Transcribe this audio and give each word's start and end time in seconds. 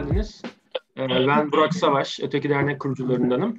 geldiniz. 0.00 0.42
Ee, 0.96 1.08
ben 1.08 1.52
Burak 1.52 1.74
Savaş, 1.74 2.20
Öteki 2.22 2.48
Dernek 2.48 2.80
kurucularındanım. 2.80 3.58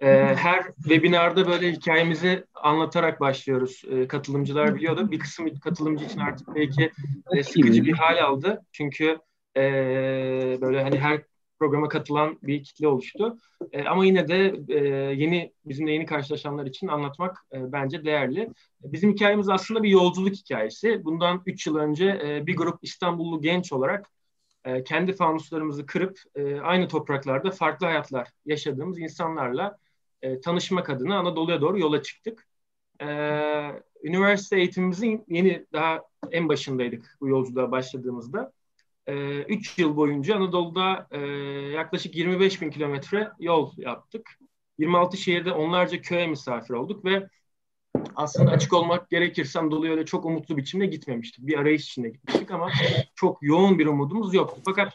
Ee, 0.00 0.34
her 0.36 0.64
webinarda 0.64 1.46
böyle 1.46 1.72
hikayemizi 1.72 2.44
anlatarak 2.54 3.20
başlıyoruz. 3.20 3.82
Ee, 3.90 4.08
katılımcılar 4.08 4.74
biliyordu. 4.74 5.10
Bir 5.10 5.18
kısım 5.18 5.58
katılımcı 5.58 6.04
için 6.04 6.20
artık 6.20 6.54
belki 6.54 6.92
e, 7.32 7.42
sıkıcı 7.42 7.84
bir 7.84 7.92
hal 7.92 8.24
aldı. 8.24 8.62
Çünkü 8.72 9.18
e, 9.56 9.62
böyle 10.60 10.82
hani 10.82 10.98
her 10.98 11.22
programa 11.58 11.88
katılan 11.88 12.38
bir 12.42 12.64
kitle 12.64 12.88
oluştu. 12.88 13.36
E, 13.72 13.84
ama 13.84 14.04
yine 14.04 14.28
de 14.28 14.54
e, 14.68 14.78
yeni 15.14 15.52
bizimle 15.64 15.92
yeni 15.92 16.06
karşılaşanlar 16.06 16.66
için 16.66 16.88
anlatmak 16.88 17.38
e, 17.52 17.72
bence 17.72 18.04
değerli. 18.04 18.50
Bizim 18.82 19.12
hikayemiz 19.12 19.48
aslında 19.48 19.82
bir 19.82 19.90
yolculuk 19.90 20.34
hikayesi. 20.34 21.04
Bundan 21.04 21.42
3 21.46 21.66
yıl 21.66 21.76
önce 21.76 22.20
e, 22.24 22.46
bir 22.46 22.56
grup 22.56 22.78
İstanbullu 22.82 23.40
genç 23.42 23.72
olarak 23.72 24.10
e, 24.68 24.84
kendi 24.84 25.12
fanuslarımızı 25.12 25.86
kırıp 25.86 26.18
e, 26.34 26.60
aynı 26.60 26.88
topraklarda 26.88 27.50
farklı 27.50 27.86
hayatlar 27.86 28.28
yaşadığımız 28.46 28.98
insanlarla 28.98 29.78
e, 30.22 30.40
tanışmak 30.40 30.90
adına 30.90 31.18
Anadolu'ya 31.18 31.60
doğru 31.60 31.78
yola 31.78 32.02
çıktık. 32.02 32.48
Üniversite 34.02 34.56
eğitimimizin 34.56 35.24
yeni 35.28 35.66
daha 35.72 36.02
en 36.30 36.48
başındaydık 36.48 37.16
bu 37.20 37.28
yolculuğa 37.28 37.70
başladığımızda. 37.70 38.52
3 39.48 39.78
yıl 39.78 39.96
boyunca 39.96 40.36
Anadolu'da 40.36 41.08
yaklaşık 41.72 42.16
25 42.16 42.62
bin 42.62 42.70
kilometre 42.70 43.30
yol 43.40 43.72
yaptık. 43.76 44.38
26 44.78 45.16
şehirde 45.16 45.52
onlarca 45.52 46.00
köye 46.00 46.26
misafir 46.26 46.74
olduk 46.74 47.04
ve 47.04 47.28
aslında 48.18 48.50
açık 48.50 48.72
olmak 48.72 49.10
gerekirse 49.10 49.58
Anadolu'ya 49.58 49.92
öyle 49.92 50.04
çok 50.04 50.24
umutlu 50.24 50.56
biçimde 50.56 50.86
gitmemiştik. 50.86 51.46
Bir 51.46 51.58
arayış 51.58 51.84
içinde 51.84 52.08
gitmiştik 52.08 52.50
ama 52.50 52.70
çok 53.14 53.42
yoğun 53.42 53.78
bir 53.78 53.86
umudumuz 53.86 54.34
yoktu. 54.34 54.60
Fakat 54.64 54.92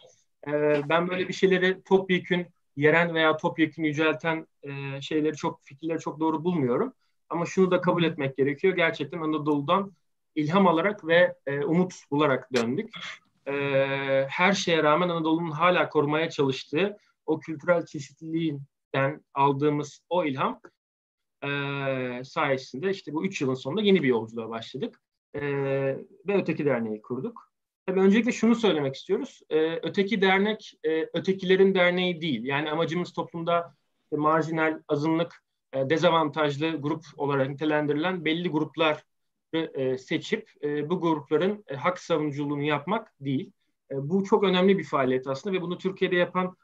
e, 0.48 0.82
ben 0.90 1.10
böyle 1.10 1.28
bir 1.28 1.34
şeyleri 1.34 1.84
topyekün 1.84 2.48
yeren 2.76 3.14
veya 3.14 3.38
topyekün 3.38 3.84
yücelten 3.84 4.48
e, 4.64 5.02
şeyleri 5.02 5.36
çok 5.36 5.64
fikirleri 5.64 6.00
çok 6.00 6.20
doğru 6.20 6.44
bulmuyorum. 6.44 6.94
Ama 7.30 7.46
şunu 7.46 7.72
da 7.72 7.82
kabul 7.82 8.04
etmek 8.04 8.38
gerekiyor. 8.38 8.76
Gerçekten 8.76 9.22
Anadolu'dan 9.22 9.92
ilham 10.36 10.68
alarak 10.68 11.08
ve 11.08 11.36
e, 11.46 11.60
umut 11.60 11.94
bularak 12.12 12.54
döndük 12.54 12.90
e, 13.48 13.54
her 14.30 14.54
şeye 14.54 14.84
rağmen 14.84 15.10
Anadolu'nun 15.10 15.52
hala 15.52 15.90
korumaya 15.90 16.30
çalıştığı 16.30 16.98
o 17.26 17.40
kültürel 17.40 17.86
çeşitliliğinden 17.86 19.24
aldığımız 19.34 20.02
o 20.10 20.26
ilham 20.26 20.60
e, 21.44 22.24
sayesinde 22.24 22.90
işte 22.90 23.14
bu 23.14 23.26
üç 23.26 23.42
yılın 23.42 23.54
sonunda 23.54 23.82
yeni 23.82 24.04
bir 24.04 24.08
yolculuğa 24.08 24.50
başladık. 24.50 25.02
E, 25.34 25.42
ve 26.28 26.38
Öteki 26.38 26.66
Derneği 26.66 27.02
kurduk. 27.02 27.54
Tabii 27.86 28.00
öncelikle 28.00 28.32
şunu 28.32 28.56
söylemek 28.56 28.96
istiyoruz. 28.96 29.42
E, 29.50 29.80
öteki 29.84 30.22
dernek 30.22 30.74
e, 30.84 31.10
ötekilerin 31.14 31.76
derneği 31.76 32.22
değil. 32.22 32.44
Yani 32.44 32.72
amacımız 32.72 33.14
toplumda 33.14 33.76
e, 34.12 34.16
marjinal, 34.16 34.80
azınlık, 34.88 35.44
e, 35.74 35.90
dezavantajlı 35.90 36.82
grup 36.82 37.04
olarak 37.18 37.50
nitelendirilen 37.50 38.26
belli 38.26 38.50
gruplar 38.50 39.04
e, 39.54 39.98
seçip 39.98 40.50
e, 40.64 40.90
bu 40.90 41.02
grupların 41.02 41.64
e, 41.68 41.76
hak 41.76 42.00
savunuculuğunu 42.00 42.64
yapmak 42.64 43.14
değil. 43.22 43.52
bu 43.92 44.24
çok 44.24 44.44
önemli 44.44 44.78
bir 44.78 44.84
faaliyet 44.84 45.28
aslında 45.28 45.56
ve 45.56 45.62
bunu 45.62 45.78
Türkiye'de 45.78 46.16
yapan 46.16 46.56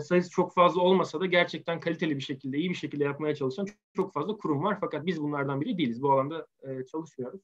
sayısı 0.00 0.30
çok 0.30 0.54
fazla 0.54 0.80
olmasa 0.80 1.20
da 1.20 1.26
gerçekten 1.26 1.80
kaliteli 1.80 2.16
bir 2.16 2.22
şekilde, 2.22 2.58
iyi 2.58 2.70
bir 2.70 2.74
şekilde 2.74 3.04
yapmaya 3.04 3.34
çalışan 3.34 3.66
çok 3.96 4.12
fazla 4.12 4.36
kurum 4.36 4.64
var. 4.64 4.78
Fakat 4.80 5.06
biz 5.06 5.22
bunlardan 5.22 5.60
biri 5.60 5.78
değiliz. 5.78 6.02
Bu 6.02 6.12
alanda 6.12 6.46
çalışmıyoruz. 6.92 7.40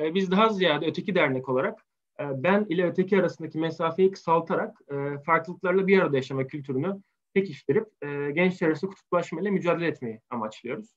biz 0.00 0.30
daha 0.30 0.48
ziyade 0.48 0.86
öteki 0.86 1.14
dernek 1.14 1.48
olarak 1.48 1.86
ben 2.20 2.66
ile 2.68 2.86
öteki 2.86 3.18
arasındaki 3.18 3.58
mesafeyi 3.58 4.10
kısaltarak 4.10 4.78
farklılıklarla 5.26 5.86
bir 5.86 5.98
arada 5.98 6.16
yaşama 6.16 6.46
kültürünü 6.46 7.02
pekiştirip 7.34 7.86
gençler 8.34 8.68
arası 8.68 8.86
kutuplaşmayla 8.86 9.50
mücadele 9.50 9.86
etmeyi 9.86 10.20
amaçlıyoruz. 10.30 10.96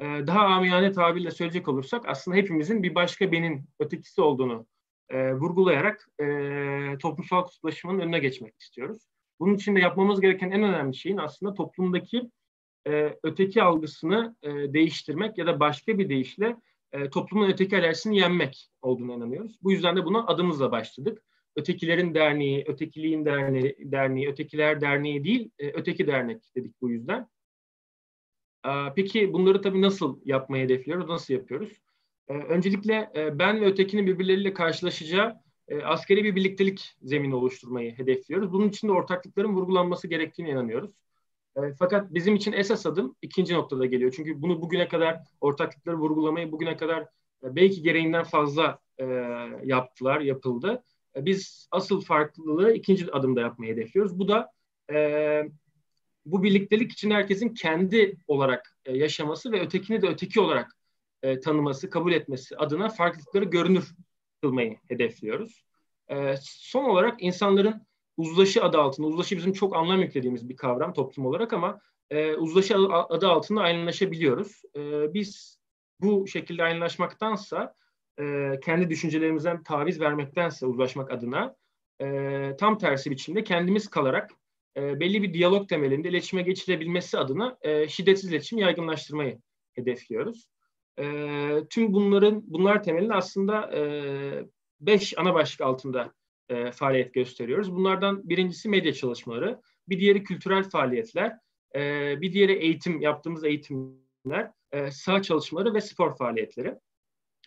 Daha 0.00 0.40
amiyane 0.40 0.92
tabirle 0.92 1.30
söyleyecek 1.30 1.68
olursak 1.68 2.08
aslında 2.08 2.36
hepimizin 2.36 2.82
bir 2.82 2.94
başka 2.94 3.32
benin 3.32 3.68
ötekisi 3.80 4.20
olduğunu 4.20 4.66
e, 5.08 5.34
vurgulayarak 5.34 6.08
e, 6.20 6.98
toplumsal 6.98 7.44
kutuplaşmanın 7.44 8.00
önüne 8.00 8.18
geçmek 8.18 8.60
istiyoruz. 8.60 9.02
Bunun 9.40 9.54
için 9.54 9.76
de 9.76 9.80
yapmamız 9.80 10.20
gereken 10.20 10.50
en 10.50 10.62
önemli 10.62 10.96
şeyin 10.96 11.16
aslında 11.16 11.54
toplumdaki 11.54 12.30
e, 12.86 13.18
öteki 13.22 13.62
algısını 13.62 14.36
e, 14.42 14.50
değiştirmek 14.50 15.38
ya 15.38 15.46
da 15.46 15.60
başka 15.60 15.98
bir 15.98 16.08
deyişle 16.08 16.56
e, 16.92 17.10
toplumun 17.10 17.50
öteki 17.50 17.76
alerjisini 17.76 18.18
yenmek 18.18 18.70
olduğunu 18.82 19.12
inanıyoruz. 19.12 19.58
Bu 19.62 19.72
yüzden 19.72 19.96
de 19.96 20.04
buna 20.04 20.26
adımızla 20.26 20.72
başladık. 20.72 21.22
Ötekilerin 21.56 22.14
Derneği, 22.14 22.64
Ötekiliğin 22.66 23.24
Derneği, 23.24 23.76
derneği 23.78 24.28
Ötekiler 24.28 24.80
Derneği 24.80 25.24
değil, 25.24 25.50
e, 25.58 25.70
Öteki 25.70 26.06
Dernek 26.06 26.42
dedik 26.56 26.80
bu 26.80 26.90
yüzden. 26.90 27.28
Peki 28.96 29.32
bunları 29.32 29.62
tabii 29.62 29.82
nasıl 29.82 30.20
yapmayı 30.24 30.64
hedefliyoruz, 30.64 31.08
nasıl 31.08 31.34
yapıyoruz? 31.34 31.82
Öncelikle 32.28 33.10
ben 33.38 33.60
ve 33.60 33.64
ötekinin 33.64 34.06
birbirleriyle 34.06 34.52
karşılaşacağı 34.52 35.40
askeri 35.84 36.24
bir 36.24 36.36
birliktelik 36.36 36.96
zemini 37.02 37.34
oluşturmayı 37.34 37.98
hedefliyoruz. 37.98 38.52
Bunun 38.52 38.68
için 38.68 38.88
de 38.88 38.92
ortaklıkların 38.92 39.54
vurgulanması 39.54 40.08
gerektiğine 40.08 40.50
inanıyoruz. 40.50 40.90
Fakat 41.78 42.14
bizim 42.14 42.34
için 42.34 42.52
esas 42.52 42.86
adım 42.86 43.16
ikinci 43.22 43.54
noktada 43.54 43.86
geliyor. 43.86 44.12
Çünkü 44.16 44.42
bunu 44.42 44.62
bugüne 44.62 44.88
kadar 44.88 45.20
ortaklıkları 45.40 45.96
vurgulamayı 45.96 46.52
bugüne 46.52 46.76
kadar 46.76 47.06
belki 47.42 47.82
gereğinden 47.82 48.24
fazla 48.24 48.78
yaptılar, 49.64 50.20
yapıldı. 50.20 50.84
Biz 51.16 51.68
asıl 51.70 52.00
farklılığı 52.00 52.72
ikinci 52.72 53.12
adımda 53.12 53.40
yapmayı 53.40 53.72
hedefliyoruz. 53.72 54.18
Bu 54.18 54.28
da 54.28 54.52
bu 56.26 56.42
birliktelik 56.42 56.92
için 56.92 57.10
herkesin 57.10 57.54
kendi 57.54 58.16
olarak 58.26 58.78
e, 58.84 58.96
yaşaması 58.96 59.52
ve 59.52 59.60
ötekini 59.60 60.02
de 60.02 60.08
öteki 60.08 60.40
olarak 60.40 60.76
e, 61.22 61.40
tanıması, 61.40 61.90
kabul 61.90 62.12
etmesi 62.12 62.56
adına 62.56 62.88
farklılıkları 62.88 63.44
görünür 63.44 63.94
kılmayı 64.46 64.76
hedefliyoruz. 64.88 65.64
E, 66.08 66.34
son 66.42 66.84
olarak 66.84 67.22
insanların 67.22 67.86
uzlaşı 68.16 68.64
adı 68.64 68.78
altında, 68.78 69.06
uzlaşı 69.06 69.36
bizim 69.36 69.52
çok 69.52 69.76
anlam 69.76 70.00
yüklediğimiz 70.00 70.48
bir 70.48 70.56
kavram 70.56 70.92
toplum 70.92 71.26
olarak 71.26 71.52
ama 71.52 71.80
e, 72.10 72.34
uzlaşı 72.34 72.76
adı 72.88 73.28
altında 73.28 73.60
aynılaşabiliyoruz. 73.60 74.62
E, 74.76 75.14
biz 75.14 75.58
bu 76.00 76.26
şekilde 76.26 76.62
aynılaşmaktansa 76.62 77.74
e, 78.20 78.52
kendi 78.64 78.90
düşüncelerimizden 78.90 79.62
taviz 79.62 80.00
vermektense 80.00 80.66
uzlaşmak 80.66 81.10
adına 81.10 81.56
e, 82.00 82.56
tam 82.58 82.78
tersi 82.78 83.10
biçimde 83.10 83.44
kendimiz 83.44 83.88
kalarak 83.88 84.30
e, 84.76 85.00
belli 85.00 85.22
bir 85.22 85.34
diyalog 85.34 85.68
temelinde 85.68 86.08
iletişime 86.08 86.42
geçilebilmesi 86.42 87.18
adına 87.18 87.58
e, 87.62 87.88
şiddetsiz 87.88 88.30
iletişim 88.30 88.58
yaygınlaştırmayı 88.58 89.38
hedefliyoruz. 89.74 90.46
E, 90.98 91.04
tüm 91.70 91.92
bunların 91.92 92.42
bunlar 92.46 92.82
temelinde 92.82 93.14
aslında 93.14 93.76
e, 93.76 93.80
beş 94.80 95.18
ana 95.18 95.34
başlık 95.34 95.60
altında 95.60 96.12
e, 96.48 96.72
faaliyet 96.72 97.14
gösteriyoruz. 97.14 97.72
Bunlardan 97.72 98.28
birincisi 98.28 98.68
medya 98.68 98.92
çalışmaları, 98.92 99.60
bir 99.88 100.00
diğeri 100.00 100.24
kültürel 100.24 100.70
faaliyetler, 100.70 101.36
e, 101.74 102.14
bir 102.20 102.32
diğeri 102.32 102.52
eğitim, 102.52 103.00
yaptığımız 103.00 103.44
eğitimler, 103.44 104.50
e, 104.72 104.90
saha 104.90 105.22
çalışmaları 105.22 105.74
ve 105.74 105.80
spor 105.80 106.16
faaliyetleri. 106.16 106.74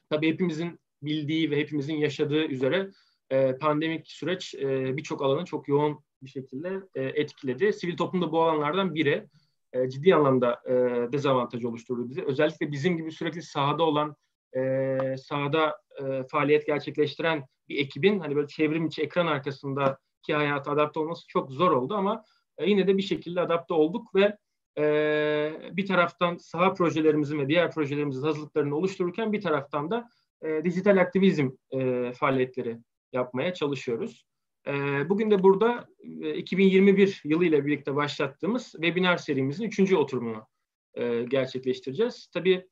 Tabii 0.09 0.27
hepimizin 0.27 0.79
bildiği 1.01 1.51
ve 1.51 1.57
hepimizin 1.57 1.95
yaşadığı 1.95 2.45
üzere 2.45 2.89
e, 3.29 3.55
pandemik 3.55 4.07
süreç 4.07 4.55
e, 4.55 4.97
birçok 4.97 5.21
alanı 5.21 5.45
çok 5.45 5.67
yoğun 5.67 5.99
bir 6.21 6.29
şekilde 6.29 6.81
e, 6.95 7.03
etkiledi. 7.03 7.73
Sivil 7.73 7.97
toplumda 7.97 8.31
bu 8.31 8.43
alanlardan 8.43 8.95
biri 8.95 9.27
e, 9.73 9.89
ciddi 9.89 10.15
anlamda 10.15 10.61
e, 10.65 10.73
dezavantaj 11.11 11.65
oluşturdu 11.65 12.09
bize. 12.09 12.21
Özellikle 12.21 12.71
bizim 12.71 12.97
gibi 12.97 13.11
sürekli 13.11 13.41
sahada 13.41 13.83
olan, 13.83 14.15
e, 14.57 14.97
sahada 15.17 15.77
e, 16.01 16.23
faaliyet 16.23 16.65
gerçekleştiren 16.67 17.45
bir 17.69 17.77
ekibin 17.77 18.19
hani 18.19 18.35
böyle 18.35 18.47
çevrim 18.47 18.85
içi 18.85 19.01
ekran 19.01 19.27
arkasındaki 19.27 20.33
hayata 20.33 20.71
adapte 20.71 20.99
olması 20.99 21.27
çok 21.27 21.51
zor 21.51 21.71
oldu 21.71 21.95
ama 21.95 22.23
e, 22.57 22.69
yine 22.69 22.87
de 22.87 22.97
bir 22.97 23.03
şekilde 23.03 23.41
adapte 23.41 23.73
olduk 23.73 24.15
ve 24.15 24.37
e, 24.77 25.53
bir 25.71 25.85
taraftan 25.85 26.37
saha 26.37 26.73
projelerimizin 26.73 27.39
ve 27.39 27.47
diğer 27.47 27.71
projelerimizin 27.71 28.23
hazırlıklarını 28.23 28.75
oluştururken 28.75 29.33
bir 29.33 29.41
taraftan 29.41 29.91
da 29.91 30.09
e, 30.41 30.63
dijital 30.63 30.97
aktivizm 30.97 31.49
e, 31.71 32.11
faaliyetleri 32.11 32.77
yapmaya 33.13 33.53
çalışıyoruz. 33.53 34.28
Ee, 34.69 35.09
bugün 35.09 35.31
de 35.31 35.43
burada 35.43 35.87
2021 36.35 37.21
yılı 37.23 37.45
ile 37.45 37.65
birlikte 37.65 37.95
başlattığımız 37.95 38.71
webinar 38.71 39.17
serimizin 39.17 39.63
üçüncü 39.63 39.95
oturumunu 39.95 40.47
e, 40.93 41.23
gerçekleştireceğiz. 41.23 42.27
Tabii 42.33 42.67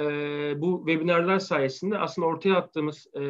e, 0.00 0.04
bu 0.56 0.84
webinarlar 0.86 1.38
sayesinde 1.38 1.98
aslında 1.98 2.26
ortaya 2.26 2.56
attığımız, 2.56 3.06
e, 3.16 3.22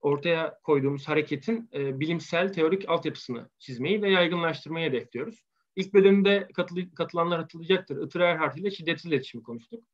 ortaya 0.00 0.58
koyduğumuz 0.62 1.08
hareketin 1.08 1.70
bilimsel, 1.72 2.52
teorik 2.52 2.88
altyapısını 2.88 3.50
çizmeyi 3.58 4.02
ve 4.02 4.10
yaygınlaştırmayı 4.10 4.88
hedefliyoruz. 4.88 5.44
İlk 5.76 5.94
bölümde 5.94 6.48
katılanlar 6.96 7.40
hatırlayacaktır. 7.40 8.06
Itır 8.06 8.20
Erhard 8.20 8.56
ile 8.56 8.70
şiddetsiz 8.70 9.12
iletişimi 9.12 9.42
konuştuk. 9.42 9.84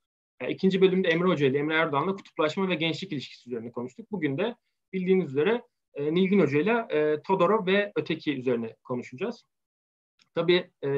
İkinci 0.48 0.80
bölümde 0.80 1.08
Emre 1.08 1.28
Hoca 1.28 1.46
ile 1.46 1.58
Emre 1.58 1.74
Erdoğan'la 1.74 2.16
kutuplaşma 2.16 2.68
ve 2.68 2.74
gençlik 2.74 3.12
ilişkisi 3.12 3.50
üzerine 3.50 3.72
konuştuk. 3.72 4.12
Bugün 4.12 4.38
de 4.38 4.56
bildiğiniz 4.92 5.30
üzere 5.30 5.62
e, 5.94 6.14
Nilgün 6.14 6.40
Hoca 6.40 6.58
ile 6.58 7.22
Todorov 7.22 7.66
ve 7.66 7.92
öteki 7.96 8.38
üzerine 8.38 8.76
konuşacağız. 8.84 9.44
Tabii 10.34 10.70
e, 10.84 10.90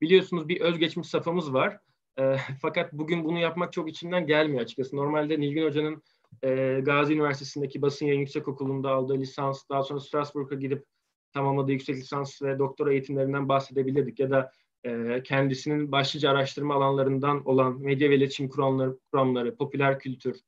biliyorsunuz 0.00 0.48
bir 0.48 0.60
özgeçmiş 0.60 1.08
safhamız 1.08 1.52
var. 1.52 1.78
E, 2.18 2.36
fakat 2.62 2.92
bugün 2.92 3.24
bunu 3.24 3.38
yapmak 3.38 3.72
çok 3.72 3.88
içinden 3.88 4.26
gelmiyor 4.26 4.62
açıkçası. 4.62 4.96
Normalde 4.96 5.40
Nilgün 5.40 5.64
Hoca'nın 5.64 6.02
e, 6.42 6.80
Gazi 6.82 7.14
Üniversitesi'ndeki 7.14 7.82
basın 7.82 8.06
yayın 8.06 8.20
yüksek 8.20 8.48
okulunda 8.48 8.90
aldığı 8.90 9.18
lisans, 9.18 9.68
daha 9.70 9.82
sonra 9.82 10.00
Strasbourg'a 10.00 10.54
gidip 10.54 10.84
tamamladığı 11.32 11.72
yüksek 11.72 11.96
lisans 11.96 12.42
ve 12.42 12.58
doktora 12.58 12.92
eğitimlerinden 12.92 13.48
bahsedebilirdik. 13.48 14.20
Ya 14.20 14.30
da 14.30 14.52
e, 14.84 15.22
kendisinin 15.22 15.92
başlıca 15.92 16.30
araştırma 16.30 16.74
alanlarından 16.74 17.44
olan 17.44 17.80
medya 17.80 18.10
ve 18.10 18.16
iletişim 18.16 18.48
kuramları, 18.48 18.98
kuramları 19.12 19.56
popüler 19.56 19.98
kültür, 19.98 20.40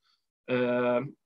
e, 0.50 0.56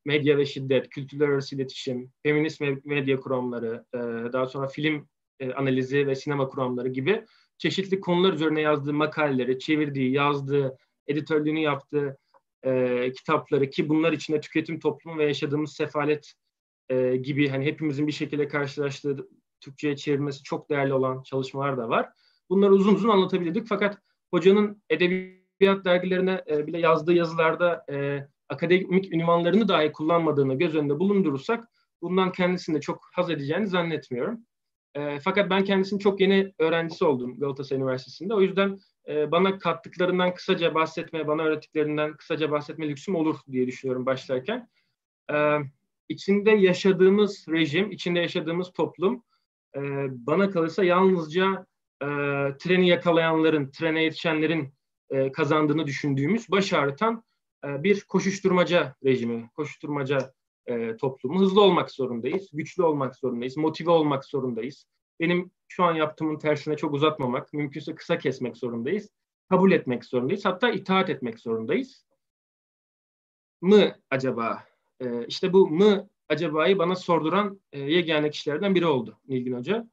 medya 0.05 0.39
ve 0.39 0.47
şiddet, 0.47 0.89
kültürler 0.89 1.29
arası 1.29 1.57
iletişim, 1.57 2.11
feminist 2.23 2.61
medya 2.85 3.21
kuramları, 3.21 3.85
e, 3.95 3.99
daha 4.33 4.47
sonra 4.47 4.69
film 4.69 5.09
e, 5.41 5.53
analizi 5.53 6.07
ve 6.07 6.15
sinema 6.15 6.49
kuramları 6.49 6.89
gibi 6.89 7.25
çeşitli 7.59 8.01
konular 8.01 8.33
üzerine 8.33 8.61
yazdığı 8.61 8.95
makaleleri, 8.95 9.59
çevirdiği, 9.59 10.13
yazdığı, 10.13 10.77
editörlüğünü 11.07 11.61
yaptığı 11.61 12.19
e, 12.63 13.13
kitapları 13.13 13.71
ki 13.71 13.89
bunlar 13.89 14.13
içinde 14.13 14.41
tüketim 14.41 14.81
toplumu 14.81 15.19
ve 15.19 15.25
yaşadığımız 15.25 15.73
sefalet 15.73 16.33
e, 16.89 17.17
gibi 17.17 17.49
hani 17.49 17.65
hepimizin 17.65 18.07
bir 18.07 18.13
şekilde 18.13 18.49
karşılaştığı 18.49 19.29
Türkçe'ye 19.61 19.97
çevirmesi 19.97 20.43
çok 20.43 20.71
değerli 20.71 20.95
olan 20.95 21.23
çalışmalar 21.23 21.79
da 21.79 21.89
var. 21.89 22.09
Bunları 22.51 22.73
uzun 22.73 22.95
uzun 22.95 23.09
anlatabilirdik 23.09 23.67
fakat 23.69 23.99
hocanın 24.31 24.83
edebiyat 24.91 25.85
dergilerine 25.85 26.45
e, 26.51 26.67
bile 26.67 26.79
yazdığı 26.79 27.13
yazılarda 27.13 27.85
e, 27.91 28.27
akademik 28.48 29.12
ünvanlarını 29.12 29.69
dahi 29.69 29.93
kullanmadığını 29.93 30.54
göz 30.54 30.75
önünde 30.75 30.98
bulundurursak 30.98 31.69
bundan 32.02 32.32
kendisinde 32.32 32.81
çok 32.81 33.08
haz 33.12 33.31
edeceğini 33.31 33.66
zannetmiyorum. 33.66 34.40
E, 34.94 35.20
fakat 35.20 35.50
ben 35.50 35.64
kendisinin 35.64 35.98
çok 35.98 36.20
yeni 36.20 36.54
öğrencisi 36.58 37.04
oldum 37.04 37.38
Galatasaray 37.38 37.82
Üniversitesi'nde. 37.82 38.34
O 38.34 38.40
yüzden 38.40 38.78
e, 39.08 39.31
bana 39.31 39.58
kattıklarından 39.58 40.34
kısaca 40.34 40.75
bahsetmeye, 40.75 41.26
bana 41.26 41.43
öğrettiklerinden 41.43 42.16
kısaca 42.16 42.50
bahsetme 42.50 42.88
lüksüm 42.88 43.14
olur 43.14 43.37
diye 43.52 43.66
düşünüyorum 43.66 44.06
başlarken. 44.06 44.69
E, 45.32 45.58
içinde 46.08 46.50
yaşadığımız 46.50 47.46
rejim, 47.48 47.90
içinde 47.90 48.20
yaşadığımız 48.20 48.72
toplum 48.72 49.22
e, 49.76 49.81
bana 50.10 50.50
kalırsa 50.50 50.84
yalnızca 50.84 51.66
e, 52.02 52.06
treni 52.58 52.88
yakalayanların, 52.88 53.70
trene 53.70 54.02
yetişenlerin 54.02 54.75
e, 55.10 55.32
kazandığını 55.32 55.87
düşündüğümüz 55.87 56.50
baş 56.50 56.72
ağrıtan 56.72 57.25
bir 57.85 58.01
koşuşturmaca 58.01 58.95
rejimi, 59.05 59.51
koşuşturmaca 59.57 60.33
e, 60.67 60.97
toplumu. 60.97 61.41
Hızlı 61.41 61.61
olmak 61.61 61.91
zorundayız, 61.91 62.49
güçlü 62.53 62.83
olmak 62.83 63.17
zorundayız, 63.17 63.57
motive 63.57 63.91
olmak 63.91 64.25
zorundayız. 64.25 64.87
Benim 65.21 65.51
şu 65.69 65.85
an 65.85 65.95
yaptığımın 65.95 66.39
tersine 66.39 66.77
çok 66.77 66.95
uzatmamak, 66.95 67.53
mümkünse 67.53 67.95
kısa 67.95 68.19
kesmek 68.19 68.57
zorundayız. 68.57 69.11
Kabul 69.49 69.73
etmek 69.73 70.05
zorundayız, 70.05 70.45
hatta 70.45 70.71
itaat 70.71 71.11
etmek 71.11 71.41
zorundayız. 71.41 72.07
Mı 73.61 73.97
acaba? 74.11 74.65
E, 75.01 75.27
işte 75.27 75.53
bu 75.53 75.69
mı 75.69 76.09
acabayı 76.29 76.79
bana 76.79 76.97
sorduran 76.97 77.61
e, 77.73 77.81
yegane 77.81 78.31
kişilerden 78.31 78.75
biri 78.75 78.87
oldu 78.87 79.19
Nilgün 79.29 79.57
Hoca. 79.57 79.91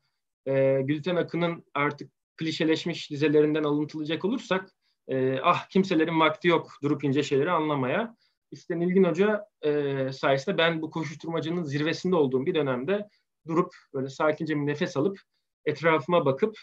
E, 0.47 0.81
Gülten 0.81 1.15
Akın'ın 1.15 1.63
artık 1.73 2.11
klişeleşmiş 2.37 3.11
dizelerinden 3.11 3.63
alıntılacak 3.63 4.25
olursak 4.25 4.69
e, 5.07 5.39
ah 5.43 5.67
kimselerin 5.69 6.19
vakti 6.19 6.47
yok 6.47 6.71
durup 6.83 7.03
ince 7.03 7.23
şeyleri 7.23 7.51
anlamaya. 7.51 8.15
İşte 8.51 8.79
Nilgün 8.79 9.03
Hoca 9.03 9.45
e, 9.61 10.11
sayesinde 10.11 10.57
ben 10.57 10.81
bu 10.81 10.91
koşuşturmacının 10.91 11.63
zirvesinde 11.63 12.15
olduğum 12.15 12.45
bir 12.45 12.55
dönemde 12.55 13.09
durup 13.47 13.75
böyle 13.93 14.09
sakince 14.09 14.55
bir 14.55 14.65
nefes 14.65 14.97
alıp 14.97 15.19
etrafıma 15.65 16.25
bakıp 16.25 16.57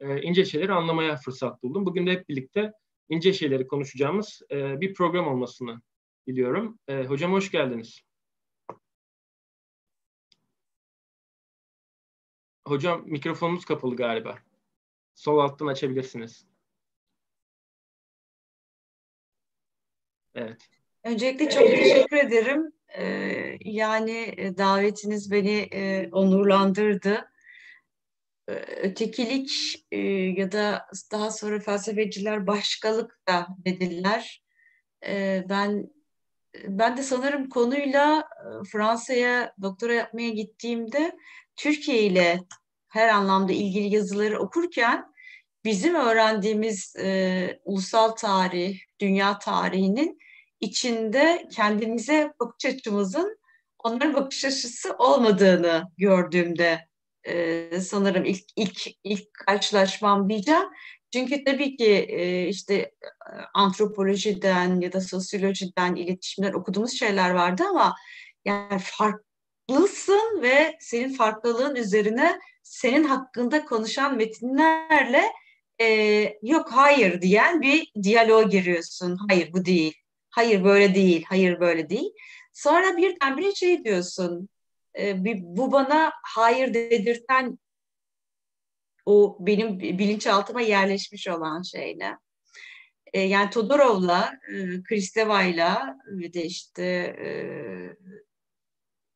e, 0.00 0.22
ince 0.22 0.44
şeyleri 0.44 0.72
anlamaya 0.72 1.16
fırsat 1.16 1.62
buldum. 1.62 1.86
Bugün 1.86 2.06
de 2.06 2.12
hep 2.12 2.28
birlikte 2.28 2.72
ince 3.08 3.32
şeyleri 3.32 3.66
konuşacağımız 3.66 4.42
e, 4.50 4.80
bir 4.80 4.94
program 4.94 5.28
olmasını 5.28 5.80
diliyorum. 6.26 6.78
E, 6.88 7.04
hocam 7.04 7.32
hoş 7.32 7.50
geldiniz. 7.50 8.00
Hocam 12.66 13.02
mikrofonunuz 13.06 13.64
kapalı 13.64 13.96
galiba. 13.96 14.38
Sol 15.14 15.38
alttan 15.38 15.66
açabilirsiniz. 15.66 16.53
Evet. 20.34 20.68
Öncelikle 21.04 21.50
çok 21.50 21.66
teşekkür 21.66 22.16
ederim. 22.16 22.72
Ee, 22.98 23.56
yani 23.60 24.34
e, 24.36 24.56
davetiniz 24.56 25.30
beni 25.30 25.68
e, 25.72 26.08
onurlandırdı. 26.12 27.30
Ee, 28.48 28.52
ötekilik 28.82 29.50
e, 29.92 29.98
ya 30.36 30.52
da 30.52 30.86
daha 31.12 31.30
sonra 31.30 31.60
felsefeciler 31.60 32.46
başkalık 32.46 33.20
da 33.28 33.46
dediler. 33.64 34.42
Ee, 35.06 35.44
ben 35.48 35.90
ben 36.68 36.96
de 36.96 37.02
sanırım 37.02 37.48
konuyla 37.48 38.20
e, 38.20 38.64
Fransa'ya 38.72 39.54
doktora 39.62 39.92
yapmaya 39.94 40.30
gittiğimde 40.30 41.16
Türkiye 41.56 42.02
ile 42.02 42.40
her 42.88 43.08
anlamda 43.08 43.52
ilgili 43.52 43.94
yazıları 43.94 44.38
okurken 44.38 45.13
bizim 45.64 45.94
öğrendiğimiz 45.94 46.96
e, 46.96 47.60
ulusal 47.64 48.08
tarih, 48.10 48.80
dünya 49.00 49.38
tarihinin 49.38 50.18
içinde 50.60 51.48
kendimize 51.52 52.32
bakış 52.40 52.66
açımızın 52.66 53.38
onların 53.78 54.14
bakış 54.14 54.44
açısı 54.44 54.94
olmadığını 54.98 55.84
gördüğümde 55.98 56.88
e, 57.24 57.80
sanırım 57.80 58.24
ilk 58.24 58.44
ilk 58.56 58.86
ilk 59.04 59.34
karşılaşmam 59.34 60.28
diyeceğim. 60.28 60.64
Çünkü 61.12 61.44
tabii 61.44 61.76
ki 61.76 62.06
e, 62.08 62.48
işte 62.48 62.74
e, 62.74 62.92
antropolojiden 63.54 64.80
ya 64.80 64.92
da 64.92 65.00
sosyolojiden, 65.00 65.94
iletişimden 65.94 66.52
okuduğumuz 66.52 66.98
şeyler 66.98 67.30
vardı 67.30 67.62
ama 67.70 67.94
yani 68.44 68.80
farklısın 68.82 70.42
ve 70.42 70.76
senin 70.80 71.12
farklılığın 71.12 71.76
üzerine 71.76 72.38
senin 72.62 73.04
hakkında 73.04 73.64
konuşan 73.64 74.16
metinlerle 74.16 75.24
e, 75.80 76.38
yok 76.42 76.72
hayır 76.72 77.22
diyen 77.22 77.62
bir 77.62 77.92
diyaloğa 78.02 78.42
giriyorsun. 78.42 79.18
Hayır 79.28 79.52
bu 79.52 79.64
değil 79.64 80.04
hayır 80.34 80.64
böyle 80.64 80.94
değil, 80.94 81.24
hayır 81.28 81.60
böyle 81.60 81.90
değil. 81.90 82.12
Sonra 82.52 82.96
birdenbire 82.96 83.54
şey 83.54 83.84
diyorsun, 83.84 84.48
e, 84.98 85.24
bu 85.40 85.72
bana 85.72 86.12
hayır 86.22 86.74
dedirten 86.74 87.58
o 89.06 89.36
benim 89.40 89.80
bilinçaltıma 89.80 90.60
yerleşmiş 90.60 91.28
olan 91.28 91.62
şeyle. 91.62 92.18
E, 93.12 93.20
yani 93.20 93.50
Todorov'la, 93.50 94.32
e, 94.48 94.82
Kristeva'yla 94.82 95.96
ve 96.06 96.32
de 96.32 96.44
işte 96.44 96.84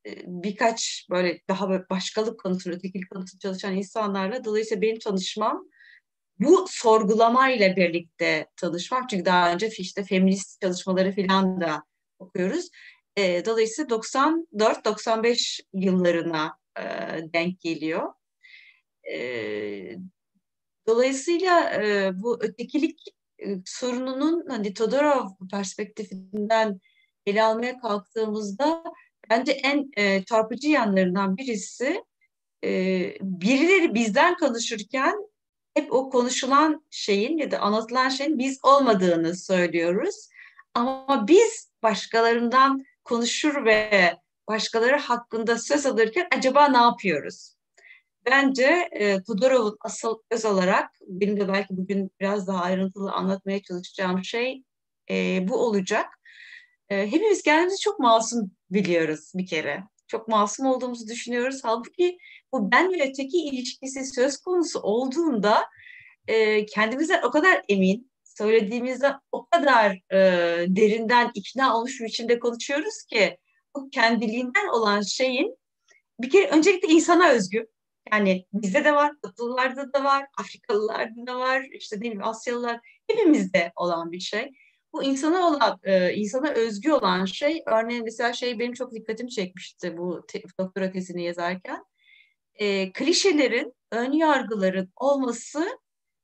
e, 0.06 0.12
birkaç 0.26 1.06
böyle 1.10 1.40
daha 1.48 1.70
böyle 1.70 1.88
başkalık 1.90 2.40
konusunda, 2.40 2.76
ötekilik 2.76 3.10
konusunda 3.10 3.40
çalışan 3.40 3.76
insanlarla 3.76 4.44
dolayısıyla 4.44 4.82
benim 4.82 4.98
tanışmam 4.98 5.68
bu 6.40 6.66
sorgulamayla 6.68 7.76
birlikte 7.76 8.46
tanışmam. 8.56 9.06
Çünkü 9.10 9.24
daha 9.24 9.52
önce 9.52 9.68
işte 9.78 10.04
feminist 10.04 10.60
çalışmaları 10.60 11.14
falan 11.14 11.60
da 11.60 11.82
okuyoruz. 12.18 12.68
E, 13.16 13.44
dolayısıyla 13.44 13.96
94-95 13.96 15.60
yıllarına 15.72 16.58
e, 16.78 16.82
denk 17.32 17.60
geliyor. 17.60 18.12
E, 19.12 19.18
dolayısıyla 20.86 21.74
e, 21.74 22.10
bu 22.14 22.38
ötekilik 22.42 23.00
e, 23.38 23.46
sorununun 23.64 24.46
hani 24.48 24.74
Todorov 24.74 25.28
perspektifinden 25.50 26.80
ele 27.26 27.42
almaya 27.42 27.78
kalktığımızda 27.80 28.84
bence 29.30 29.52
en 29.52 29.90
e, 29.96 30.24
çarpıcı 30.24 30.68
yanlarından 30.68 31.36
birisi 31.36 32.04
e, 32.64 32.70
birileri 33.20 33.94
bizden 33.94 34.36
konuşurken 34.36 35.28
hep 35.78 35.92
o 35.92 36.10
konuşulan 36.10 36.84
şeyin 36.90 37.38
ya 37.38 37.50
da 37.50 37.58
anlatılan 37.58 38.08
şeyin 38.08 38.38
biz 38.38 38.58
olmadığını 38.62 39.36
söylüyoruz. 39.36 40.28
Ama 40.74 41.28
biz 41.28 41.70
başkalarından 41.82 42.84
konuşur 43.04 43.64
ve 43.64 44.14
başkaları 44.48 44.96
hakkında 44.96 45.58
söz 45.58 45.86
alırken 45.86 46.28
acaba 46.36 46.68
ne 46.68 46.76
yapıyoruz? 46.76 47.54
Bence 48.26 48.88
e, 48.92 49.22
Todorov'un 49.22 49.76
asıl 49.80 50.18
öz 50.30 50.44
olarak 50.44 50.90
benim 51.06 51.40
de 51.40 51.48
belki 51.48 51.76
bugün 51.76 52.10
biraz 52.20 52.46
daha 52.46 52.62
ayrıntılı 52.62 53.12
anlatmaya 53.12 53.62
çalışacağım 53.62 54.24
şey 54.24 54.62
e, 55.10 55.48
bu 55.48 55.56
olacak. 55.56 56.06
E, 56.88 57.06
hepimiz 57.06 57.42
kendimizi 57.42 57.80
çok 57.80 57.98
masum 57.98 58.50
biliyoruz 58.70 59.32
bir 59.34 59.46
kere. 59.46 59.82
Çok 60.06 60.28
masum 60.28 60.66
olduğumuzu 60.66 61.08
düşünüyoruz. 61.08 61.60
Halbuki 61.62 62.18
bu 62.52 62.70
ben 62.70 62.92
ve 62.92 63.10
öteki 63.10 63.38
ilişkisi 63.38 64.04
söz 64.04 64.36
konusu 64.36 64.80
olduğunda 64.80 65.64
e, 66.26 66.66
kendimizden 66.66 67.22
o 67.22 67.30
kadar 67.30 67.62
emin, 67.68 68.10
söylediğimizde 68.24 69.12
o 69.32 69.46
kadar 69.46 69.92
e, 70.12 70.18
derinden 70.68 71.30
ikna 71.34 71.76
olmuş 71.76 72.00
bir 72.00 72.04
biçimde 72.04 72.38
konuşuyoruz 72.38 73.02
ki 73.10 73.38
bu 73.76 73.90
kendiliğinden 73.90 74.68
olan 74.68 75.00
şeyin 75.00 75.58
bir 76.20 76.30
kere 76.30 76.48
öncelikle 76.50 76.88
insana 76.88 77.28
özgü. 77.28 77.66
Yani 78.12 78.46
bizde 78.52 78.84
de 78.84 78.94
var, 78.94 79.12
Batılılarda 79.22 79.92
da 79.92 80.04
var, 80.04 80.26
Afrikalılarda 80.38 81.26
da 81.26 81.38
var, 81.38 81.66
işte 81.72 81.96
ne 81.96 82.00
bileyim 82.00 82.24
Asyalılar, 82.24 82.80
hepimizde 83.06 83.72
olan 83.76 84.12
bir 84.12 84.20
şey. 84.20 84.50
Bu 84.92 85.04
insana 85.04 85.48
olan, 85.48 85.78
e, 85.82 86.14
insana 86.14 86.50
özgü 86.50 86.92
olan 86.92 87.24
şey, 87.24 87.62
örneğin 87.66 88.04
mesela 88.04 88.32
şey 88.32 88.58
benim 88.58 88.72
çok 88.72 88.94
dikkatimi 88.94 89.30
çekmişti 89.30 89.96
bu 89.96 90.24
te, 90.28 90.42
doktora 90.60 90.92
tezini 90.92 91.24
yazarken. 91.24 91.84
E, 92.58 92.92
klişelerin, 92.92 93.74
ön 93.92 94.12
yargıların 94.12 94.92
olması 94.96 95.78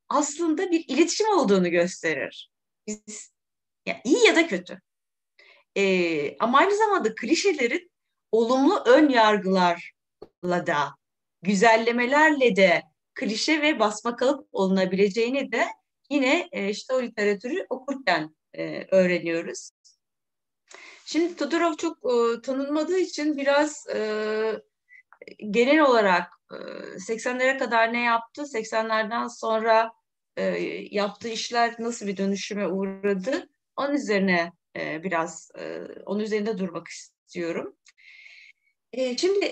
aslında 0.08 0.70
bir 0.70 0.84
iletişim 0.88 1.28
olduğunu 1.28 1.70
gösterir. 1.70 2.50
Biz, 2.86 3.32
ya 3.86 4.00
iyi 4.04 4.26
ya 4.26 4.36
da 4.36 4.46
kötü. 4.46 4.80
E, 5.76 6.36
ama 6.38 6.58
aynı 6.58 6.76
zamanda 6.76 7.14
klişelerin 7.14 7.90
olumlu 8.32 8.82
ön 8.86 9.08
yargılarla 9.08 10.66
da, 10.66 10.94
güzellemelerle 11.42 12.56
de 12.56 12.82
klişe 13.14 13.62
ve 13.62 13.78
basma 13.78 14.16
kalıp 14.16 14.48
olunabileceğini 14.52 15.52
de 15.52 15.66
yine 16.10 16.48
e, 16.52 16.70
işte 16.70 16.94
o 16.94 17.02
literatürü 17.02 17.66
okurken 17.70 18.36
e, 18.52 18.86
öğreniyoruz. 18.90 19.70
Şimdi 21.06 21.36
Todorov 21.36 21.74
çok 21.76 21.96
e, 21.96 22.40
tanınmadığı 22.40 22.98
için 22.98 23.36
biraz 23.36 23.86
e, 23.94 23.98
genel 25.50 25.80
olarak 25.80 26.32
e, 26.52 26.54
80'lere 26.96 27.58
kadar 27.58 27.92
ne 27.92 28.02
yaptı, 28.02 28.42
80'lerden 28.42 29.28
sonra 29.28 29.92
yaptığı 30.90 31.28
işler 31.28 31.74
nasıl 31.78 32.06
bir 32.06 32.16
dönüşüme 32.16 32.66
uğradı, 32.66 33.48
onun 33.76 33.94
üzerine 33.94 34.52
biraz 34.76 35.50
onun 36.06 36.20
üzerinde 36.20 36.58
durmak 36.58 36.88
istiyorum. 36.88 37.76
Şimdi 39.16 39.46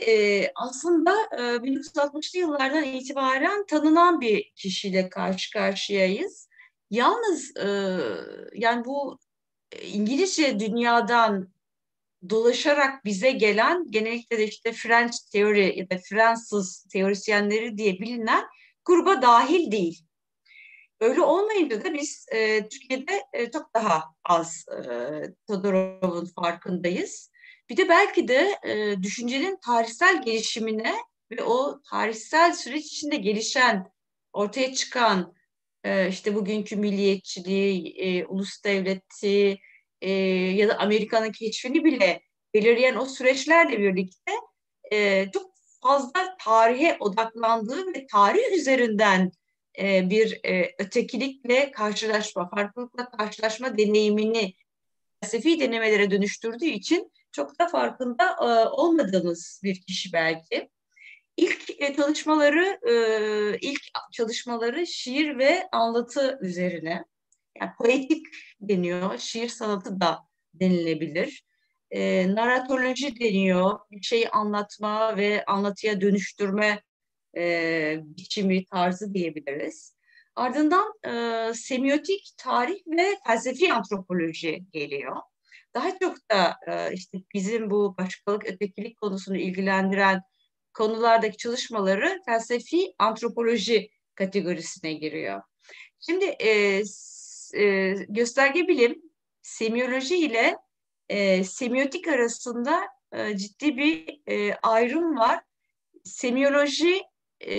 aslında 0.55 1.12
e, 1.33 1.41
1960'lı 1.41 2.38
yıllardan 2.38 2.85
itibaren 2.85 3.67
tanınan 3.67 4.21
bir 4.21 4.52
kişiyle 4.57 5.09
karşı 5.09 5.52
karşıyayız. 5.52 6.49
Yalnız 6.91 7.52
yani 8.55 8.85
bu 8.85 9.19
İngilizce 9.83 10.61
dünyadan 10.61 11.52
dolaşarak 12.31 13.05
bize 13.05 13.31
gelen 13.31 13.91
genellikle 13.91 14.38
de 14.38 14.45
işte 14.45 14.73
French 14.73 15.14
teori 15.33 15.79
ya 15.79 15.91
da 15.91 15.99
Fransız 15.99 16.87
teorisyenleri 16.93 17.79
diye 17.79 18.00
bilinen 18.00 18.45
gruba 18.85 19.23
dahil 19.23 19.73
değil. 19.73 20.05
Öyle 21.00 21.21
olmayınca 21.21 21.85
da 21.85 21.95
biz 21.95 22.26
e, 22.33 22.69
Türkiye'de 22.69 23.23
e, 23.33 23.50
çok 23.50 23.75
daha 23.75 24.05
az 24.25 24.64
e, 24.69 24.85
Todorov'un 25.47 26.25
farkındayız. 26.25 27.31
Bir 27.71 27.76
de 27.76 27.88
belki 27.88 28.29
de 28.29 28.59
e, 28.64 29.02
düşüncenin 29.02 29.59
tarihsel 29.64 30.23
gelişimine 30.23 30.95
ve 31.31 31.43
o 31.43 31.81
tarihsel 31.91 32.52
süreç 32.52 32.87
içinde 32.87 33.17
gelişen, 33.17 33.87
ortaya 34.33 34.75
çıkan 34.75 35.35
e, 35.85 36.09
işte 36.09 36.35
bugünkü 36.35 36.76
milliyetçiliği, 36.76 37.95
e, 37.97 38.26
ulus 38.26 38.64
devleti 38.64 39.59
e, 40.02 40.11
ya 40.56 40.68
da 40.68 40.78
Amerika'nın 40.78 41.32
keşfini 41.32 41.85
bile 41.85 42.23
belirleyen 42.54 42.97
o 42.97 43.06
süreçlerle 43.06 43.78
birlikte 43.78 44.32
e, 44.92 45.30
çok 45.30 45.52
fazla 45.82 46.37
tarihe 46.40 46.97
odaklandığı 47.00 47.87
ve 47.87 48.06
tarih 48.06 48.52
üzerinden 48.59 49.32
e, 49.78 50.11
bir 50.11 50.40
e, 50.44 50.75
ötekilikle 50.78 51.71
karşılaşma, 51.71 52.49
farklılıkla 52.49 53.11
karşılaşma 53.11 53.78
deneyimini 53.78 54.54
felsefi 55.21 55.61
denemelere 55.61 56.11
dönüştürdüğü 56.11 56.66
için 56.66 57.12
çok 57.32 57.59
da 57.59 57.68
farkında 57.68 58.37
e, 58.40 58.68
olmadığımız 58.68 59.61
bir 59.64 59.80
kişi 59.80 60.12
belki. 60.12 60.71
İlk 61.37 61.82
e, 61.82 61.94
çalışmaları 61.97 62.78
e, 62.88 63.59
ilk 63.61 63.80
çalışmaları 64.12 64.87
şiir 64.87 65.38
ve 65.38 65.68
anlatı 65.73 66.38
üzerine. 66.42 67.04
Yani 67.62 67.73
poetik 67.78 68.26
deniyor, 68.61 69.19
şiir 69.19 69.49
sanatı 69.49 70.00
da 70.00 70.19
denilebilir. 70.54 71.45
E, 71.90 72.35
naratoloji 72.35 73.21
deniyor, 73.21 73.78
bir 73.90 74.02
şeyi 74.02 74.28
anlatma 74.28 75.16
ve 75.16 75.45
anlatıya 75.45 76.00
dönüştürme 76.00 76.83
e, 77.37 78.00
biçimi, 78.02 78.64
tarzı 78.64 79.14
diyebiliriz. 79.14 79.97
Ardından 80.37 80.92
e, 81.07 81.54
semiotik, 81.54 82.35
tarih 82.37 82.81
ve 82.87 83.07
felsefi 83.26 83.73
antropoloji 83.73 84.64
geliyor. 84.73 85.16
Daha 85.75 85.99
çok 85.99 86.16
da 86.31 86.57
e, 86.66 86.95
işte 86.95 87.19
bizim 87.35 87.71
bu 87.71 87.97
başkalık, 87.99 88.47
ötekilik 88.47 89.00
konusunu 89.00 89.37
ilgilendiren 89.37 90.23
konulardaki 90.75 91.37
çalışmaları 91.37 92.21
felsefi 92.26 92.95
antropoloji 92.99 93.90
kategorisine 94.14 94.92
giriyor. 94.92 95.42
Şimdi 96.00 96.25
e, 96.25 96.83
e, 97.54 97.94
gösterge 98.09 98.68
bilim 98.68 99.02
semiyoloji 99.42 100.16
ile 100.16 100.56
e, 101.09 101.44
semiotik 101.44 102.09
arasında 102.09 102.88
e, 103.12 103.37
ciddi 103.37 103.76
bir 103.76 104.21
e, 104.26 104.54
ayrım 104.54 105.18
var. 105.18 105.40
Semiyoloji 106.04 107.02
e, 107.40 107.56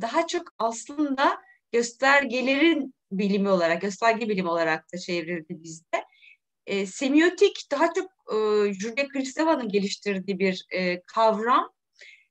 daha 0.00 0.26
çok 0.26 0.42
aslında 0.58 1.38
göstergelerin 1.72 2.94
bilimi 3.12 3.48
olarak, 3.48 3.82
gösterge 3.82 4.28
bilimi 4.28 4.48
olarak 4.48 4.92
da 4.92 4.98
çevrildi 4.98 5.62
bizde. 5.62 6.04
E, 6.66 6.86
semiotik 6.86 7.70
daha 7.70 7.92
çok 7.94 8.10
e, 8.32 8.36
Julia 8.72 9.08
Kristeva'nın 9.08 9.68
geliştirdiği 9.68 10.38
bir 10.38 10.66
e, 10.70 11.02
kavram 11.02 11.72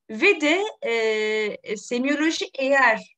ve 0.09 0.41
de 0.41 0.63
e, 0.87 1.77
semiyoloji 1.77 2.45
eğer 2.59 3.15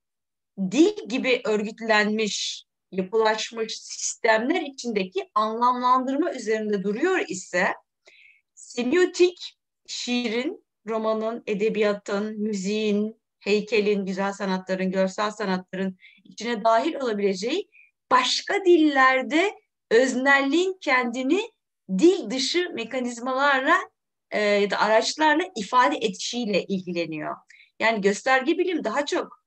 dil 0.71 1.09
gibi 1.09 1.41
örgütlenmiş, 1.45 2.66
yapılaşmış 2.91 3.79
sistemler 3.79 4.61
içindeki 4.61 5.29
anlamlandırma 5.35 6.33
üzerinde 6.33 6.83
duruyor 6.83 7.19
ise 7.27 7.73
semiotik 8.53 9.57
şiirin, 9.87 10.65
romanın, 10.87 11.43
edebiyatın, 11.47 12.41
müziğin, 12.41 13.21
heykelin, 13.39 14.05
güzel 14.05 14.33
sanatların, 14.33 14.91
görsel 14.91 15.31
sanatların 15.31 15.97
içine 16.23 16.63
dahil 16.63 16.95
olabileceği 16.95 17.69
başka 18.11 18.65
dillerde 18.65 19.55
öznelliğin 19.91 20.77
kendini 20.81 21.41
dil 21.97 22.29
dışı 22.29 22.69
mekanizmalarla 22.73 23.77
e, 24.31 24.41
ya 24.41 24.69
da 24.69 24.79
araçlarla 24.79 25.43
ifade 25.55 25.97
edişiyle 25.97 26.63
ilgileniyor. 26.63 27.35
Yani 27.79 28.01
gösterge 28.01 28.57
bilim 28.57 28.83
daha 28.83 29.05
çok 29.05 29.43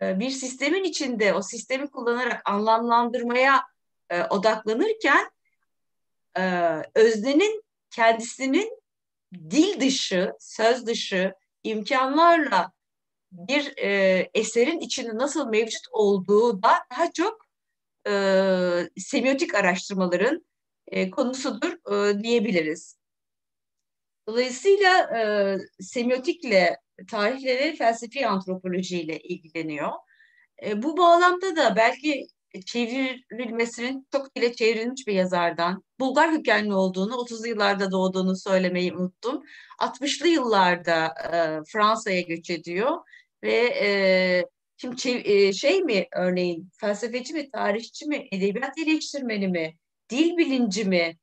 bir 0.00 0.30
sistemin 0.30 0.84
içinde 0.84 1.34
o 1.34 1.42
sistemi 1.42 1.90
kullanarak 1.90 2.50
anlamlandırmaya 2.50 3.62
e, 4.10 4.22
odaklanırken 4.22 5.30
e, 6.38 6.42
öznenin 6.94 7.64
kendisinin 7.90 8.78
dil 9.34 9.80
dışı, 9.80 10.32
söz 10.40 10.86
dışı 10.86 11.34
imkanlarla 11.62 12.72
bir 13.32 13.76
e, 13.76 14.30
eserin 14.34 14.80
içinde 14.80 15.14
nasıl 15.14 15.48
mevcut 15.48 15.86
olduğu 15.90 16.62
da 16.62 16.72
daha 16.90 17.12
çok 17.12 17.46
e, 18.06 18.12
semiotik 18.96 19.54
araştırmaların 19.54 20.46
e, 20.86 21.10
konusudur 21.10 21.92
e, 21.92 22.22
diyebiliriz. 22.22 22.98
Dolayısıyla 24.28 25.18
e, 25.18 25.22
semiotikle, 25.82 26.76
tarihle 27.10 27.76
felsefi 27.76 28.26
antropolojiyle 28.26 29.18
ilgileniyor. 29.18 29.92
E, 30.66 30.82
bu 30.82 30.96
bağlamda 30.96 31.56
da 31.56 31.76
belki 31.76 32.26
çevrilmesinin 32.66 34.08
çok 34.12 34.36
dile 34.36 34.54
çevrilmiş 34.54 35.06
bir 35.06 35.12
yazardan, 35.12 35.84
Bulgar 36.00 36.30
kökenli 36.30 36.74
olduğunu, 36.74 37.14
30'lu 37.14 37.48
yıllarda 37.48 37.90
doğduğunu 37.90 38.36
söylemeyi 38.36 38.94
unuttum. 38.94 39.42
60'lı 39.78 40.28
yıllarda 40.28 41.06
e, 41.06 41.62
Fransa'ya 41.72 42.20
göç 42.20 42.50
ediyor 42.50 42.98
ve 43.42 43.54
e, 43.82 43.88
şimdi 44.76 45.22
e, 45.24 45.52
şey 45.52 45.82
mi 45.82 46.06
örneğin 46.16 46.70
felsefeci 46.80 47.34
mi, 47.34 47.50
tarihçi 47.50 48.06
mi, 48.06 48.28
edebiyat 48.32 48.78
eleştirmeni 48.78 49.48
mi, 49.48 49.76
dil 50.10 50.36
bilinci 50.36 50.84
mi 50.84 51.18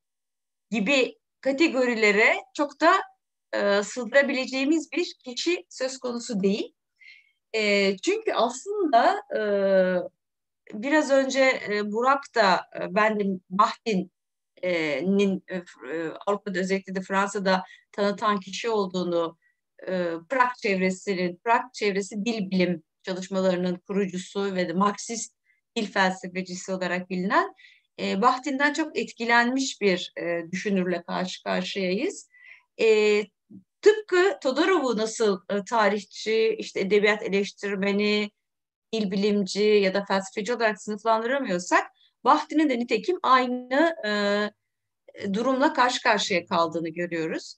gibi 0.72 1.18
kategorilere 1.42 2.36
çok 2.54 2.82
da 2.82 2.94
e, 3.54 3.84
sığdırabileceğimiz 3.84 4.92
bir 4.92 5.16
kişi 5.26 5.66
söz 5.70 5.98
konusu 5.98 6.44
değil. 6.44 6.74
E, 7.56 7.98
çünkü 7.98 8.34
aslında 8.34 9.22
e, 9.38 9.42
biraz 10.74 11.12
önce 11.12 11.62
e, 11.70 11.92
Burak 11.92 12.24
da 12.36 12.56
e, 12.56 12.96
ben 12.96 13.20
de 13.20 13.24
Bahtin'in 13.50 15.44
e, 15.48 15.58
e, 15.58 15.64
Avrupa'da 16.28 16.60
özellikle 16.60 16.96
de 16.96 17.02
Fransa'da 17.02 17.64
tanıtan 17.92 18.40
kişi 18.40 18.70
olduğunu 18.70 19.38
e, 19.88 20.14
Prag 20.30 20.52
çevresinin, 20.62 21.40
Prag 21.44 21.62
çevresi 21.74 22.26
dil 22.26 22.52
bilim 22.52 22.84
çalışmalarının 23.04 23.76
kurucusu 23.88 24.56
ve 24.56 24.70
de 24.70 24.74
Marksist 24.74 25.36
dil 25.76 25.92
felsefecisi 25.92 26.72
olarak 26.72 27.10
bilinen 27.10 27.54
e, 28.00 28.22
Bahtin'den 28.22 28.74
çok 28.74 28.98
etkilenmiş 28.98 29.82
bir 29.82 30.14
e, 30.18 30.52
düşünürle 30.52 31.04
karşı 31.04 31.44
karşıyayız. 31.44 32.30
E, 32.82 33.24
tıpkı 33.82 34.40
Todorov'u 34.42 34.98
nasıl 34.98 35.42
e, 35.50 35.64
tarihçi, 35.64 36.56
işte 36.60 36.80
edebiyat 36.80 37.24
eleştirmeni, 37.24 38.32
dil 38.94 39.12
bilimci 39.12 39.64
ya 39.64 39.94
da 39.94 40.06
felsefeci 40.06 40.54
olarak 40.54 40.82
sınıflandıramıyorsak 40.82 41.88
Bahti'nin 42.24 42.70
de 42.70 42.80
nitekim 42.80 43.20
aynı 43.24 43.96
e, 44.06 44.14
durumla 45.34 45.74
karşı 45.74 46.02
karşıya 46.04 46.46
kaldığını 46.46 46.90
görüyoruz. 46.90 47.56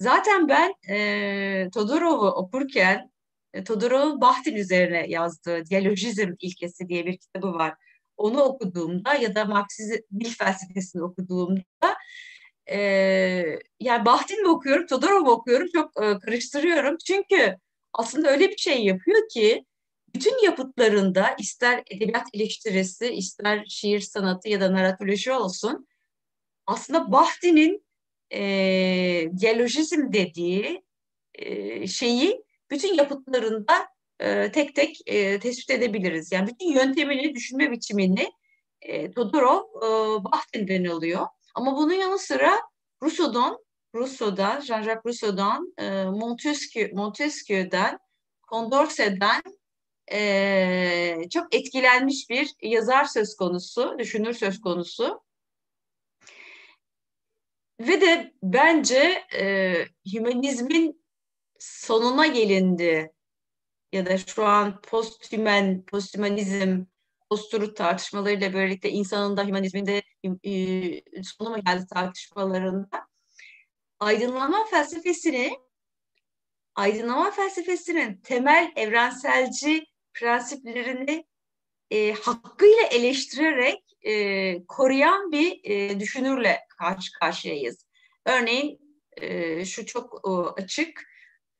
Zaten 0.00 0.48
ben 0.48 0.74
e, 0.88 1.70
Todorov'u 1.74 2.28
okurken 2.28 3.10
e, 3.54 3.64
Todorov 3.64 4.20
Bahtin 4.20 4.54
üzerine 4.54 5.06
yazdığı 5.08 5.66
Diyalojizm 5.66 6.32
ilkesi 6.40 6.88
diye 6.88 7.06
bir 7.06 7.18
kitabı 7.18 7.52
var. 7.54 7.74
Onu 8.16 8.42
okuduğumda 8.42 9.14
ya 9.14 9.34
da 9.34 9.44
Marksizm 9.44 9.96
dil 10.20 10.34
felsefesini 10.34 11.02
okuduğumda 11.02 11.95
e, 12.70 12.78
yani 13.80 14.04
Bahtin 14.04 14.42
mi 14.42 14.48
okuyorum, 14.48 14.86
Todorov 14.86 15.20
mu 15.20 15.30
okuyorum 15.30 15.68
çok 15.74 16.02
e, 16.04 16.18
karıştırıyorum. 16.18 16.96
Çünkü 17.06 17.56
aslında 17.92 18.30
öyle 18.30 18.50
bir 18.50 18.56
şey 18.56 18.84
yapıyor 18.84 19.28
ki 19.28 19.64
bütün 20.14 20.44
yapıtlarında 20.44 21.36
ister 21.38 21.82
edebiyat 21.90 22.26
eleştirisi, 22.34 23.06
ister 23.08 23.64
şiir 23.68 24.00
sanatı 24.00 24.48
ya 24.48 24.60
da 24.60 24.72
naratoloji 24.72 25.32
olsun 25.32 25.86
aslında 26.66 27.12
Bahti'nin 27.12 27.86
e, 28.32 28.40
diyalojizm 29.40 30.12
dediği 30.12 30.82
e, 31.34 31.86
şeyi 31.86 32.44
bütün 32.70 32.94
yapıtlarında 32.94 33.88
e, 34.20 34.52
tek 34.52 34.74
tek 34.74 35.00
e, 35.06 35.40
tespit 35.40 35.70
edebiliriz. 35.70 36.32
Yani 36.32 36.48
bütün 36.48 36.72
yöntemini, 36.72 37.34
düşünme 37.34 37.70
biçimini 37.70 38.32
e, 38.82 39.10
Todorov 39.10 39.62
e, 39.76 40.24
Bahtin'den 40.24 40.84
alıyor. 40.84 41.26
Ama 41.56 41.76
bunun 41.76 41.92
yanı 41.92 42.18
sıra 42.18 42.60
Rousseau'dan, 43.02 43.58
Rousseau'dan, 43.94 44.60
Jean-Jacques 44.60 45.06
Rousseau'dan, 45.06 45.74
e, 45.78 46.04
Montesquieu, 46.04 46.94
Montesquieu'den, 46.94 47.98
Condorcet'den 48.50 49.42
e, 50.12 51.28
çok 51.30 51.54
etkilenmiş 51.54 52.30
bir 52.30 52.54
yazar 52.62 53.04
söz 53.04 53.36
konusu, 53.36 53.96
düşünür 53.98 54.34
söz 54.34 54.60
konusu. 54.60 55.22
Ve 57.80 58.00
de 58.00 58.34
bence 58.42 59.24
e, 59.34 59.74
hümanizmin 60.12 61.04
sonuna 61.58 62.26
gelindi 62.26 63.12
ya 63.92 64.06
da 64.06 64.18
şu 64.18 64.44
an 64.44 64.80
postümen, 64.80 65.84
postümanizm, 65.84 66.84
posturut 67.30 67.76
tartışmalarıyla 67.76 68.52
birlikte 68.52 68.90
insanın 68.90 69.36
da 69.36 69.44
hümanizmin 69.44 69.86
de 69.86 70.02
e, 70.44 71.22
sonu 71.22 71.50
mu 71.50 71.56
geldi 71.66 71.86
tartışmalarında 71.94 73.06
aydınlanma 74.00 74.64
felsefesini 74.64 75.52
aydınlanma 76.74 77.30
felsefesinin 77.30 78.16
temel 78.16 78.72
evrenselci 78.76 79.86
prensiplerini 80.14 81.26
e, 81.90 82.12
hakkıyla 82.12 82.82
eleştirerek 82.82 83.82
e, 84.02 84.66
koruyan 84.66 85.32
bir 85.32 85.60
e, 85.64 86.00
düşünürle 86.00 86.60
karşı 86.78 87.12
karşıyayız. 87.12 87.86
Örneğin 88.24 88.80
e, 89.16 89.64
şu 89.64 89.86
çok 89.86 90.20
e, 90.28 90.30
açık, 90.62 91.02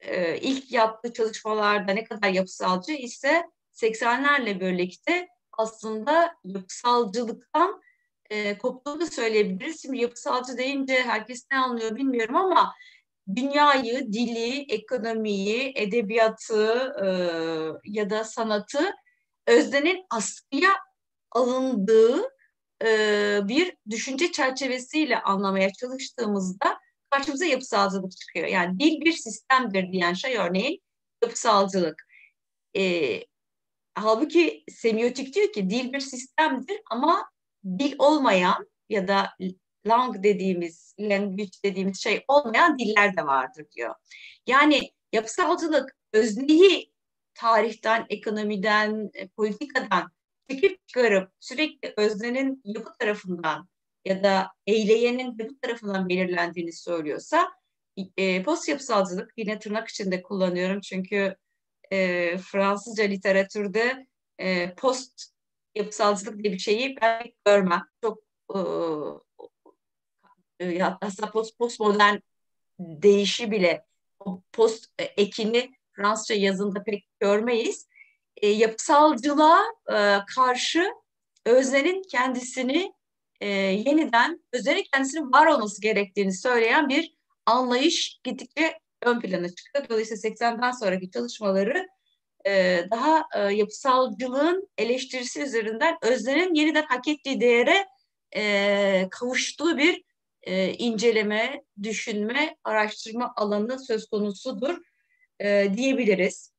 e, 0.00 0.38
ilk 0.38 0.72
yaptığı 0.72 1.12
çalışmalarda 1.12 1.92
ne 1.92 2.04
kadar 2.04 2.28
yapısalcı 2.28 2.92
ise 2.92 3.42
80'lerle 3.72 4.60
birlikte 4.60 5.28
aslında 5.58 6.36
yapısalcılıktan 6.44 7.82
e, 8.30 8.58
koptuğunu 8.58 9.06
söyleyebiliriz. 9.06 9.82
Şimdi 9.82 9.98
yapısalcı 9.98 10.58
deyince 10.58 11.02
herkes 11.02 11.46
ne 11.50 11.58
anlıyor 11.58 11.96
bilmiyorum 11.96 12.36
ama 12.36 12.74
dünyayı, 13.36 14.12
dili, 14.12 14.72
ekonomiyi, 14.72 15.72
edebiyatı 15.76 16.94
e, 17.04 17.06
ya 17.84 18.10
da 18.10 18.24
sanatı 18.24 18.94
öznenin 19.46 20.06
askıya 20.10 20.70
alındığı 21.30 22.22
e, 22.84 23.40
bir 23.42 23.76
düşünce 23.90 24.32
çerçevesiyle 24.32 25.22
anlamaya 25.22 25.72
çalıştığımızda 25.72 26.78
karşımıza 27.10 27.44
yapısalcılık 27.44 28.16
çıkıyor. 28.16 28.46
Yani 28.46 28.78
dil 28.78 29.00
bir 29.00 29.12
sistemdir 29.12 29.92
diyen 29.92 30.12
şey 30.12 30.36
örneğin 30.36 30.82
yapısalcılık. 31.22 32.02
E, 32.76 32.82
halbuki 33.96 34.64
semiotik 34.68 35.34
diyor 35.34 35.52
ki 35.52 35.70
dil 35.70 35.92
bir 35.92 36.00
sistemdir 36.00 36.80
ama 36.90 37.30
dil 37.78 37.94
olmayan 37.98 38.68
ya 38.88 39.08
da 39.08 39.36
lang 39.86 40.22
dediğimiz, 40.22 40.94
language 41.00 41.50
dediğimiz 41.64 42.02
şey 42.02 42.24
olmayan 42.28 42.78
diller 42.78 43.16
de 43.16 43.26
vardır 43.26 43.66
diyor. 43.76 43.94
Yani 44.46 44.90
yapısalcılık 45.12 45.96
özneyi 46.12 46.92
tarihten, 47.34 48.06
ekonomiden, 48.08 49.10
e, 49.14 49.28
politikadan 49.28 50.10
çekip 50.50 50.88
çıkarıp 50.88 51.32
sürekli 51.40 51.94
öznenin 51.96 52.62
yapı 52.64 52.90
tarafından 52.98 53.68
ya 54.04 54.24
da 54.24 54.48
eyleyenin 54.66 55.36
yapı 55.38 55.60
tarafından 55.60 56.08
belirlendiğini 56.08 56.72
söylüyorsa 56.72 57.48
e, 58.16 58.42
post 58.42 58.68
yapısalcılık 58.68 59.32
yine 59.36 59.58
tırnak 59.58 59.88
içinde 59.88 60.22
kullanıyorum 60.22 60.80
çünkü 60.80 61.36
e, 61.90 62.38
Fransızca 62.38 63.04
literatürde 63.04 64.06
e, 64.38 64.74
post 64.74 65.26
yapısalcılık 65.74 66.42
diye 66.42 66.52
bir 66.52 66.58
şeyi 66.58 66.96
ben 67.02 67.32
görmem. 67.44 67.82
Çok 68.02 68.18
e, 68.54 68.58
e, 70.60 70.78
hatta 70.78 71.30
post, 71.30 71.58
postmodern 71.58 72.16
değişi 72.78 73.50
bile 73.50 73.84
post 74.52 74.86
e, 74.98 75.04
ekini 75.04 75.70
Fransızca 75.92 76.34
yazında 76.34 76.82
pek 76.82 77.06
görmeyiz. 77.20 77.86
E, 78.36 78.48
yapısalcılığa 78.48 79.62
e, 79.92 80.18
karşı 80.34 80.92
öznenin 81.46 82.02
kendisini 82.02 82.92
e, 83.40 83.48
yeniden, 83.48 84.44
öznenin 84.52 84.84
kendisinin 84.92 85.32
var 85.32 85.46
olması 85.46 85.80
gerektiğini 85.80 86.32
söyleyen 86.32 86.88
bir 86.88 87.16
anlayış 87.46 88.20
gittikçe 88.24 88.78
ön 89.06 89.20
plana 89.20 89.48
çıktı. 89.48 89.86
Dolayısıyla 89.90 90.30
80'den 90.30 90.70
sonraki 90.70 91.10
çalışmaları 91.10 91.88
e, 92.46 92.84
daha 92.90 93.24
e, 93.34 93.54
yapısalcılığın 93.54 94.68
eleştirisi 94.78 95.42
üzerinden 95.42 95.98
öznenin 96.02 96.54
yeniden 96.54 96.86
hak 96.86 97.08
ettiği 97.08 97.40
değere 97.40 97.86
e, 98.36 99.08
kavuştuğu 99.10 99.78
bir 99.78 100.04
e, 100.42 100.72
inceleme, 100.72 101.62
düşünme, 101.82 102.56
araştırma 102.64 103.32
alanı 103.36 103.84
söz 103.84 104.06
konusudur 104.06 104.78
e, 105.40 105.68
diyebiliriz. 105.76 106.52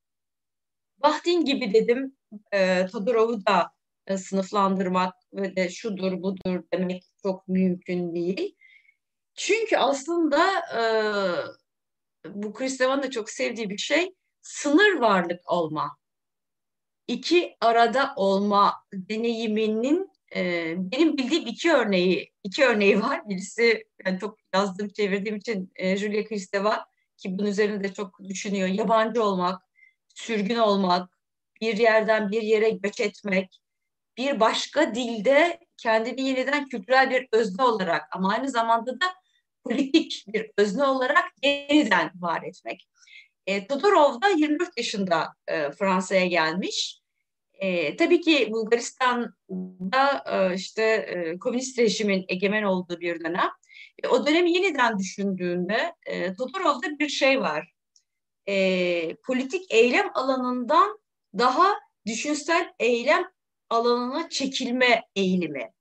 Bahtin 0.98 1.46
gibi 1.46 1.74
dedim 1.74 2.18
e, 2.52 2.86
Todorov'u 2.86 3.46
da 3.46 3.72
e, 4.08 4.18
sınıflandırmak 4.18 5.14
ve 5.34 5.56
de 5.56 5.70
şudur 5.70 6.22
budur 6.22 6.64
demek 6.74 7.04
çok 7.24 7.48
mümkün 7.48 8.16
değil. 8.16 8.56
Çünkü 9.36 9.78
aslında 9.78 10.48
e, 10.78 10.82
bu 12.34 12.54
Kristevan 12.54 13.04
da 13.04 13.10
çok 13.12 13.30
sevdiği 13.30 13.70
bir 13.70 13.78
şey 13.78 14.16
sınır 14.42 15.00
varlık 15.00 15.52
olma. 15.52 15.98
İki 17.08 17.58
arada 17.62 18.14
olma 18.16 18.74
deneyiminin 18.94 20.12
e, 20.36 20.74
benim 20.78 21.18
bildiğim 21.18 21.48
iki 21.48 21.74
örneği 21.74 22.34
iki 22.44 22.66
örneği 22.66 23.02
var. 23.02 23.30
Birisi 23.30 23.88
yani 24.06 24.20
çok 24.20 24.38
yazdığım 24.54 24.90
çevirdiğim 24.90 25.36
için 25.38 25.72
e, 25.76 25.98
Julia 25.98 26.24
Kristeva 26.24 26.86
ki 27.18 27.38
bunun 27.38 27.48
üzerinde 27.48 27.94
çok 27.94 28.20
düşünüyor. 28.20 28.68
Yabancı 28.68 29.24
olmak, 29.24 29.62
sürgün 30.16 30.58
olmak, 30.58 31.10
bir 31.62 31.78
yerden 31.78 32.32
bir 32.32 32.42
yere 32.42 32.70
göç 32.70 33.00
etmek, 33.00 33.62
bir 34.18 34.40
başka 34.40 34.96
dilde 34.96 35.60
kendini 35.78 36.22
yeniden 36.22 36.66
kültürel 36.66 37.10
bir 37.10 37.28
özne 37.32 37.64
olarak 37.64 38.08
ama 38.12 38.32
aynı 38.32 38.50
zamanda 38.50 38.92
da 38.92 39.06
politik 39.68 40.26
bir 40.28 40.52
özne 40.58 40.84
olarak 40.84 41.26
yeniden 41.44 42.12
var 42.16 42.44
etmek. 42.44 42.88
E, 43.48 43.68
Todorov 43.68 44.22
da 44.22 44.30
24 44.30 44.78
yaşında 44.78 45.34
e, 45.48 45.72
Fransa'ya 45.72 46.26
gelmiş. 46.26 47.02
E, 47.54 47.96
tabii 47.96 48.22
ki 48.22 48.48
Bulgaristan'da 48.52 50.24
e, 50.32 50.56
işte 50.56 50.84
e, 50.84 51.40
komünist 51.40 51.80
rejimin 51.80 52.26
egemen 52.28 52.64
olduğu 52.64 53.00
bir 53.00 53.24
dönem. 53.24 53.50
E, 54.04 54.08
o 54.08 54.28
dönemi 54.28 54.52
yeniden 54.52 55.00
düşündüğünde 55.00 55.94
e, 56.06 56.34
Todorov'da 56.34 57.00
bir 57.00 57.10
şey 57.10 57.42
var. 57.42 57.72
E, 58.50 59.16
politik 59.16 59.74
eylem 59.74 60.10
alanından 60.14 61.00
daha 61.38 61.74
düşünsel 62.06 62.74
eylem 62.80 63.24
alanına 63.70 64.30
çekilme 64.30 65.04
eğilimi. 65.16 65.72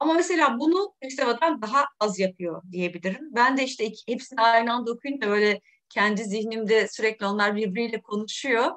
Ama 0.00 0.14
mesela 0.14 0.58
bunu 0.58 0.94
Kristeva'dan 1.02 1.62
daha 1.62 1.84
az 2.00 2.18
yapıyor 2.18 2.62
diyebilirim. 2.72 3.34
Ben 3.34 3.56
de 3.56 3.64
işte 3.64 3.90
hepsini 4.08 4.40
aynı 4.40 4.72
anda 4.72 4.92
okuyunca 4.92 5.28
böyle 5.28 5.60
kendi 5.88 6.24
zihnimde 6.24 6.88
sürekli 6.88 7.26
onlar 7.26 7.56
birbiriyle 7.56 8.00
konuşuyor. 8.00 8.70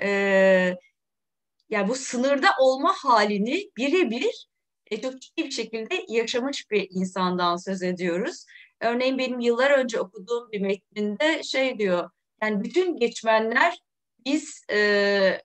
Ee, 0.00 0.76
yani 1.70 1.88
bu 1.88 1.94
sınırda 1.94 2.48
olma 2.60 2.92
halini 2.92 3.70
birebir 3.76 4.48
e, 4.90 5.02
çok 5.02 5.20
ciddi 5.22 5.44
bir 5.44 5.50
şekilde 5.50 6.04
yaşamış 6.08 6.70
bir 6.70 6.88
insandan 6.90 7.56
söz 7.56 7.82
ediyoruz. 7.82 8.44
Örneğin 8.80 9.18
benim 9.18 9.40
yıllar 9.40 9.70
önce 9.70 10.00
okuduğum 10.00 10.52
bir 10.52 10.60
metninde 10.60 11.42
şey 11.42 11.78
diyor, 11.78 12.10
yani 12.42 12.64
bütün 12.64 12.96
geçmenler 12.96 13.78
biz 14.24 14.64
e, 14.70 15.40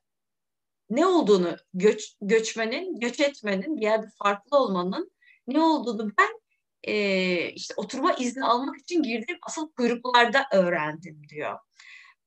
ne 0.91 1.05
olduğunu 1.05 1.57
göç, 1.73 2.15
göçmenin, 2.21 2.99
göç 2.99 3.19
etmenin, 3.19 3.77
bir 3.77 3.81
yerde 3.81 4.07
farklı 4.23 4.57
olmanın 4.57 5.11
ne 5.47 5.61
olduğunu 5.61 6.11
ben 6.17 6.41
e, 6.83 7.49
işte 7.51 7.73
oturma 7.77 8.13
izni 8.13 8.45
almak 8.45 8.77
için 8.77 9.03
girdiğim 9.03 9.39
asıl 9.41 9.71
kuyruklarda 9.71 10.45
öğrendim 10.53 11.21
diyor. 11.29 11.59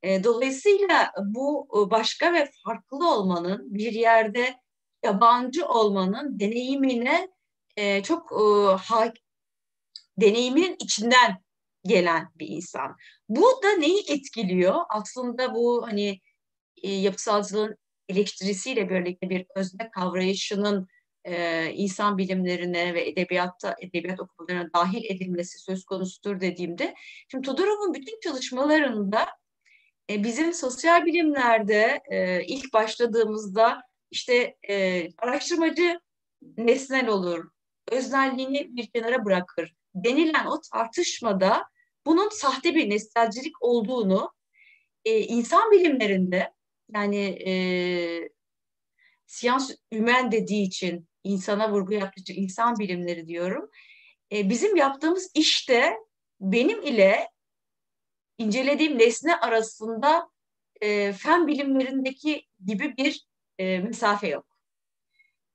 E, 0.03 0.25
dolayısıyla 0.25 1.13
bu 1.25 1.69
e, 1.73 1.91
başka 1.91 2.33
ve 2.33 2.51
farklı 2.65 3.11
olmanın 3.15 3.75
bir 3.75 3.93
yerde 3.93 4.55
yabancı 5.05 5.67
olmanın 5.67 6.41
deneyimine 6.41 7.29
e, 7.77 8.03
çok 8.03 8.33
e, 8.33 8.45
ha, 8.77 9.13
deneyimin 10.19 10.77
içinden 10.81 11.43
gelen 11.87 12.29
bir 12.37 12.49
insan. 12.49 12.97
Bu 13.29 13.61
da 13.63 13.77
neyi 13.79 14.03
etkiliyor? 14.09 14.81
Aslında 14.89 15.55
bu 15.55 15.87
hani 15.87 16.21
e, 16.83 16.93
yapısalcılığın 16.93 17.77
eleştirisiyle 18.09 18.91
birlikte 18.91 19.31
bir 19.31 19.47
özne 19.57 19.91
kavrayışının 19.91 20.89
e, 21.25 21.67
insan 21.73 22.19
bilimlerine 22.19 22.95
ve 22.95 23.09
edebiyatta 23.09 23.77
edebiyat 23.81 24.21
okullarına 24.21 24.71
dahil 24.75 25.05
edilmesi 25.05 25.59
söz 25.59 25.85
konusudur 25.85 26.41
dediğimde 26.41 26.95
şimdi 27.29 27.47
Todorov'un 27.47 27.95
bütün 27.95 28.21
çalışmalarında 28.21 29.27
e, 30.11 30.25
bizim 30.25 30.53
sosyal 30.53 31.07
bilimlerde 31.07 32.01
e, 32.11 32.45
ilk 32.45 32.73
başladığımızda 32.73 33.83
işte 34.11 34.57
e, 34.69 35.09
araştırmacı 35.19 36.01
nesnel 36.57 37.09
olur, 37.09 37.51
öznelliğini 37.91 38.77
bir 38.77 38.87
kenara 38.87 39.25
bırakır 39.25 39.75
denilen 39.95 40.47
o 40.47 40.61
tartışmada 40.73 41.65
bunun 42.07 42.29
sahte 42.29 42.75
bir 42.75 42.91
nesnelcilik 42.91 43.63
olduğunu 43.63 44.33
e, 45.05 45.21
insan 45.21 45.71
bilimlerinde 45.71 46.54
yani 46.95 47.25
e, 47.47 47.55
siyans 49.27 49.71
ümen 49.93 50.33
dediği 50.33 50.67
için 50.67 51.09
insana 51.25 51.73
vurgu 51.73 51.93
yaptığı 51.93 52.21
için 52.21 52.43
insan 52.43 52.79
bilimleri 52.79 53.27
diyorum. 53.27 53.71
E, 54.33 54.51
bizim 54.51 54.77
yaptığımız 54.77 55.31
işte 55.35 55.95
benim 56.41 56.83
ile 56.83 57.29
incelediğim 58.39 58.99
nesne 58.99 59.37
arasında 59.37 60.29
e, 60.81 61.13
fen 61.13 61.47
bilimlerindeki 61.47 62.47
gibi 62.65 62.97
bir 62.97 63.27
e, 63.59 63.79
mesafe 63.79 64.29
yok. 64.29 64.47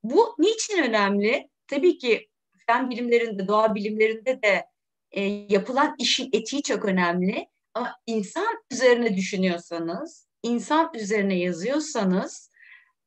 Bu 0.03 0.35
niçin 0.39 0.83
önemli? 0.83 1.49
Tabii 1.67 1.97
ki 1.97 2.29
fen 2.67 2.89
bilimlerinde, 2.89 3.47
doğa 3.47 3.75
bilimlerinde 3.75 4.41
de 4.41 4.65
e, 5.11 5.21
yapılan 5.49 5.95
işin 5.99 6.29
etiği 6.33 6.63
çok 6.63 6.85
önemli. 6.85 7.47
Ama 7.73 7.95
insan 8.05 8.63
üzerine 8.71 9.15
düşünüyorsanız, 9.17 10.28
insan 10.43 10.91
üzerine 10.93 11.39
yazıyorsanız 11.39 12.51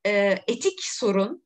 e, 0.06 0.38
etik 0.46 0.84
sorun 0.84 1.44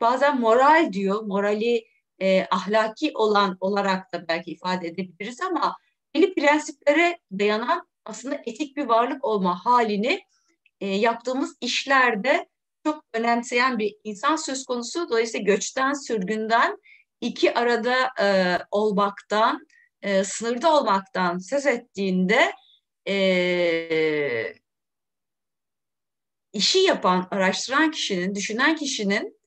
bazen 0.00 0.40
moral 0.40 0.92
diyor, 0.92 1.22
morali 1.22 1.84
e, 2.18 2.46
ahlaki 2.50 3.12
olan 3.14 3.56
olarak 3.60 4.12
da 4.12 4.28
belki 4.28 4.50
ifade 4.50 4.86
edebiliriz 4.88 5.40
ama 5.40 5.76
belli 6.14 6.34
prensiplere 6.34 7.18
dayanan 7.38 7.88
aslında 8.04 8.42
etik 8.46 8.76
bir 8.76 8.84
varlık 8.84 9.24
olma 9.24 9.64
halini 9.64 10.20
e, 10.80 10.86
yaptığımız 10.86 11.56
işlerde 11.60 12.48
çok 12.84 13.04
önemseyen 13.12 13.78
bir 13.78 13.96
insan 14.04 14.36
söz 14.36 14.64
konusu. 14.64 15.08
Dolayısıyla 15.10 15.44
göçten, 15.44 15.92
sürgünden, 15.92 16.76
iki 17.20 17.54
arada 17.54 17.94
e, 18.20 18.58
olmaktan, 18.70 19.66
e, 20.02 20.24
sınırda 20.24 20.76
olmaktan 20.76 21.38
söz 21.38 21.66
ettiğinde 21.66 22.52
e, 23.08 23.14
işi 26.56 26.78
yapan, 26.78 27.28
araştıran 27.30 27.90
kişinin, 27.90 28.34
düşünen 28.34 28.76
kişinin 28.76 29.38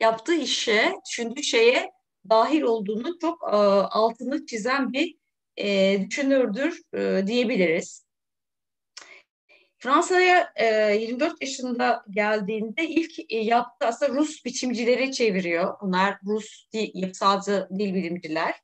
yaptığı 0.00 0.34
işe, 0.34 0.92
düşündüğü 1.10 1.42
şeye 1.42 1.92
dahil 2.30 2.62
olduğunu 2.62 3.18
çok 3.18 3.42
e, 3.42 3.56
altını 3.90 4.46
çizen 4.46 4.92
bir 4.92 5.16
e, 5.56 5.98
düşünürdür 6.10 6.80
e, 6.94 7.26
diyebiliriz. 7.26 8.04
Fransa'ya 9.78 10.52
e, 10.56 10.96
24 10.96 11.42
yaşında 11.42 12.04
geldiğinde 12.10 12.88
ilk 12.88 13.32
e, 13.32 13.36
yaptığı 13.36 13.86
aslında 13.86 14.12
Rus 14.12 14.44
biçimcileri 14.44 15.12
çeviriyor. 15.12 15.74
Bunlar 15.82 16.18
Rus 16.26 16.66
dil, 16.72 16.90
yapısalcı 16.94 17.68
dil 17.78 17.94
bilimciler. 17.94 18.54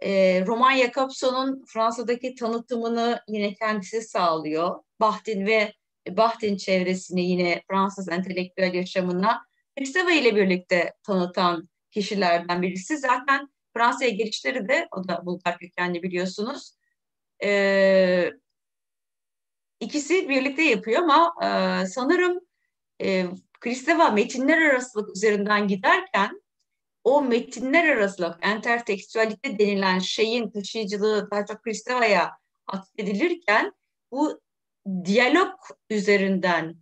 E, 0.00 0.42
Roman 0.46 0.76
Jakobson'un 0.76 1.64
Fransa'daki 1.66 2.34
tanıtımını 2.34 3.20
yine 3.28 3.54
kendisi 3.54 4.02
sağlıyor. 4.02 4.82
Bahtin 5.00 5.46
ve 5.46 5.72
Bahtin 6.08 6.56
çevresini 6.56 7.30
yine 7.30 7.62
Fransız 7.70 8.08
entelektüel 8.08 8.74
yaşamına 8.74 9.46
Kristeva 9.78 10.10
ile 10.10 10.36
birlikte 10.36 10.92
tanıtan 11.02 11.68
kişilerden 11.90 12.62
birisi. 12.62 12.98
Zaten 12.98 13.48
Fransa'ya 13.74 14.10
gelişleri 14.10 14.68
de, 14.68 14.88
o 14.92 15.08
da 15.08 15.26
Bulgar 15.26 15.58
kökenli 15.58 16.02
biliyorsunuz. 16.02 16.74
E, 17.42 18.30
ikisi 19.80 20.28
birlikte 20.28 20.62
yapıyor 20.62 21.02
ama 21.02 21.34
e, 21.42 21.86
sanırım 21.86 22.40
e, 23.02 23.26
Kristeva 23.60 24.10
metinler 24.10 24.62
arasılık 24.62 25.16
üzerinden 25.16 25.68
giderken 25.68 26.42
o 27.04 27.22
metinler 27.22 27.88
arasılık, 27.88 28.38
entertekstüalite 28.42 29.58
denilen 29.58 29.98
şeyin 29.98 30.50
taşıyıcılığı 30.50 31.30
daha 31.30 31.46
çok 31.46 31.62
Kristeva'ya 31.62 32.30
atfedilirken 32.66 33.72
bu 34.12 34.40
diyalog 35.04 35.52
üzerinden, 35.90 36.76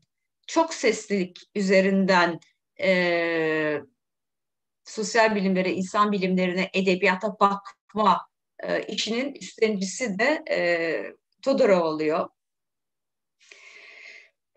çok 0.47 0.75
seslilik 0.75 1.39
üzerinden 1.55 2.41
e, 2.81 3.81
sosyal 4.85 5.35
bilimlere, 5.35 5.73
insan 5.73 6.13
bilimlerine, 6.13 6.71
edebiyata 6.73 7.37
bakma 7.41 8.29
e, 8.63 8.83
işinin 8.83 9.35
üstlenicisi 9.35 10.19
de 10.19 10.45
e, 10.51 10.59
Todorov 11.43 11.81
oluyor. 11.81 12.29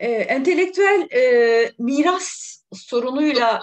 E, 0.00 0.10
entelektüel 0.10 1.08
e, 1.12 1.72
miras 1.78 2.58
sorunuyla 2.72 3.62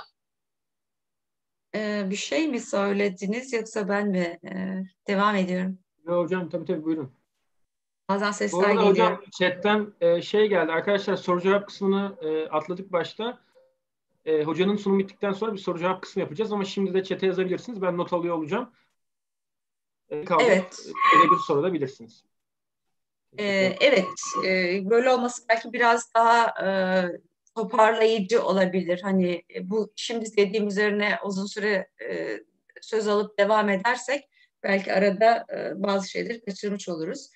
e, 1.75 2.09
bir 2.09 2.15
şey 2.15 2.47
mi 2.47 2.59
söylediniz 2.59 3.53
yoksa 3.53 3.89
ben 3.89 4.07
mi 4.07 4.39
e, 4.43 4.83
devam 5.07 5.35
ediyorum? 5.35 5.79
Ya 6.07 6.17
hocam 6.17 6.49
tabii 6.49 6.65
tabii 6.65 6.83
buyurun. 6.83 7.18
Bazen 8.09 8.31
sesler 8.31 8.69
geliyor. 8.69 8.85
hocam 8.85 9.21
chatten 9.39 9.93
e, 10.01 10.21
şey 10.21 10.47
geldi. 10.47 10.71
Arkadaşlar 10.71 11.15
soru 11.15 11.41
cevap 11.41 11.67
kısmını 11.67 12.15
e, 12.21 12.47
atladık 12.47 12.91
başta. 12.91 13.39
E, 14.25 14.43
hocanın 14.43 14.75
sunum 14.75 14.99
bittikten 14.99 15.33
sonra 15.33 15.53
bir 15.53 15.57
soru 15.57 15.79
cevap 15.79 16.01
kısmı 16.01 16.21
yapacağız 16.21 16.51
ama 16.51 16.65
şimdi 16.65 16.93
de 16.93 17.03
chat'e 17.03 17.25
yazabilirsiniz. 17.25 17.81
Ben 17.81 17.97
not 17.97 18.13
alıyor 18.13 18.35
olacağım. 18.35 18.71
E, 20.09 20.25
kaldı. 20.25 20.43
Evet. 20.47 20.79
Öyle 21.15 21.31
bir 21.31 21.37
soru 21.47 21.63
da 21.63 21.73
bilirsiniz. 21.73 22.23
Ee, 23.37 23.75
evet, 23.81 24.09
e, 24.45 24.81
böyle 24.89 25.11
olması 25.11 25.43
belki 25.49 25.73
biraz 25.73 26.13
daha 26.13 26.65
e, 26.65 26.69
toparlayıcı 27.55 28.43
olabilir. 28.43 29.01
Hani 29.03 29.43
e, 29.55 29.69
bu 29.69 29.93
şimdi 29.95 30.37
dediğim 30.37 30.67
üzerine 30.67 31.19
uzun 31.25 31.45
süre 31.45 31.89
e, 32.09 32.39
söz 32.81 33.07
alıp 33.07 33.39
devam 33.39 33.69
edersek 33.69 34.29
belki 34.63 34.93
arada 34.93 35.45
e, 35.53 35.83
bazı 35.83 36.09
şeyleri 36.09 36.45
kaçırmış 36.45 36.89
oluruz. 36.89 37.29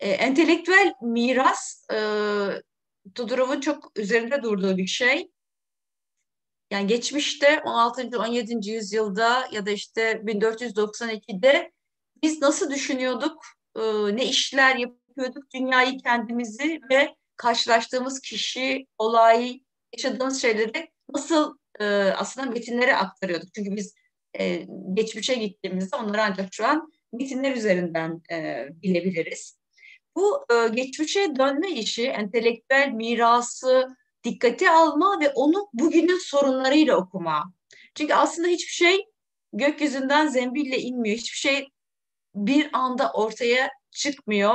E, 0.00 0.10
entelektüel 0.10 0.94
miras 1.02 1.86
e, 1.92 1.98
Todorov'un 3.14 3.60
çok 3.60 3.98
üzerinde 3.98 4.42
durduğu 4.42 4.76
bir 4.76 4.86
şey. 4.86 5.30
Yani 6.70 6.86
geçmişte 6.86 7.60
16. 7.64 8.18
17. 8.18 8.70
yüzyılda 8.70 9.48
ya 9.52 9.66
da 9.66 9.70
işte 9.70 10.12
1492'de 10.12 11.72
biz 12.22 12.42
nasıl 12.42 12.70
düşünüyorduk, 12.70 13.44
e, 13.76 13.80
ne 14.16 14.26
işler 14.26 14.76
yapıyorduk, 14.76 15.44
dünyayı 15.54 15.98
kendimizi 15.98 16.80
ve 16.90 17.14
karşılaştığımız 17.36 18.20
kişi, 18.20 18.86
olay, 18.98 19.60
yaşadığımız 19.92 20.42
şeyleri 20.42 20.90
nasıl 21.14 21.56
e, 21.80 21.84
aslında 21.94 22.50
metinlere 22.50 22.96
aktarıyorduk. 22.96 23.54
Çünkü 23.54 23.76
biz 23.76 23.94
e, 24.38 24.66
geçmişe 24.94 25.34
gittiğimizde 25.34 25.96
onları 25.96 26.22
ancak 26.22 26.54
şu 26.54 26.66
an 26.66 26.92
metinler 27.12 27.56
üzerinden 27.56 28.22
e, 28.32 28.68
bilebiliriz. 28.82 29.63
Bu 30.16 30.46
e, 30.50 30.68
geçmişe 30.68 31.36
dönme 31.36 31.70
işi, 31.70 32.06
entelektüel 32.06 32.88
mirası 32.88 33.96
dikkate 34.24 34.70
alma 34.70 35.20
ve 35.20 35.30
onu 35.30 35.68
bugünün 35.72 36.18
sorunlarıyla 36.18 36.96
okuma. 36.96 37.52
Çünkü 37.94 38.14
aslında 38.14 38.48
hiçbir 38.48 38.72
şey 38.72 39.06
gökyüzünden 39.52 40.26
zembille 40.26 40.78
inmiyor. 40.78 41.16
Hiçbir 41.16 41.38
şey 41.38 41.68
bir 42.34 42.70
anda 42.72 43.12
ortaya 43.12 43.70
çıkmıyor. 43.90 44.54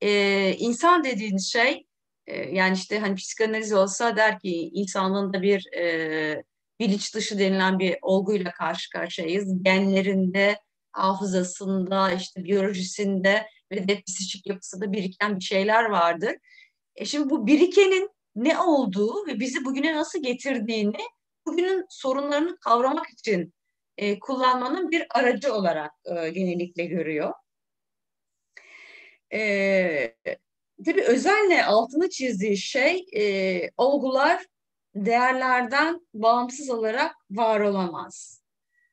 Ee, 0.00 0.54
insan 0.58 1.04
dediğiniz 1.04 1.52
şey 1.52 1.86
e, 2.26 2.36
yani 2.36 2.76
işte 2.76 2.98
hani 2.98 3.14
psikanaliz 3.14 3.72
olsa 3.72 4.16
der 4.16 4.38
ki 4.38 4.70
insanlığın 4.72 5.32
da 5.32 5.42
bir 5.42 5.72
e, 5.76 6.44
bilinç 6.80 7.14
dışı 7.14 7.38
denilen 7.38 7.78
bir 7.78 7.98
olguyla 8.02 8.52
karşı 8.52 8.90
karşıyayız. 8.90 9.62
Genlerinde 9.62 10.60
hafızasında, 10.92 12.12
işte 12.12 12.44
biyolojisinde 12.44 13.46
ve 13.76 13.88
de 13.88 14.02
psikik 14.06 14.46
yapısında 14.46 14.92
biriken 14.92 15.36
bir 15.36 15.44
şeyler 15.44 15.84
vardır. 15.84 16.36
E 16.96 17.04
şimdi 17.04 17.30
bu 17.30 17.46
birikenin 17.46 18.10
ne 18.36 18.58
olduğu 18.58 19.26
ve 19.26 19.40
bizi 19.40 19.64
bugüne 19.64 19.96
nasıl 19.96 20.22
getirdiğini 20.22 21.00
bugünün 21.46 21.86
sorunlarını 21.88 22.58
kavramak 22.58 23.10
için 23.10 23.54
e, 23.96 24.18
kullanmanın 24.18 24.90
bir 24.90 25.06
aracı 25.10 25.54
olarak 25.54 25.92
e, 26.04 26.30
genellikle 26.30 26.84
görüyor. 26.84 27.32
E, 29.32 30.16
tabii 30.86 31.02
özenle 31.02 31.64
altını 31.64 32.10
çizdiği 32.10 32.56
şey 32.56 33.06
e, 33.16 33.70
olgular 33.76 34.46
değerlerden 34.94 36.06
bağımsız 36.14 36.70
olarak 36.70 37.16
var 37.30 37.60
olamaz. 37.60 38.42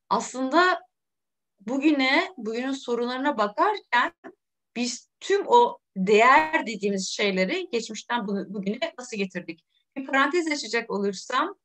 Aslında 0.10 0.82
bugüne, 1.60 2.34
bugünün 2.38 2.72
sorunlarına 2.72 3.38
bakarken 3.38 4.14
biz 4.76 5.10
tüm 5.20 5.48
o 5.48 5.78
değer 5.96 6.68
dediğimiz 6.68 7.10
şeyleri 7.10 7.70
geçmişten 7.72 8.28
bugüne 8.28 8.80
nasıl 9.00 9.18
getirdik? 9.18 9.66
Bir 9.96 10.06
parantez 10.06 10.52
açacak 10.52 10.90
olursam, 10.90 11.56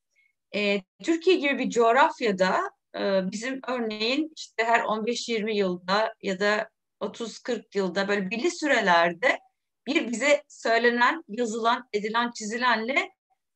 e, 0.55 0.83
Türkiye 1.03 1.37
gibi 1.37 1.59
bir 1.59 1.71
coğrafyada 1.71 2.71
e, 2.99 3.31
bizim 3.33 3.61
örneğin 3.69 4.33
işte 4.37 4.65
her 4.65 4.81
15-20 4.81 5.55
yılda 5.55 6.15
ya 6.23 6.41
da 6.41 6.69
30-40 7.01 7.65
yılda 7.75 8.09
böyle 8.09 8.31
belli 8.31 8.51
sürelerde 8.51 9.39
bir 9.87 10.11
bize 10.11 10.43
söylenen, 10.49 11.25
yazılan, 11.29 11.89
edilen, 11.93 12.31
çizilenle 12.31 13.11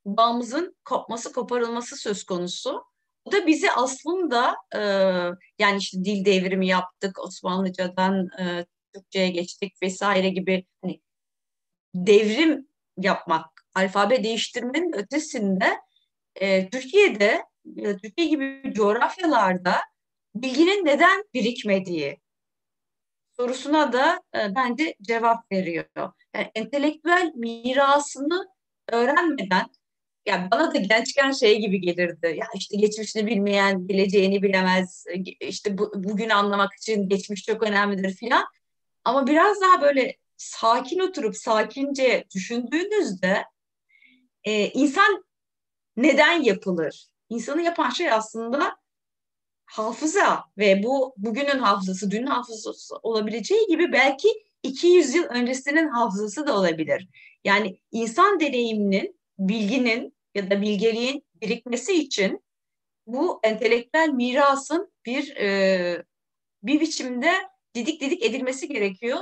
bağımızın 0.05 0.77
kopması, 0.85 1.33
koparılması 1.33 1.97
söz 1.97 2.25
konusu. 2.25 2.85
Bu 3.27 3.33
da 3.33 3.47
bizi 3.47 3.73
aslında 3.73 4.57
e, 4.75 4.81
yani 5.59 5.79
işte 5.79 6.05
dil 6.05 6.25
devrimi 6.25 6.67
yaptık, 6.67 7.19
Osmanlıcadan 7.19 8.29
e, 8.41 8.67
Türkçe'ye 8.95 9.29
geçtik 9.31 9.83
vesaire 9.83 10.29
gibi 10.29 10.67
hani 10.83 11.01
devrim 11.95 12.69
yapmak, 12.99 13.67
alfabe 13.75 14.25
değiştirmenin 14.25 14.97
ötesinde 14.97 15.81
e, 16.35 16.71
Türkiye'de, 16.71 17.45
e, 17.77 17.97
Türkiye 17.97 18.27
gibi 18.27 18.73
coğrafyalarda 18.75 19.77
bilginin 20.35 20.85
neden 20.85 21.25
birikmediği 21.35 22.21
sorusuna 23.37 23.93
da 23.93 24.23
e, 24.35 24.55
bence 24.55 24.95
cevap 25.03 25.53
veriyor. 25.53 25.85
Yani 26.35 26.51
entelektüel 26.55 27.33
mirasını 27.35 28.49
öğrenmeden 28.89 29.67
yani 30.27 30.51
bana 30.51 30.75
da 30.75 30.79
gençken 30.79 31.31
şey 31.33 31.61
gibi 31.61 31.81
gelirdi. 31.81 32.37
Ya 32.41 32.47
işte 32.55 32.77
geçmişini 32.77 33.27
bilmeyen 33.27 33.87
geleceğini 33.87 34.43
bilemez. 34.43 35.05
İşte 35.41 35.79
bu, 35.79 35.93
bugün 35.95 36.29
anlamak 36.29 36.75
için 36.75 37.09
geçmiş 37.09 37.45
çok 37.45 37.63
önemlidir 37.63 38.15
filan. 38.15 38.45
Ama 39.05 39.27
biraz 39.27 39.61
daha 39.61 39.83
böyle 39.83 40.17
sakin 40.37 40.99
oturup 40.99 41.37
sakince 41.37 42.25
düşündüğünüzde 42.35 43.45
e, 44.45 44.69
insan 44.69 45.25
neden 45.97 46.43
yapılır? 46.43 47.07
İnsanı 47.29 47.63
yapan 47.63 47.91
şey 47.91 48.13
aslında 48.13 48.77
hafıza 49.65 50.45
ve 50.59 50.83
bu 50.83 51.15
bugünün 51.17 51.59
hafızası, 51.59 52.11
dünün 52.11 52.27
hafızası 52.27 52.97
olabileceği 53.03 53.67
gibi 53.67 53.93
belki 53.93 54.29
200 54.63 55.15
yıl 55.15 55.25
öncesinin 55.25 55.89
hafızası 55.89 56.47
da 56.47 56.57
olabilir. 56.59 57.09
Yani 57.45 57.81
insan 57.93 58.41
deneyiminin, 58.41 59.21
bilginin 59.39 60.17
ya 60.35 60.51
da 60.51 60.63
bilgeliğin 60.63 61.25
birikmesi 61.35 61.93
için 61.93 62.45
bu 63.07 63.41
entelektüel 63.43 64.09
mirasın 64.09 64.93
bir 65.07 65.37
e, 65.37 66.05
bir 66.63 66.81
biçimde 66.81 67.33
didik 67.75 68.01
didik 68.01 68.25
edilmesi 68.25 68.69
gerekiyor. 68.69 69.19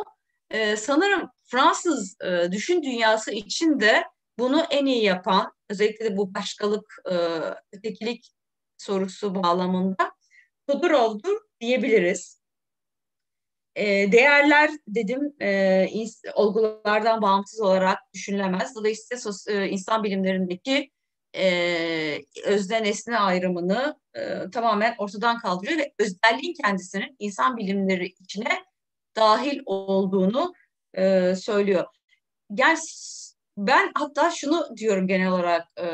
E, 0.50 0.76
sanırım 0.76 1.30
Fransız 1.44 2.16
e, 2.20 2.52
düşün 2.52 2.82
dünyası 2.82 3.32
için 3.32 3.80
de 3.80 4.04
bunu 4.38 4.66
en 4.70 4.86
iyi 4.86 5.04
yapan, 5.04 5.52
özellikle 5.68 6.04
de 6.04 6.16
bu 6.16 6.34
başkalık, 6.34 6.96
e, 7.10 7.14
ötekilik 7.72 8.32
sorusu 8.76 9.34
bağlamında 9.34 10.12
Todorov'dur 10.66 11.40
diyebiliriz. 11.60 12.38
E, 13.76 14.12
değerler 14.12 14.70
dedim 14.88 15.34
e, 15.42 15.86
olgulardan 16.34 17.22
bağımsız 17.22 17.60
olarak 17.60 17.98
düşünülemez. 18.14 18.74
Dolayısıyla 18.74 19.32
e, 19.48 19.68
insan 19.68 20.04
bilimlerindeki 20.04 20.90
e, 21.36 22.18
özne 22.44 22.82
nesne 22.82 23.18
ayrımını 23.18 23.98
e, 24.14 24.50
tamamen 24.52 24.94
ortadan 24.98 25.38
kaldırıyor 25.38 25.78
ve 25.78 25.92
özelliğin 25.98 26.54
kendisinin 26.62 27.16
insan 27.18 27.56
bilimleri 27.56 28.06
içine 28.20 28.64
dahil 29.16 29.60
olduğunu 29.66 30.54
e, 30.94 31.34
söylüyor. 31.34 31.84
Yani 32.50 32.78
ben 33.56 33.90
hatta 33.94 34.30
şunu 34.30 34.76
diyorum 34.76 35.06
genel 35.06 35.28
olarak 35.28 35.68
e, 35.80 35.86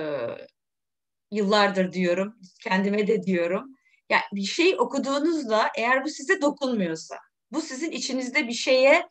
yıllardır 1.31 1.93
diyorum, 1.93 2.37
kendime 2.63 3.07
de 3.07 3.23
diyorum. 3.23 3.75
Yani 4.11 4.23
bir 4.33 4.45
şey 4.45 4.75
okuduğunuzda 4.79 5.71
eğer 5.77 6.05
bu 6.05 6.09
size 6.09 6.43
dokunmuyorsa, 6.43 7.17
bu 7.53 7.61
sizin 7.61 7.91
içinizde 7.91 8.49
bir 8.49 8.53
şeye 8.53 9.09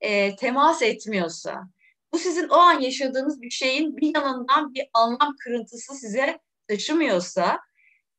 e, 0.00 0.36
temas 0.36 0.82
etmiyorsa, 0.82 1.62
bu 2.14 2.18
sizin 2.18 2.48
o 2.48 2.54
an 2.54 2.80
yaşadığınız 2.80 3.42
bir 3.42 3.50
şeyin 3.50 3.96
bir 3.96 4.14
yanından 4.14 4.74
bir 4.74 4.86
anlam 4.92 5.36
kırıntısı 5.44 5.94
size 5.94 6.38
taşımıyorsa, 6.68 7.60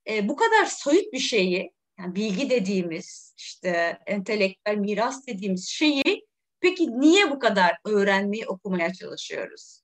e, 0.10 0.29
bu 0.29 0.36
kadar 0.36 0.65
soyut 0.65 1.13
bir 1.13 1.19
şeyi, 1.19 1.71
yani 1.99 2.15
bilgi 2.15 2.49
dediğimiz, 2.49 3.34
işte 3.38 3.99
entelektüel 4.05 4.75
miras 4.75 5.27
dediğimiz 5.27 5.69
şeyi 5.69 6.27
peki 6.60 6.99
niye 6.99 7.31
bu 7.31 7.39
kadar 7.39 7.77
öğrenmeyi, 7.86 8.47
okumaya 8.47 8.93
çalışıyoruz? 8.93 9.81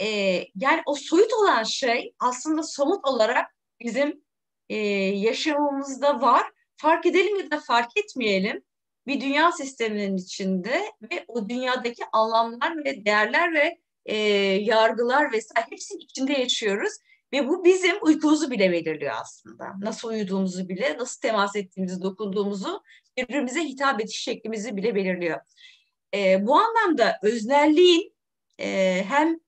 E, 0.00 0.06
yani 0.56 0.82
o 0.86 0.94
soyut 0.94 1.32
olan 1.32 1.62
şey 1.62 2.14
aslında 2.18 2.62
somut 2.62 3.08
olarak 3.08 3.46
bizim 3.80 4.24
e, 4.68 4.76
yaşamımızda 5.06 6.20
var. 6.20 6.46
Fark 6.76 7.06
edelim 7.06 7.36
ya 7.36 7.50
da 7.50 7.60
fark 7.60 7.90
etmeyelim 7.96 8.62
bir 9.06 9.20
dünya 9.20 9.52
sisteminin 9.52 10.16
içinde 10.16 10.82
ve 11.02 11.24
o 11.28 11.48
dünyadaki 11.48 12.04
anlamlar 12.12 12.84
ve 12.84 13.04
değerler 13.04 13.54
ve 13.54 13.78
e, 14.06 14.16
yargılar 14.62 15.32
vesaire 15.32 15.66
hepsinin 15.70 16.00
içinde 16.00 16.32
yaşıyoruz. 16.32 16.92
Ve 17.32 17.48
bu 17.48 17.64
bizim 17.64 17.96
uykumuzu 18.02 18.50
bile 18.50 18.72
belirliyor 18.72 19.14
aslında. 19.20 19.64
Nasıl 19.80 20.08
uyuduğumuzu 20.08 20.68
bile, 20.68 20.96
nasıl 20.98 21.20
temas 21.20 21.56
ettiğimizi, 21.56 22.02
dokunduğumuzu, 22.02 22.82
birbirimize 23.16 23.60
hitap 23.60 24.00
ediş 24.00 24.16
şeklimizi 24.16 24.76
bile 24.76 24.94
belirliyor. 24.94 25.40
E, 26.14 26.46
bu 26.46 26.56
anlamda 26.56 27.18
öznelliğin 27.22 28.16
e, 28.60 29.04
hem 29.08 29.38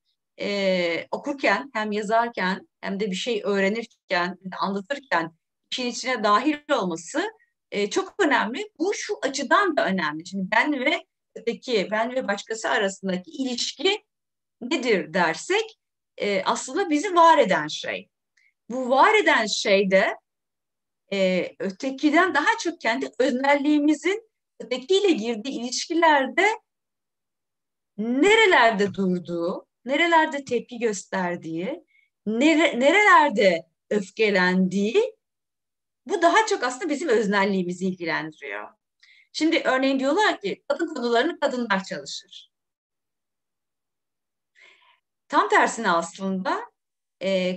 e, 0.41 1.07
okurken 1.11 1.71
hem 1.75 1.93
yazarken 1.93 2.69
hem 2.81 3.01
de 3.01 3.11
bir 3.11 3.17
şey 3.17 3.43
öğrenirken, 3.45 4.39
anlatırken 4.61 5.33
işin 5.71 5.87
içine 5.87 6.25
dahil 6.25 6.57
olması 6.73 7.23
e, 7.75 7.91
çok 7.91 8.15
önemli. 8.19 8.71
Bu 8.79 8.95
şu 8.95 9.19
açıdan 9.23 9.77
da 9.77 9.87
önemli. 9.87 10.27
Şimdi 10.27 10.51
ben 10.51 10.73
ve 10.73 11.05
öteki, 11.35 11.89
ben 11.91 12.15
ve 12.15 12.29
başkası 12.29 12.71
arasındaki 12.71 13.31
ilişki 13.31 14.05
nedir 14.61 15.15
dersek 15.15 15.79
e, 16.17 16.43
aslında 16.45 16.91
bizi 16.91 17.15
var 17.15 17.39
eden 17.39 17.69
şey. 17.69 18.09
Bu 18.71 18.91
var 18.91 19.15
eden 19.15 19.47
şey 19.47 19.91
de 19.91 20.17
e, 21.13 21.51
ötekiden 21.59 22.35
daha 22.35 22.59
çok 22.63 22.81
kendi 22.81 23.11
öznelliğimizin 23.19 24.31
ötekiyle 24.61 25.11
girdiği 25.11 25.61
ilişkilerde 25.61 26.47
nerelerde 27.99 28.95
durduğu, 28.95 29.67
nerelerde 29.85 30.45
tepki 30.45 30.79
gösterdiği, 30.79 31.85
nere, 32.27 32.81
nerelerde 32.81 33.67
öfkelendiği 33.91 35.14
bu 36.07 36.23
daha 36.23 36.47
çok 36.47 36.63
aslında 36.63 36.91
bizim 36.91 37.09
öznelliğimizi 37.09 37.87
ilgilendiriyor. 37.87 38.69
Şimdi 39.33 39.63
örneğin 39.65 40.01
diyorlar 40.01 40.41
ki 40.41 40.65
kadın 40.69 40.95
konularını 40.95 41.41
kadınlar 41.41 41.85
çalışır. 41.85 42.51
Tam 45.29 45.49
tersine 45.49 45.91
aslında 45.91 46.61
e, 47.23 47.55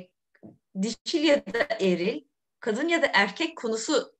dişil 0.82 1.24
ya 1.24 1.46
da 1.46 1.68
eril, 1.80 2.24
kadın 2.60 2.88
ya 2.88 3.02
da 3.02 3.12
erkek 3.14 3.58
konusu 3.58 4.18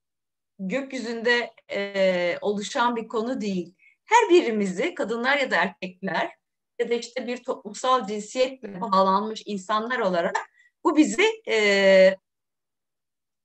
gökyüzünde 0.60 1.54
e, 1.72 2.38
oluşan 2.42 2.96
bir 2.96 3.08
konu 3.08 3.42
değil. 3.42 3.76
Her 4.06 4.30
birimizi 4.30 4.96
kadınlar 4.96 5.38
ya 5.38 5.52
da 5.52 5.56
erkekler 5.56 6.32
ya 6.80 6.90
da 6.90 6.94
işte 6.94 7.28
bir 7.28 7.44
toplumsal 7.44 8.08
cinsiyetle 8.08 8.82
bağlanmış 8.82 9.44
insanlar 9.46 10.00
olarak 10.00 10.38
bu 10.84 10.98
bizi 10.98 11.42
e, 11.48 12.18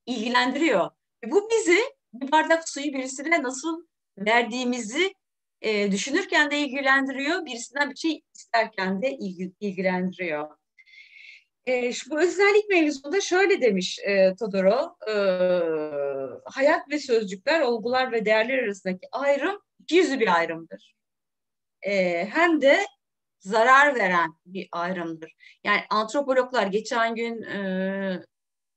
ilgilendiriyor. 0.06 0.90
Bu 1.26 1.48
bizi 1.50 1.78
bir 2.12 2.32
bardak 2.32 2.68
suyu 2.68 2.92
birisine 2.92 3.42
nasıl 3.42 3.86
verdiğimizi 4.18 5.14
e, 5.60 5.92
düşünürken 5.92 6.50
de 6.50 6.58
ilgilendiriyor, 6.58 7.46
birisinden 7.46 7.90
bir 7.90 7.96
şey 7.96 8.22
isterken 8.34 9.02
de 9.02 9.10
ilgi, 9.10 9.52
ilgilendiriyor. 9.60 10.48
E, 11.66 11.92
şu, 11.92 12.10
bu 12.10 12.20
özellik 12.20 12.68
mevzusunda 12.68 13.20
şöyle 13.20 13.60
demiş 13.60 13.98
e, 13.98 14.34
Todorov, 14.34 14.88
e, 15.08 15.14
hayat 16.44 16.90
ve 16.90 16.98
sözcükler, 16.98 17.60
olgular 17.60 18.12
ve 18.12 18.24
değerler 18.24 18.58
arasındaki 18.58 19.08
ayrım 19.12 19.58
yüzü 19.90 20.20
bir 20.20 20.36
ayrımdır. 20.38 20.94
E, 21.82 22.24
hem 22.26 22.60
de 22.60 22.86
zarar 23.40 23.94
veren 23.94 24.34
bir 24.46 24.68
ayrımdır. 24.72 25.34
Yani 25.64 25.80
antropologlar 25.90 26.66
geçen 26.66 27.14
gün 27.14 27.42
e, 27.42 28.22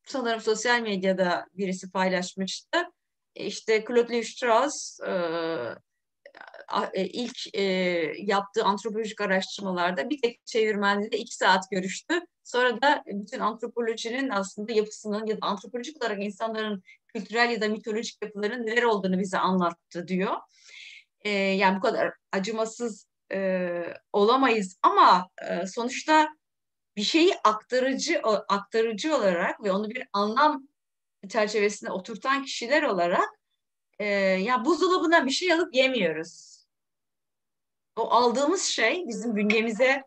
sanırım 0.06 0.42
sosyal 0.42 0.82
medyada 0.82 1.46
birisi 1.54 1.92
paylaşmıştı. 1.92 2.78
E, 3.36 3.46
işte 3.46 3.86
Claude 3.88 4.14
Lévi-Strauss 4.14 5.00
e, 5.04 5.12
e, 6.94 7.06
ilk 7.06 7.58
yaptığı 8.28 8.64
antropolojik 8.64 9.22
araştırmalarda 9.22 10.10
bir 10.10 10.22
tek 10.22 10.46
çevirmenle 10.46 11.18
iki 11.18 11.36
saat 11.36 11.72
görüştü. 11.72 12.20
Sonra 12.44 12.82
da 12.82 13.04
bütün 13.06 13.40
antropolojinin 13.40 14.30
aslında 14.30 14.72
yapısının 14.72 15.26
ya 15.26 15.42
da 15.42 15.46
antropolojik 15.46 16.04
olarak 16.04 16.24
insanların 16.24 16.84
kültürel 17.08 17.50
ya 17.50 17.62
da 17.62 17.68
mitolojik 17.68 18.22
yapıların 18.22 18.66
neler 18.66 18.84
olduğunu 18.84 19.20
bize 19.20 19.38
anlattı 19.38 20.08
diyor. 20.08 20.36
Yani 21.56 21.78
bu 21.78 21.82
kadar 21.82 22.14
acımasız 22.32 23.08
olamayız 24.14 24.78
ama 24.82 25.30
sonuçta 25.68 26.28
bir 26.98 27.04
şeyi 27.04 27.36
aktarıcı 27.44 28.22
aktarıcı 28.48 29.16
olarak 29.16 29.64
ve 29.64 29.72
onu 29.72 29.90
bir 29.90 30.08
anlam 30.14 30.68
çerçevesine 31.30 31.92
oturtan 31.92 32.44
kişiler 32.44 32.84
olarak 32.84 33.30
e, 34.00 34.06
ya 34.16 34.66
buzdolabına 34.66 35.26
bir 35.26 35.32
şey 35.32 35.54
alıp 35.54 35.76
yemiyoruz. 35.76 36.66
O 37.96 38.10
aldığımız 38.10 38.64
şey 38.64 39.08
bizim 39.08 39.36
bünyemize 39.36 40.04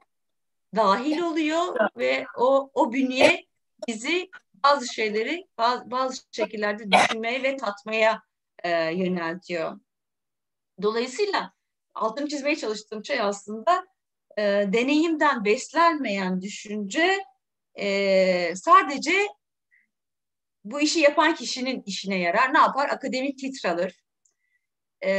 dahil 0.76 1.20
oluyor 1.20 1.90
ve 1.96 2.26
o 2.36 2.70
o 2.74 2.92
bünye 2.92 3.46
bizi 3.88 4.30
bazı 4.64 4.94
şeyleri 4.94 5.46
bazı, 5.58 5.90
bazı 5.90 6.22
şekillerde 6.32 6.92
düşünmeye 6.92 7.42
ve 7.42 7.56
tatmaya 7.56 8.22
e, 8.64 8.70
yöneltiyor. 8.94 9.80
Dolayısıyla 10.82 11.52
altını 11.94 12.28
çizmeye 12.28 12.56
çalıştığım 12.56 13.04
şey 13.04 13.20
aslında 13.20 13.86
e, 14.38 14.42
deneyimden 14.72 15.44
beslenmeyen 15.44 16.40
düşünce 16.40 17.24
e, 17.74 18.56
sadece 18.56 19.12
bu 20.64 20.80
işi 20.80 21.00
yapan 21.00 21.34
kişinin 21.34 21.82
işine 21.86 22.18
yarar. 22.18 22.54
Ne 22.54 22.58
yapar? 22.58 22.88
Akademik 22.88 23.38
titre 23.38 23.70
alır. 23.70 24.02
E, 25.00 25.10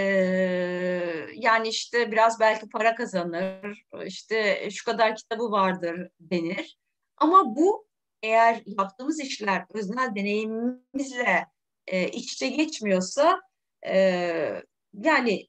yani 1.36 1.68
işte 1.68 2.12
biraz 2.12 2.40
belki 2.40 2.70
para 2.70 2.96
kazanır. 2.96 3.86
İşte 4.06 4.70
şu 4.72 4.86
kadar 4.86 5.16
kitabı 5.16 5.52
vardır 5.52 6.10
denir. 6.20 6.78
Ama 7.18 7.56
bu 7.56 7.88
eğer 8.24 8.62
yaptığımız 8.66 9.20
işler 9.20 9.66
öznel 9.74 10.16
deneyimimizle 10.16 11.46
e, 11.88 12.08
iç 12.08 12.34
içe 12.34 12.48
geçmiyorsa 12.48 13.42
e, 13.88 14.64
yani 14.94 15.48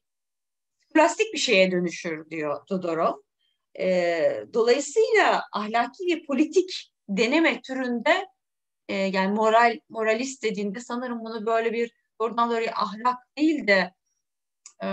plastik 0.93 1.33
bir 1.33 1.39
şeye 1.39 1.71
dönüşür 1.71 2.29
diyor 2.29 2.65
Todorov. 2.65 3.13
E, 3.79 4.45
dolayısıyla 4.53 5.43
ahlaki 5.53 6.15
ve 6.15 6.25
politik 6.25 6.91
deneme 7.09 7.61
türünde 7.61 8.27
e, 8.87 8.95
yani 8.95 9.33
moral 9.33 9.79
moralist 9.89 10.43
dediğinde 10.43 10.79
sanırım 10.79 11.19
bunu 11.19 11.45
böyle 11.45 11.73
bir 11.73 11.93
oradan 12.19 12.51
doğruya 12.51 12.73
ahlak 12.75 13.17
değil 13.37 13.67
de 13.67 13.93
e, 14.83 14.87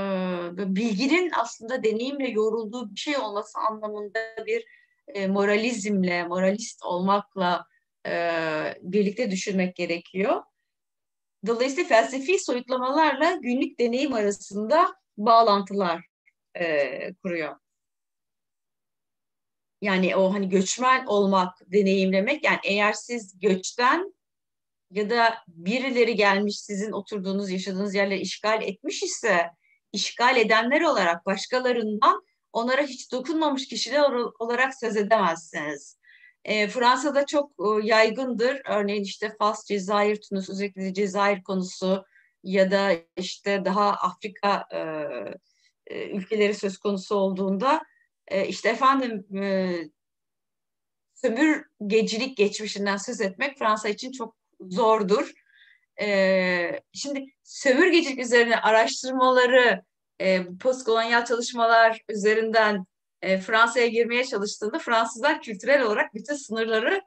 bilginin 0.57 1.31
aslında 1.37 1.85
deneyimle 1.85 2.29
yorulduğu 2.29 2.91
bir 2.91 3.01
şey 3.01 3.17
olması 3.17 3.59
anlamında 3.59 4.47
bir 4.47 4.65
e, 5.09 5.27
moralizmle, 5.27 6.25
moralist 6.25 6.85
olmakla 6.85 7.67
e, 8.07 8.31
birlikte 8.83 9.31
düşünmek 9.31 9.77
gerekiyor. 9.77 10.43
Dolayısıyla 11.47 11.89
felsefi 11.89 12.39
soyutlamalarla 12.39 13.33
günlük 13.33 13.81
deneyim 13.81 14.13
arasında 14.13 14.95
bağlantılar 15.17 16.07
e, 16.55 17.15
kuruyor. 17.15 17.57
Yani 19.83 20.17
o 20.17 20.33
hani 20.33 20.49
göçmen 20.49 21.07
olmak, 21.07 21.73
deneyimlemek 21.73 22.45
yani 22.45 22.59
eğer 22.65 22.93
siz 22.93 23.39
göçten 23.39 24.15
ya 24.91 25.11
da 25.11 25.39
birileri 25.49 26.15
gelmiş 26.15 26.61
sizin 26.61 26.93
oturduğunuz, 26.93 27.51
yaşadığınız 27.51 27.95
yerleri 27.95 28.21
işgal 28.21 28.63
etmiş 28.63 29.03
ise 29.03 29.51
işgal 29.93 30.37
edenler 30.37 30.81
olarak 30.81 31.27
başkalarından 31.27 32.23
onlara 32.53 32.83
hiç 32.83 33.13
dokunmamış 33.13 33.69
kişiler 33.69 34.11
olarak 34.39 34.75
söz 34.75 34.97
edemezsiniz. 34.97 35.99
E, 36.45 36.69
Fransa'da 36.69 37.27
çok 37.27 37.53
e, 37.59 37.87
yaygındır. 37.87 38.63
Örneğin 38.65 39.05
işte 39.05 39.37
Fas, 39.39 39.65
Cezayir, 39.67 40.21
Tunus, 40.21 40.51
özellikle 40.51 40.95
Cezayir 40.95 41.43
konusu 41.43 42.05
ya 42.45 42.71
da 42.71 42.93
işte 43.17 43.65
daha 43.65 43.91
Afrika 43.91 44.67
e, 44.73 44.81
e, 45.87 46.11
ülkeleri 46.11 46.55
söz 46.55 46.79
konusu 46.79 47.15
olduğunda 47.15 47.83
e, 48.31 48.49
işte 48.49 48.69
efendim 48.69 49.37
e, 49.37 49.73
sömürgecilik 51.15 52.37
geçmişinden 52.37 52.97
söz 52.97 53.21
etmek 53.21 53.59
Fransa 53.59 53.89
için 53.89 54.13
çok 54.13 54.37
zordur. 54.61 55.33
E, 56.01 56.81
şimdi 56.93 57.25
sömürgecilik 57.43 58.19
üzerine 58.19 58.57
araştırmaları 58.57 59.83
e, 60.21 60.47
postkolonyal 60.61 61.25
çalışmalar 61.25 62.01
üzerinden 62.09 62.87
e, 63.23 63.39
Fransa'ya 63.39 63.87
girmeye 63.87 64.25
çalıştığında 64.25 64.79
Fransızlar 64.79 65.43
kültürel 65.43 65.83
olarak 65.83 66.15
bütün 66.15 66.35
sınırları 66.35 67.03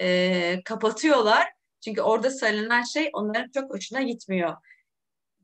e, 0.00 0.60
kapatıyorlar. 0.64 1.52
Çünkü 1.84 2.00
orada 2.00 2.30
söylenen 2.30 2.82
şey 2.82 3.10
onların 3.12 3.50
çok 3.50 3.74
hoşuna 3.74 4.02
gitmiyor. 4.02 4.56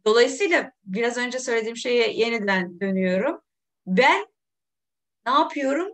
Dolayısıyla 0.04 0.72
biraz 0.84 1.16
önce 1.16 1.38
söylediğim 1.38 1.76
şeye 1.76 2.12
yeniden 2.12 2.80
dönüyorum. 2.80 3.40
Ben 3.86 4.26
ne 5.26 5.32
yapıyorum? 5.32 5.92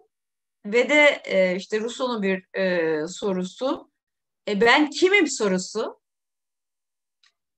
Ve 0.67 0.89
de 0.89 1.23
e, 1.25 1.57
işte 1.57 1.81
Rousseau'nun 1.81 2.23
bir 2.23 2.59
e, 2.59 3.09
sorusu. 3.09 3.91
E, 4.49 4.61
ben 4.61 4.91
kimim 4.91 5.27
sorusu. 5.27 6.01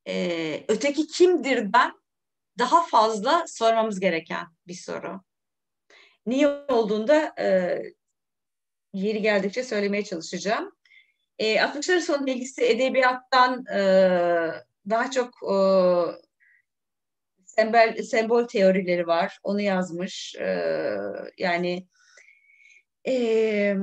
E, 0.09 0.65
öteki 0.69 1.07
kimdir 1.07 1.73
ben? 1.73 1.93
Daha 2.59 2.87
fazla 2.87 3.45
sormamız 3.49 4.01
gereken 4.01 4.47
bir 4.67 4.75
soru. 4.75 5.21
Niye 6.27 6.49
olduğunda 6.49 7.35
e, 7.39 7.79
yeri 8.93 9.23
geldikçe 9.23 9.65
söylemeye 9.65 10.05
çalışacağım. 10.05 10.73
E, 11.39 11.57
60'ların 11.57 12.01
sonu 12.01 12.27
bilgisi 12.27 12.65
edebiyattan 12.65 13.67
e, 13.67 13.81
daha 14.91 15.11
çok 15.11 15.35
e, 15.43 15.57
sembol, 17.57 18.03
sembol 18.03 18.45
teorileri 18.45 19.07
var. 19.07 19.39
Onu 19.43 19.61
yazmış. 19.61 20.35
E, 20.35 20.71
yani 21.39 21.87
e, 23.09 23.77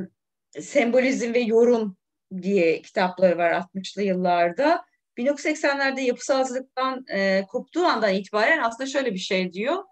sembolizm 0.60 1.34
ve 1.34 1.40
yorum 1.40 1.98
diye 2.42 2.82
kitapları 2.82 3.38
var 3.38 3.52
60'lı 3.52 4.02
yıllarda. 4.02 4.86
1980'lerde 5.18 6.02
yapısalcılıktan 6.02 7.06
e, 7.08 7.46
koptuğu 7.48 7.86
andan 7.86 8.14
itibaren 8.14 8.64
aslında 8.64 8.90
şöyle 8.90 9.14
bir 9.14 9.20
şey 9.20 9.54
diyor. 9.54 9.84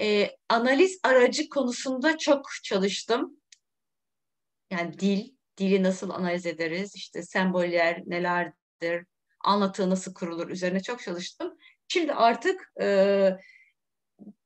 E, 0.00 0.30
analiz 0.48 1.00
aracı 1.02 1.48
konusunda 1.48 2.18
çok 2.18 2.46
çalıştım. 2.64 3.40
Yani 4.70 4.98
dil, 4.98 5.32
dili 5.58 5.82
nasıl 5.82 6.10
analiz 6.10 6.46
ederiz, 6.46 6.92
işte 6.96 7.22
semboller 7.22 8.02
nelerdir, 8.06 9.06
anlatı 9.44 9.90
nasıl 9.90 10.14
kurulur 10.14 10.48
üzerine 10.48 10.82
çok 10.82 11.02
çalıştım. 11.02 11.56
Şimdi 11.92 12.12
artık 12.12 12.72
e, 12.80 12.86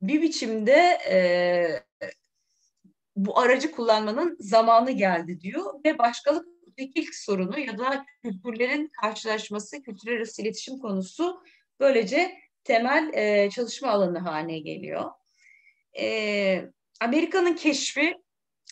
bir 0.02 0.22
biçimde 0.22 0.98
e, 1.10 1.18
bu 3.16 3.38
aracı 3.38 3.70
kullanmanın 3.70 4.36
zamanı 4.40 4.90
geldi 4.90 5.40
diyor 5.40 5.84
ve 5.84 5.98
başkalık 5.98 6.46
ilk 6.76 7.14
sorunu 7.14 7.58
ya 7.58 7.78
da 7.78 8.06
kültürlerin 8.22 8.90
karşılaşması, 9.00 9.82
kültürel 9.82 10.26
iletişim 10.38 10.78
konusu 10.78 11.42
böylece 11.80 12.34
temel 12.64 13.10
e, 13.14 13.50
çalışma 13.50 13.90
alanı 13.90 14.18
haline 14.18 14.58
geliyor. 14.58 15.10
E, 15.98 16.64
Amerika'nın 17.00 17.54
keşfi 17.54 18.14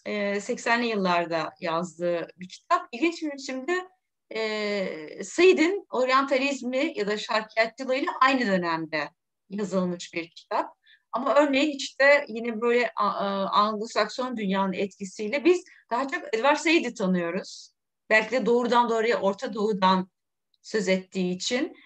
e, 0.07 0.13
80'li 0.13 0.87
yıllarda 0.87 1.51
yazdığı 1.61 2.29
bir 2.37 2.49
kitap. 2.49 2.89
İlginç 2.93 3.23
bir 3.23 3.33
biçimde 3.33 3.92
e, 4.35 5.25
Said'in 5.25 5.87
oryantalizmi 5.91 6.93
ya 6.97 7.07
da 7.07 7.19
şarkiyatçılığıyla 7.19 8.13
aynı 8.21 8.47
dönemde 8.47 9.11
yazılmış 9.51 10.15
bir 10.15 10.31
kitap. 10.31 10.75
Ama 11.13 11.35
örneğin 11.35 11.77
işte 11.77 12.25
yine 12.29 12.61
böyle 12.61 12.93
Anglo-Sakson 13.53 14.37
dünyanın 14.37 14.73
etkisiyle 14.73 15.45
biz 15.45 15.65
daha 15.91 16.09
çok 16.09 16.35
Edward 16.35 16.57
Said'i 16.57 16.95
tanıyoruz. 16.95 17.73
Belki 18.11 18.31
de 18.31 18.47
doğrudan 18.47 18.89
doğruya 18.89 19.21
Orta 19.21 19.55
Doğu'dan 19.55 20.11
söz 20.63 20.89
ettiği 20.89 21.37
için. 21.37 21.77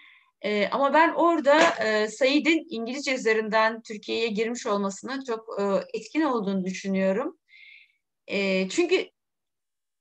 E, 0.41 0.67
ama 0.67 0.93
ben 0.93 1.13
orada 1.13 1.59
e, 1.59 2.07
Said'in 2.07 2.67
İngilizce 2.69 3.15
üzerinden 3.15 3.81
Türkiye'ye 3.81 4.27
girmiş 4.27 4.65
olmasının 4.65 5.23
çok 5.23 5.59
e, 5.59 5.63
etkin 5.97 6.21
olduğunu 6.21 6.65
düşünüyorum. 6.65 7.37
E, 8.27 8.69
çünkü 8.69 9.09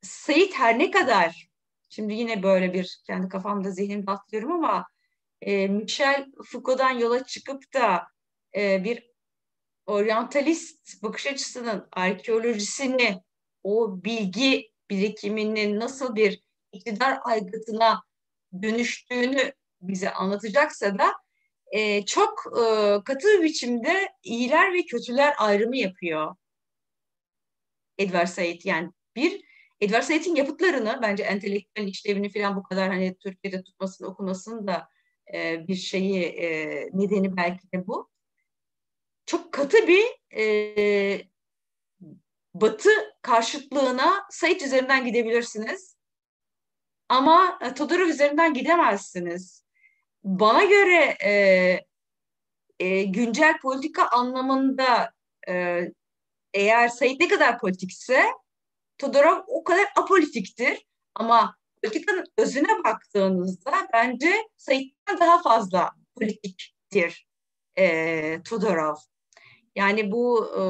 Said 0.02 0.52
her 0.52 0.78
ne 0.78 0.90
kadar 0.90 1.45
şimdi 1.88 2.14
yine 2.14 2.42
böyle 2.42 2.72
bir 2.74 3.00
kendi 3.06 3.28
kafamda 3.28 3.70
zihnimde 3.70 4.10
atlıyorum 4.10 4.52
ama 4.52 4.86
e, 5.40 5.68
Michel 5.68 6.26
Foucault'dan 6.44 6.90
yola 6.90 7.24
çıkıp 7.24 7.74
da 7.74 8.06
e, 8.56 8.84
bir 8.84 9.10
oryantalist 9.86 11.02
bakış 11.02 11.26
açısının 11.26 11.88
arkeolojisini 11.92 13.22
o 13.62 14.04
bilgi 14.04 14.70
birikiminin 14.90 15.80
nasıl 15.80 16.14
bir 16.14 16.42
iktidar 16.72 17.18
aygıtına 17.24 18.02
dönüştüğünü 18.62 19.52
bize 19.80 20.10
anlatacaksa 20.12 20.98
da 20.98 21.12
e, 21.70 22.04
çok 22.04 22.44
e, 22.58 22.62
katı 23.04 23.28
bir 23.28 23.42
biçimde 23.42 24.08
iyiler 24.22 24.74
ve 24.74 24.82
kötüler 24.82 25.34
ayrımı 25.38 25.76
yapıyor 25.76 26.36
Edward 27.98 28.26
Said. 28.26 28.60
Yani 28.64 28.90
bir 29.16 29.45
Edward 29.80 30.02
Said'in 30.02 30.34
yapıtlarını 30.34 30.98
bence 31.02 31.22
entelektüel 31.22 31.88
işlevini 31.88 32.32
falan 32.32 32.56
bu 32.56 32.62
kadar 32.62 32.88
hani 32.88 33.16
Türkiye'de 33.18 33.62
tutmasını 33.62 34.08
okumasının 34.08 34.66
da 34.66 34.88
e, 35.34 35.68
bir 35.68 35.74
şeyi 35.74 36.24
e, 36.24 36.48
nedeni 36.92 37.36
belki 37.36 37.72
de 37.72 37.86
bu. 37.86 38.10
Çok 39.26 39.52
katı 39.52 39.88
bir 39.88 40.04
e, 40.36 41.22
batı 42.54 42.90
karşıtlığına 43.22 44.26
Said 44.30 44.60
üzerinden 44.60 45.04
gidebilirsiniz. 45.04 45.96
Ama 47.08 47.58
e, 47.62 47.74
Todorov 47.74 48.06
üzerinden 48.08 48.54
gidemezsiniz. 48.54 49.64
Bana 50.24 50.64
göre 50.64 51.16
e, 51.24 51.30
e, 52.78 53.02
güncel 53.02 53.58
politika 53.62 54.08
anlamında 54.08 55.12
e, 55.48 55.82
eğer 56.54 56.88
Said 56.88 57.20
ne 57.20 57.28
kadar 57.28 57.58
politikse 57.58 58.24
Todorov 58.98 59.42
o 59.46 59.64
kadar 59.64 59.86
apolitiktir. 59.96 60.86
Ama 61.14 61.56
politikanın 61.82 62.24
özüne 62.38 62.84
baktığınızda 62.84 63.72
bence 63.92 64.32
Said'den 64.56 65.20
daha 65.20 65.42
fazla 65.42 65.90
politiktir 66.18 67.26
e, 67.78 68.42
Todorov. 68.42 68.94
Yani 69.76 70.12
bu 70.12 70.46
e, 70.52 70.60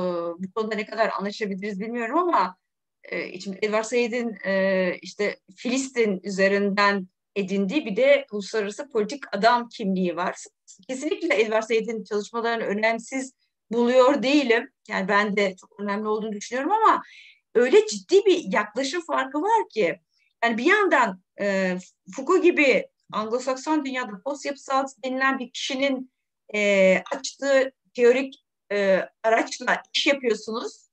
bu 0.45 0.53
konuda 0.55 0.75
ne 0.75 0.87
kadar 0.87 1.11
anlaşabiliriz 1.19 1.81
bilmiyorum 1.81 2.19
ama 2.19 2.57
e, 3.05 3.41
şimdi 3.41 3.59
Edward 3.63 3.85
Said'in 3.85 4.37
e, 4.45 4.93
işte 5.03 5.39
Filistin 5.57 6.21
üzerinden 6.25 7.09
edindiği 7.37 7.87
bir 7.87 7.97
de 7.97 8.27
uluslararası 8.33 8.89
politik 8.89 9.37
adam 9.37 9.69
kimliği 9.69 10.17
var. 10.17 10.37
Kesinlikle 10.89 11.41
Edward 11.41 11.63
Said'in 11.63 12.05
çalışmalarını 12.05 12.65
önemsiz 12.65 13.33
buluyor 13.71 14.23
değilim. 14.23 14.71
Yani 14.89 15.09
ben 15.09 15.37
de 15.37 15.57
çok 15.61 15.81
önemli 15.81 16.09
olduğunu 16.09 16.33
düşünüyorum 16.33 16.73
ama 16.73 17.03
öyle 17.57 17.87
ciddi 17.87 18.25
bir 18.27 18.53
yaklaşım 18.53 19.01
farkı 19.01 19.43
var 19.43 19.69
ki 19.69 20.01
yani 20.45 20.59
bir 20.59 20.65
yandan 20.65 21.23
e, 21.41 21.77
Foucault 22.17 22.43
gibi 22.43 22.89
Anglo-Sakson 23.13 23.85
dünyada 23.85 24.23
post 24.25 24.45
yapısal 24.47 24.87
denilen 25.05 25.39
bir 25.39 25.51
kişinin 25.51 26.13
e, 26.55 27.03
açtığı 27.13 27.73
teorik 27.95 28.45
e, 28.73 29.09
araçla 29.23 29.83
iş 29.95 30.07
yapıyorsunuz. 30.07 30.87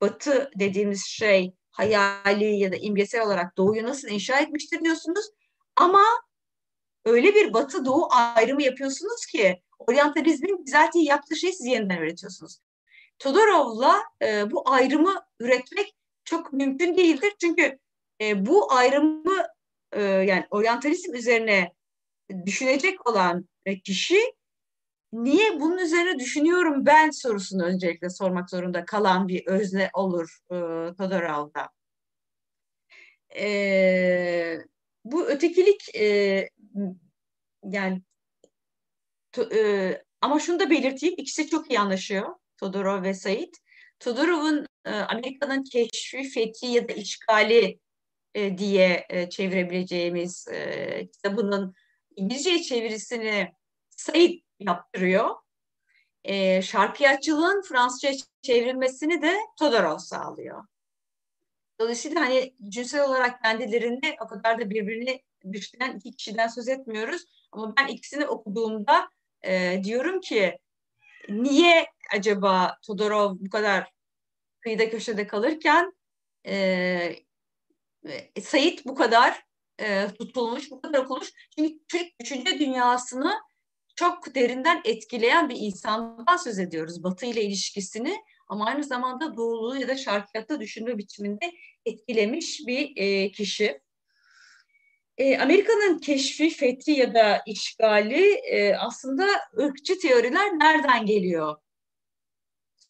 Batı 0.00 0.50
dediğimiz 0.58 1.06
şey 1.06 1.54
hayali 1.70 2.58
ya 2.58 2.72
da 2.72 2.76
imgesel 2.76 3.22
olarak 3.22 3.56
doğuyu 3.56 3.84
nasıl 3.84 4.08
inşa 4.08 4.40
etmiştir 4.40 4.80
diyorsunuz. 4.84 5.26
Ama 5.76 6.02
öyle 7.04 7.34
bir 7.34 7.52
batı 7.52 7.84
doğu 7.84 8.08
ayrımı 8.10 8.62
yapıyorsunuz 8.62 9.26
ki 9.26 9.62
oryantalizmin 9.78 10.66
bizatihi 10.66 11.04
yaptığı 11.04 11.36
şeyi 11.36 11.52
siz 11.52 11.66
yeniden 11.66 11.98
öğretiyorsunuz. 11.98 12.58
Todorov'la 13.20 14.02
e, 14.22 14.50
bu 14.50 14.70
ayrımı 14.70 15.24
üretmek 15.40 15.94
çok 16.24 16.52
mümkün 16.52 16.96
değildir. 16.96 17.32
Çünkü 17.40 17.78
e, 18.20 18.46
bu 18.46 18.72
ayrımı 18.72 19.46
e, 19.92 20.02
yani 20.02 20.46
oryantalizm 20.50 21.14
üzerine 21.14 21.72
düşünecek 22.46 23.08
olan 23.08 23.48
e, 23.66 23.80
kişi 23.80 24.34
niye 25.12 25.60
bunun 25.60 25.78
üzerine 25.78 26.18
düşünüyorum 26.18 26.86
ben 26.86 27.10
sorusunu 27.10 27.64
öncelikle 27.64 28.10
sormak 28.10 28.50
zorunda 28.50 28.84
kalan 28.84 29.28
bir 29.28 29.46
özne 29.46 29.90
olur 29.94 30.38
e, 30.50 30.56
Todorov'da. 30.98 31.68
E, 33.36 34.58
bu 35.04 35.26
ötekilik 35.26 35.94
e, 35.94 36.48
yani 37.64 38.02
to, 39.32 39.42
e, 39.54 40.02
ama 40.20 40.40
şunu 40.40 40.60
da 40.60 40.70
belirteyim 40.70 41.14
ikisi 41.18 41.48
çok 41.48 41.70
iyi 41.70 41.80
anlaşıyor 41.80 42.39
Todorov 42.60 43.02
ve 43.02 43.14
Said. 43.14 43.54
Todorov'un 43.98 44.66
e, 44.84 44.90
Amerika'nın 44.90 45.64
keşfi, 45.64 46.30
fethi 46.30 46.66
ya 46.66 46.88
da 46.88 46.92
işgali 46.92 47.78
e, 48.34 48.58
diye 48.58 49.06
e, 49.08 49.30
çevirebileceğimiz 49.30 50.48
e, 50.48 51.08
kitabının 51.12 51.74
İngilizce 52.16 52.62
çevirisini 52.62 53.52
Said 53.90 54.40
yaptırıyor. 54.58 55.36
E, 56.24 56.62
şarkıyatçılığın 56.62 57.62
Fransızca 57.62 58.10
çevrilmesini 58.42 59.22
de 59.22 59.36
Todorov 59.58 59.98
sağlıyor. 59.98 60.64
Dolayısıyla 61.80 62.20
hani 62.20 62.54
cinsel 62.68 63.04
olarak 63.04 63.42
kendilerini 63.42 64.16
o 64.24 64.26
kadar 64.26 64.60
da 64.60 64.70
birbirini 64.70 65.22
düşüren 65.52 65.96
iki 65.96 66.10
kişiden 66.16 66.48
söz 66.48 66.68
etmiyoruz. 66.68 67.22
Ama 67.52 67.74
ben 67.76 67.86
ikisini 67.86 68.26
okuduğumda 68.26 69.08
e, 69.42 69.80
diyorum 69.84 70.20
ki 70.20 70.58
niye 71.28 71.86
acaba 72.16 72.78
Todorov 72.86 73.36
bu 73.40 73.50
kadar 73.50 73.92
kıyıda 74.60 74.90
köşede 74.90 75.26
kalırken 75.26 75.92
e, 76.46 77.16
Sayit 78.42 78.86
bu 78.86 78.94
kadar 78.94 79.44
e, 79.80 80.08
tutulmuş, 80.18 80.70
bu 80.70 80.80
kadar 80.80 80.98
okulmuş. 80.98 81.32
Çünkü 81.58 81.78
Türk 81.88 82.20
düşünce 82.20 82.58
dünyasını 82.58 83.32
çok 83.96 84.34
derinden 84.34 84.80
etkileyen 84.84 85.48
bir 85.48 85.56
insandan 85.58 86.36
söz 86.36 86.58
ediyoruz. 86.58 87.02
Batı 87.02 87.26
ile 87.26 87.42
ilişkisini 87.42 88.16
ama 88.48 88.66
aynı 88.66 88.84
zamanda 88.84 89.36
doğulu 89.36 89.80
ya 89.80 89.88
da 89.88 89.96
şarkiyatta 89.96 90.60
düşünme 90.60 90.98
biçiminde 90.98 91.52
etkilemiş 91.86 92.60
bir 92.66 92.92
e, 92.96 93.32
kişi. 93.32 93.80
E, 95.18 95.38
Amerika'nın 95.38 95.98
keşfi, 95.98 96.50
fethi 96.50 96.90
ya 96.90 97.14
da 97.14 97.42
işgali 97.46 98.32
e, 98.34 98.74
aslında 98.74 99.26
ırkçı 99.58 99.98
teoriler 99.98 100.58
nereden 100.58 101.06
geliyor 101.06 101.56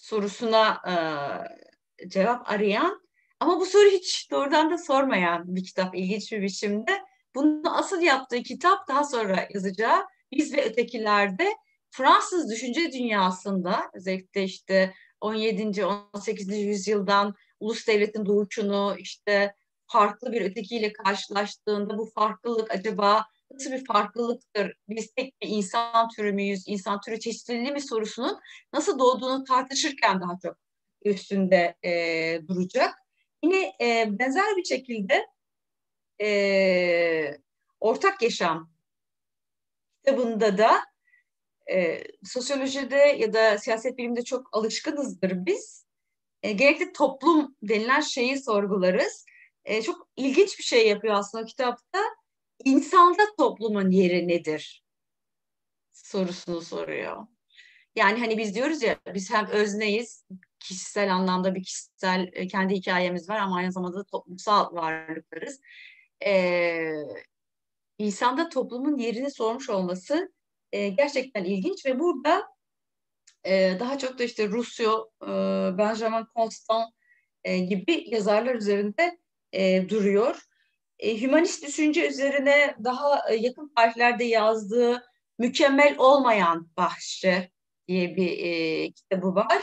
sorusuna 0.01 0.83
e, 0.89 2.09
cevap 2.09 2.51
arayan 2.51 3.03
ama 3.41 3.61
bu 3.61 3.67
soru 3.67 3.89
hiç 3.89 4.31
doğrudan 4.31 4.71
da 4.71 4.79
sormayan 4.79 5.57
bir 5.57 5.65
kitap 5.65 5.95
ilginç 5.95 6.33
bir 6.33 6.43
biçimde. 6.43 6.93
Bunu 7.35 7.79
asıl 7.79 8.03
yaptığı 8.03 8.43
kitap 8.43 8.89
daha 8.89 9.05
sonra 9.05 9.49
yazacağı 9.55 10.07
Biz 10.33 10.53
ve 10.53 10.65
Ötekilerde 10.65 11.49
Fransız 11.91 12.51
düşünce 12.51 12.93
dünyasında 12.93 13.81
özellikle 13.95 14.45
işte 14.45 14.95
17. 15.21 15.85
18. 15.87 16.49
yüzyıldan 16.49 17.35
ulus 17.61 17.87
devletin 17.87 18.27
doğuşunu 18.27 18.95
işte 18.99 19.55
farklı 19.87 20.33
bir 20.33 20.43
ötekiyle 20.43 20.93
karşılaştığında 20.93 21.99
bu 21.99 22.11
farklılık 22.15 22.71
acaba 22.71 23.25
nasıl 23.51 23.73
bir 23.73 23.85
farklılıktır? 23.85 24.75
Biz 24.89 25.13
tek 25.15 25.43
bir 25.43 25.49
insan 25.49 26.09
türü 26.09 26.33
müyüz? 26.33 26.65
İnsan 26.67 27.01
türü 27.01 27.21
çeşitliliği 27.21 27.73
mi 27.73 27.81
sorusunun 27.81 28.41
nasıl 28.73 28.99
doğduğunu 28.99 29.45
tartışırken 29.45 30.21
daha 30.21 30.39
çok 30.43 30.57
üstünde 31.05 31.75
e, 31.85 31.93
duracak. 32.49 32.95
Yine 33.43 33.73
e, 33.81 34.07
benzer 34.19 34.57
bir 34.57 34.65
şekilde 34.65 35.27
e, 36.23 37.39
Ortak 37.81 38.23
Yaşam 38.23 38.71
kitabında 39.97 40.59
da 40.59 40.81
e, 41.71 42.05
sosyolojide 42.25 42.97
ya 42.97 43.33
da 43.33 43.59
siyaset 43.59 43.99
bilimde 43.99 44.25
çok 44.25 44.49
alışkınızdır 44.53 45.47
biz. 45.47 45.87
E, 46.43 46.53
gerekli 46.53 46.93
toplum 46.93 47.57
denilen 47.63 48.01
şeyi 48.01 48.39
sorgularız. 48.39 49.25
E, 49.65 49.83
çok 49.83 50.09
ilginç 50.17 50.59
bir 50.59 50.65
şey 50.65 50.89
yapıyor 50.89 51.15
aslında 51.15 51.45
kitapta. 51.45 51.99
İnsanda 52.65 53.23
toplumun 53.39 53.91
yeri 53.91 54.29
nedir? 54.29 54.83
sorusunu 56.11 56.61
soruyor. 56.61 57.27
Yani 57.97 58.21
hani 58.21 58.39
biz 58.39 58.55
diyoruz 58.55 58.83
ya 58.83 58.99
biz 59.15 59.31
hem 59.31 59.47
özneyiz, 59.47 60.25
kişisel 60.61 61.15
anlamda 61.15 61.55
bir 61.55 61.63
kişisel 61.65 62.31
e, 62.33 62.47
kendi 62.47 62.75
hikayemiz 62.75 63.29
var 63.29 63.39
ama 63.39 63.57
aynı 63.57 63.73
zamanda 63.73 63.99
da 63.99 64.05
toplumsal 64.05 64.75
varlıklarız. 64.75 65.61
Ee, 66.27 66.93
insanda 67.99 68.49
toplumun 68.49 68.97
yerini 68.97 69.31
sormuş 69.31 69.71
olması 69.71 70.33
e, 70.73 70.89
gerçekten 70.89 71.45
ilginç 71.45 71.87
ve 71.87 71.99
burada 71.99 72.49
e, 73.45 73.77
daha 73.81 73.99
çok 73.99 74.19
da 74.19 74.25
işte 74.25 74.49
Rousseau, 74.49 75.11
e, 75.23 75.29
Benjamin 75.79 76.27
Constant 76.37 76.95
e, 77.45 77.59
gibi 77.59 78.05
yazarlar 78.07 78.55
üzerinde 78.55 79.19
e, 79.53 79.89
duruyor. 79.89 80.50
E, 81.01 81.21
hümanist 81.21 81.67
düşünce 81.67 82.09
üzerine 82.09 82.75
daha 82.85 83.31
e, 83.31 83.35
yakın 83.35 83.73
tarihlerde 83.77 84.25
yazdığı 84.25 85.05
Mükemmel 85.39 85.95
Olmayan 85.99 86.71
Bahçe 86.77 87.51
diye 87.89 88.17
bir 88.17 88.39
e, 88.39 88.91
kitabı 88.93 89.35
var. 89.35 89.63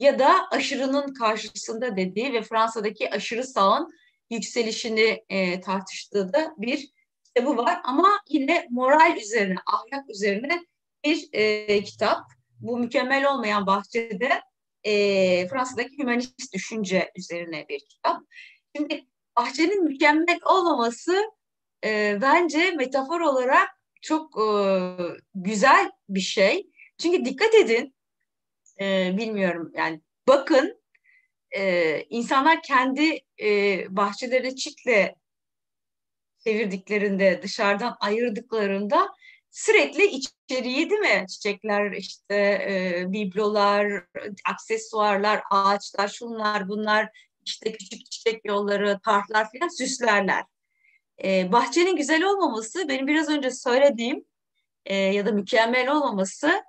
Ya 0.00 0.18
da 0.18 0.48
aşırının 0.50 1.14
karşısında 1.14 1.96
dediği 1.96 2.32
ve 2.32 2.42
Fransa'daki 2.42 3.10
aşırı 3.10 3.44
sağın 3.44 3.92
yükselişini 4.30 5.24
e, 5.28 5.60
tartıştığı 5.60 6.32
da 6.32 6.54
bir 6.58 6.88
kitabı 7.24 7.56
var. 7.56 7.80
Ama 7.84 8.20
yine 8.28 8.66
moral 8.70 9.16
üzerine, 9.16 9.58
ahlak 9.66 10.10
üzerine 10.10 10.66
bir 11.04 11.28
e, 11.32 11.82
kitap. 11.84 12.24
Bu 12.60 12.78
mükemmel 12.78 13.32
olmayan 13.32 13.66
bahçede 13.66 14.42
e, 14.84 15.48
Fransa'daki 15.48 15.98
hümanist 15.98 16.54
düşünce 16.54 17.12
üzerine 17.16 17.66
bir 17.68 17.80
kitap. 17.80 18.22
Şimdi 18.76 19.06
bahçenin 19.38 19.84
mükemmel 19.84 20.38
olmaması 20.44 21.30
e, 21.84 22.18
bence 22.22 22.70
metafor 22.70 23.20
olarak 23.20 23.68
çok 24.02 24.38
e, 24.38 24.46
güzel 25.34 25.90
bir 26.08 26.20
şey. 26.20 26.70
Çünkü 26.98 27.24
dikkat 27.24 27.54
edin, 27.54 27.94
e, 28.80 29.14
bilmiyorum 29.16 29.72
yani 29.76 30.00
bakın 30.28 30.80
e, 31.56 32.02
insanlar 32.02 32.62
kendi 32.62 33.20
e, 33.42 33.84
bahçeleri 33.96 34.56
çitle 34.56 35.14
çevirdiklerinde, 36.44 37.40
dışarıdan 37.42 37.96
ayırdıklarında 38.00 39.08
sürekli 39.50 40.04
içeriği 40.04 40.90
değil 40.90 41.00
mi? 41.00 41.26
Çiçekler, 41.28 41.92
işte 41.92 42.34
e, 42.36 43.04
biblolar, 43.12 44.04
aksesuarlar, 44.50 45.42
ağaçlar, 45.50 46.08
şunlar 46.08 46.68
bunlar, 46.68 47.27
işte 47.48 47.72
küçük 47.72 48.10
çiçek 48.10 48.44
yolları, 48.44 49.00
parklar 49.04 49.48
falan 49.52 49.68
süslerler. 49.68 50.44
E, 51.24 51.52
bahçenin 51.52 51.96
güzel 51.96 52.22
olmaması, 52.22 52.88
benim 52.88 53.06
biraz 53.06 53.28
önce 53.28 53.50
söylediğim 53.50 54.24
e, 54.86 54.94
ya 54.96 55.26
da 55.26 55.32
mükemmel 55.32 55.90
olmaması, 55.90 56.62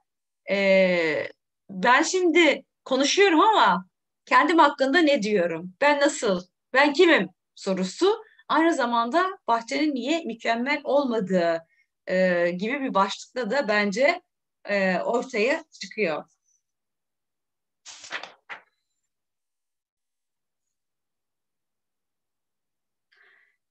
e, 0.50 1.28
ben 1.70 2.04
şimdi 2.04 2.64
konuşuyorum 2.86 3.42
ama 3.42 3.86
kendim 4.26 4.60
hakkında 4.60 5.00
ne 5.00 5.24
diyorum? 5.24 5.74
Ben 5.82 6.00
nasıl? 6.00 6.42
Ben 6.74 6.94
kimim? 6.94 7.30
sorusu 7.60 8.24
aynı 8.48 8.74
zamanda 8.74 9.40
bahçenin 9.48 9.96
niye 9.96 10.24
mükemmel 10.26 10.82
olmadığı 10.84 11.66
e, 12.08 12.50
gibi 12.52 12.82
bir 12.82 12.94
başlıkta 12.94 13.52
da 13.52 13.68
bence 13.68 14.22
e, 14.66 15.00
ortaya 15.00 15.64
çıkıyor. 15.82 16.24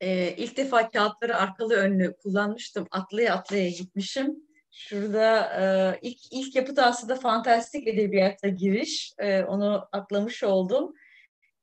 E, 0.01 0.35
ilk 0.37 0.57
defa 0.57 0.89
kağıtları 0.89 1.37
arkalı 1.37 1.75
önlü 1.75 2.17
kullanmıştım. 2.17 2.87
Atlaya 2.91 3.35
atlaya 3.35 3.71
gitmişim. 3.71 4.37
Şurada 4.71 5.41
e, 5.61 5.99
ilk 6.03 6.19
ilk 6.33 6.57
yapıt 6.57 6.79
aslında 6.79 7.17
fantastik 7.17 7.89
edebiyata 7.89 8.49
giriş. 8.49 9.13
E, 9.19 9.43
onu 9.43 9.89
atlamış 9.93 10.45
oldum. 10.45 10.95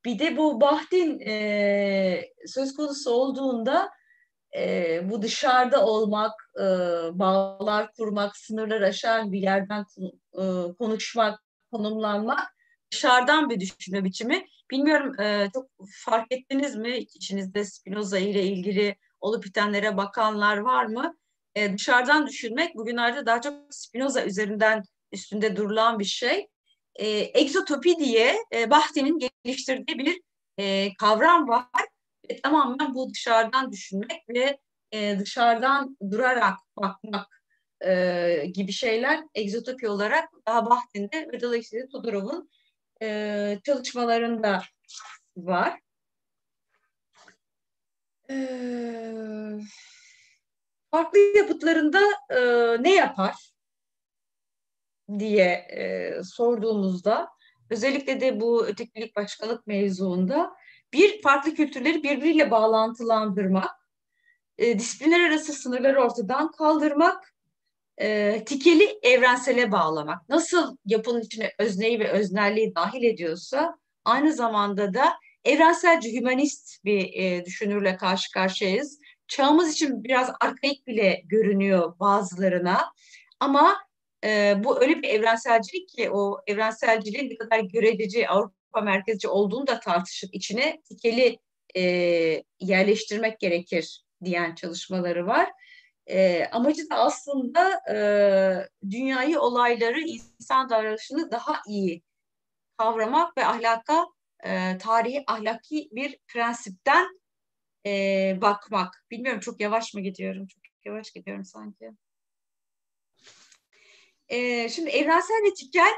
Bir 0.04 0.18
de 0.18 0.36
bu 0.36 0.60
Bahdin 0.60 1.20
e, 1.20 2.24
söz 2.46 2.74
konusu 2.74 3.10
olduğunda 3.10 3.90
e, 4.56 5.00
bu 5.10 5.22
dışarıda 5.22 5.86
olmak, 5.86 6.32
e, 6.56 6.64
bağlar 7.18 7.92
kurmak, 7.92 8.36
sınırlar 8.36 8.80
aşan 8.80 9.32
bir 9.32 9.42
yerden 9.42 9.84
e, 10.34 10.42
konuşmak, 10.78 11.40
konumlanmak 11.72 12.55
dışarıdan 12.96 13.50
bir 13.50 13.60
düşünme 13.60 14.04
biçimi. 14.04 14.46
Bilmiyorum 14.70 15.20
e, 15.20 15.50
çok 15.54 15.66
fark 15.90 16.26
ettiniz 16.32 16.76
mi 16.76 16.96
içinizde 16.96 17.64
Spinoza 17.64 18.18
ile 18.18 18.42
ilgili 18.42 18.96
olup 19.20 19.44
bitenlere 19.44 19.96
bakanlar 19.96 20.56
var 20.56 20.84
mı? 20.86 21.16
E, 21.54 21.74
dışarıdan 21.74 22.26
düşünmek 22.26 22.76
bugünlerde 22.76 23.26
daha 23.26 23.40
çok 23.40 23.54
Spinoza 23.70 24.24
üzerinden 24.24 24.82
üstünde 25.12 25.56
durulan 25.56 25.98
bir 25.98 26.04
şey. 26.04 26.48
E, 26.94 27.06
egzotopi 27.40 27.98
diye 27.98 28.36
e, 28.54 28.70
Bahti'nin 28.70 29.30
geliştirdiği 29.44 29.98
bir 29.98 30.20
e, 30.58 30.94
kavram 30.94 31.48
var 31.48 31.66
e, 32.28 32.40
tamamen 32.40 32.94
bu 32.94 33.10
dışarıdan 33.14 33.72
düşünmek 33.72 34.28
ve 34.28 34.58
e, 34.92 35.18
dışarıdan 35.18 35.96
durarak 36.10 36.58
bakmak 36.76 37.42
e, 37.86 38.46
gibi 38.54 38.72
şeyler 38.72 39.20
egzotopi 39.34 39.88
olarak 39.88 40.28
daha 40.46 40.70
Bahtin'de 40.70 41.28
ve 41.32 41.40
dolayısıyla 41.40 41.86
Todorov'un 41.88 42.50
e, 43.02 43.58
çalışmalarında 43.64 44.62
var. 45.36 45.80
E, 48.30 48.36
farklı 50.90 51.18
yapıtlarında 51.18 52.00
e, 52.30 52.38
ne 52.82 52.94
yapar 52.94 53.34
diye 55.18 55.50
e, 55.52 56.12
sorduğumuzda 56.24 57.28
özellikle 57.70 58.20
de 58.20 58.40
bu 58.40 58.66
ötekilik 58.66 59.16
başkalık 59.16 59.66
mevzuunda 59.66 60.56
bir, 60.92 61.22
farklı 61.22 61.54
kültürleri 61.54 62.02
birbiriyle 62.02 62.50
bağlantılandırmak, 62.50 63.70
e, 64.58 64.78
disiplinler 64.78 65.30
arası 65.30 65.52
sınırları 65.52 66.02
ortadan 66.02 66.50
kaldırmak, 66.50 67.35
e, 68.00 68.42
tikeli 68.46 68.98
evrensele 69.02 69.72
bağlamak. 69.72 70.28
Nasıl 70.28 70.76
yapının 70.84 71.20
içine 71.20 71.52
özneyi 71.58 72.00
ve 72.00 72.10
öznelliği 72.10 72.74
dahil 72.74 73.02
ediyorsa 73.02 73.78
aynı 74.04 74.32
zamanda 74.32 74.94
da 74.94 75.12
evrenselci 75.44 76.16
hümanist 76.16 76.84
bir 76.84 77.12
e, 77.14 77.44
düşünürle 77.44 77.96
karşı 77.96 78.32
karşıyayız. 78.32 78.98
Çağımız 79.28 79.72
için 79.72 80.04
biraz 80.04 80.30
arkaik 80.40 80.86
bile 80.86 81.22
görünüyor 81.24 81.98
bazılarına 81.98 82.92
ama 83.40 83.76
e, 84.24 84.54
bu 84.64 84.82
öyle 84.82 85.02
bir 85.02 85.08
evrenselcilik 85.08 85.88
ki 85.88 86.10
o 86.10 86.40
evrenselciliğin 86.46 87.30
ne 87.30 87.36
kadar 87.36 87.60
görelici 87.60 88.28
Avrupa 88.28 88.80
merkezci 88.80 89.28
olduğunu 89.28 89.66
da 89.66 89.80
tartışıp 89.80 90.34
içine 90.34 90.82
tikeli 90.88 91.38
e, 91.76 91.82
yerleştirmek 92.60 93.40
gerekir 93.40 94.04
diyen 94.24 94.54
çalışmaları 94.54 95.26
var. 95.26 95.50
E, 96.06 96.46
amacı 96.52 96.90
da 96.90 96.96
aslında 96.96 97.80
e, 97.92 97.98
dünyayı, 98.90 99.40
olayları, 99.40 100.00
insan 100.00 100.70
davranışını 100.70 101.30
daha 101.30 101.62
iyi 101.68 102.02
kavramak 102.78 103.38
ve 103.38 103.46
ahlaka, 103.46 104.06
e, 104.44 104.78
tarihi 104.78 105.24
ahlaki 105.26 105.88
bir 105.92 106.18
prensipten 106.28 107.20
e, 107.86 107.90
bakmak. 108.40 109.04
Bilmiyorum 109.10 109.40
çok 109.40 109.60
yavaş 109.60 109.94
mı 109.94 110.00
gidiyorum? 110.00 110.46
Çok 110.46 110.62
yavaş 110.84 111.10
gidiyorum 111.10 111.44
sanki. 111.44 111.90
E, 114.28 114.68
şimdi 114.68 114.90
evrensel 114.90 115.50
etikel 115.50 115.92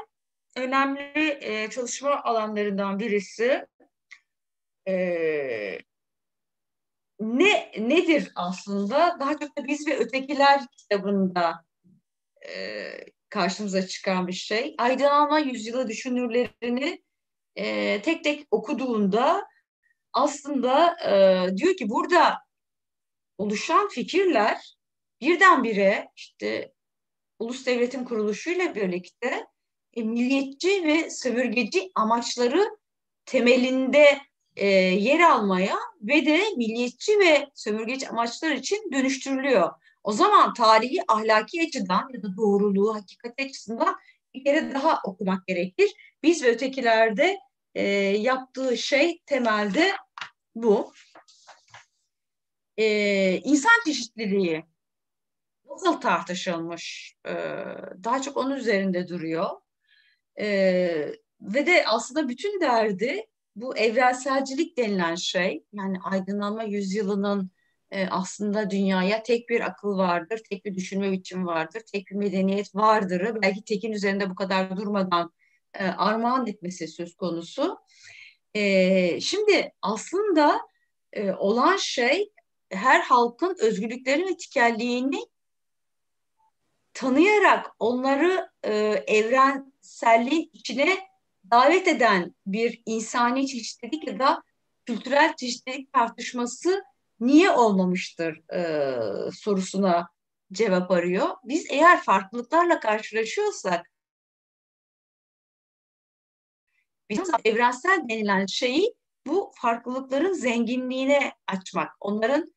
önemli 0.55 1.37
e, 1.41 1.69
çalışma 1.69 2.23
alanlarından 2.23 2.99
birisi. 2.99 3.67
E, 4.87 5.79
ne 7.19 7.71
nedir 7.77 8.31
aslında? 8.35 9.17
Daha 9.19 9.37
çok 9.37 9.57
da 9.57 9.67
Biz 9.67 9.87
ve 9.87 9.97
Ötekiler 9.97 10.61
kitabında 10.77 11.65
e, 12.47 12.91
karşımıza 13.29 13.87
çıkan 13.87 14.27
bir 14.27 14.33
şey. 14.33 14.75
Aydınlanma 14.77 15.39
yüzyılı 15.39 15.87
düşünürlerini 15.87 17.03
e, 17.55 18.01
tek 18.01 18.23
tek 18.23 18.47
okuduğunda 18.51 19.47
aslında 20.13 20.95
e, 21.05 21.57
diyor 21.57 21.75
ki 21.75 21.89
burada 21.89 22.37
oluşan 23.37 23.89
fikirler 23.89 24.75
birdenbire 25.21 26.09
işte 26.15 26.73
ulus 27.39 27.65
devletin 27.65 28.03
kuruluşuyla 28.03 28.75
birlikte 28.75 29.47
e, 29.93 30.03
milliyetçi 30.03 30.83
ve 30.83 31.09
sömürgeci 31.09 31.91
amaçları 31.95 32.69
temelinde 33.25 34.21
e, 34.59 34.67
yer 34.67 35.19
almaya 35.19 35.75
ve 36.01 36.25
de 36.25 36.43
milliyetçi 36.57 37.19
ve 37.19 37.47
sömürgeci 37.55 38.09
amaçlar 38.09 38.51
için 38.51 38.91
dönüştürülüyor. 38.93 39.69
O 40.03 40.11
zaman 40.11 40.53
tarihi 40.53 41.03
ahlaki 41.07 41.61
açıdan 41.67 42.09
ya 42.13 42.23
da 42.23 42.37
doğruluğu, 42.37 42.95
hakikat 42.95 43.39
açısından 43.39 43.95
bir 44.33 44.43
kere 44.43 44.73
daha 44.73 45.01
okumak 45.03 45.47
gerekir. 45.47 45.89
Biz 46.23 46.43
ve 46.43 46.47
ötekilerde 46.47 47.39
e, 47.75 47.83
yaptığı 48.17 48.77
şey 48.77 49.21
temelde 49.25 49.91
bu. 50.55 50.93
E, 52.77 53.37
insan 53.43 53.83
çeşitliliği 53.85 54.65
nasıl 55.69 56.01
tartışılmış? 56.01 57.15
E, 57.25 57.33
daha 58.03 58.21
çok 58.21 58.37
onun 58.37 58.55
üzerinde 58.55 59.07
duruyor. 59.07 59.49
Ee, 60.39 61.13
ve 61.41 61.65
de 61.65 61.83
aslında 61.87 62.29
bütün 62.29 62.61
derdi 62.61 63.25
bu 63.55 63.77
evrenselcilik 63.77 64.77
denilen 64.77 65.15
şey 65.15 65.63
yani 65.73 65.97
aydınlanma 66.03 66.63
yüzyılının 66.63 67.51
e, 67.91 68.07
aslında 68.07 68.69
dünyaya 68.69 69.23
tek 69.23 69.49
bir 69.49 69.61
akıl 69.61 69.97
vardır, 69.97 70.41
tek 70.49 70.65
bir 70.65 70.75
düşünme 70.75 71.11
biçimi 71.11 71.45
vardır, 71.45 71.81
tek 71.93 72.07
bir 72.07 72.15
medeniyet 72.15 72.75
vardır. 72.75 73.37
Belki 73.41 73.63
tekin 73.63 73.91
üzerinde 73.91 74.29
bu 74.29 74.35
kadar 74.35 74.77
durmadan 74.77 75.33
e, 75.73 75.83
armağan 75.85 76.47
etmesi 76.47 76.87
söz 76.87 77.15
konusu. 77.15 77.77
E, 78.53 79.21
şimdi 79.21 79.71
aslında 79.81 80.61
e, 81.13 81.31
olan 81.31 81.77
şey 81.77 82.31
her 82.69 83.01
halkın 83.01 83.57
özgürlüklerini 83.59 84.29
ve 84.29 84.37
tikelliğini 84.37 85.19
tanıyarak 86.93 87.65
onları 87.79 88.49
e, 88.63 88.73
evrenselliğin 89.07 90.49
içine 90.53 91.08
davet 91.51 91.87
eden 91.87 92.35
bir 92.45 92.81
insani 92.85 93.47
çeşitlilik 93.47 94.07
ya 94.07 94.19
da 94.19 94.43
kültürel 94.85 95.35
çeşitlilik 95.35 95.93
tartışması 95.93 96.83
niye 97.19 97.51
olmamıştır 97.51 98.53
e, 98.53 99.31
sorusuna 99.31 100.09
cevap 100.51 100.91
arıyor. 100.91 101.27
Biz 101.43 101.65
eğer 101.69 102.03
farklılıklarla 102.03 102.79
karşılaşıyorsak 102.79 103.91
bizim 107.09 107.35
evrensel 107.45 108.01
denilen 108.09 108.45
şeyi 108.45 108.93
bu 109.27 109.51
farklılıkların 109.55 110.33
zenginliğine 110.33 111.33
açmak, 111.47 111.91
onların 111.99 112.53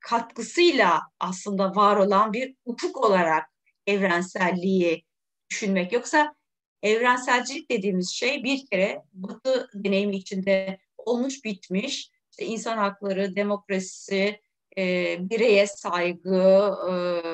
katkısıyla 0.00 1.00
aslında 1.20 1.74
var 1.74 1.96
olan 1.96 2.32
bir 2.32 2.56
ufuk 2.64 3.04
olarak 3.04 3.48
evrenselliği 3.86 5.04
düşünmek. 5.50 5.92
Yoksa 5.92 6.34
evrenselcilik 6.82 7.70
dediğimiz 7.70 8.10
şey 8.10 8.44
bir 8.44 8.66
kere 8.66 9.02
Batı 9.12 9.70
deneyimi 9.74 10.16
içinde 10.16 10.78
olmuş 10.98 11.44
bitmiş 11.44 12.10
işte 12.30 12.46
insan 12.46 12.78
hakları, 12.78 13.36
demokrasi, 13.36 14.40
e, 14.78 15.16
bireye 15.30 15.66
saygı, 15.66 16.74
e, 16.88 16.92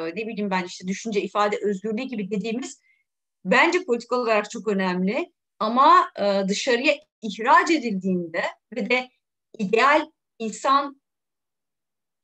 ne 0.09 0.27
bileyim 0.27 0.51
ben 0.51 0.65
işte 0.65 0.89
düşünce 0.89 1.23
ifade 1.23 1.59
özgürlüğü 1.63 2.03
gibi 2.03 2.31
dediğimiz 2.31 2.81
bence 3.45 3.85
politik 3.85 4.13
olarak 4.13 4.51
çok 4.51 4.69
önemli. 4.69 5.33
Ama 5.59 6.11
e, 6.19 6.49
dışarıya 6.49 6.95
ihraç 7.23 7.71
edildiğinde 7.71 8.43
ve 8.77 8.91
de 8.91 9.09
ideal 9.59 10.11
insan 10.39 11.01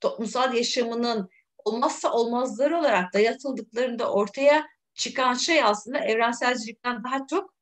toplumsal 0.01 0.55
yaşamının 0.55 1.29
olmazsa 1.65 2.13
olmazları 2.13 2.79
olarak 2.79 3.15
dayatıldıklarında 3.15 4.13
ortaya 4.13 4.67
çıkan 4.95 5.35
şey 5.35 5.63
aslında 5.63 5.99
evrenselcilikten 5.99 7.05
daha 7.05 7.27
çok 7.27 7.55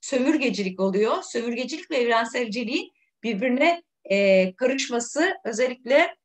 sömürgecilik 0.00 0.80
oluyor. 0.80 1.22
Sömürgecilik 1.22 1.90
ve 1.90 1.96
evrenselciliğin 1.96 2.92
birbirine 3.22 3.82
e, 4.04 4.54
karışması 4.56 5.34
özellikle 5.44 6.16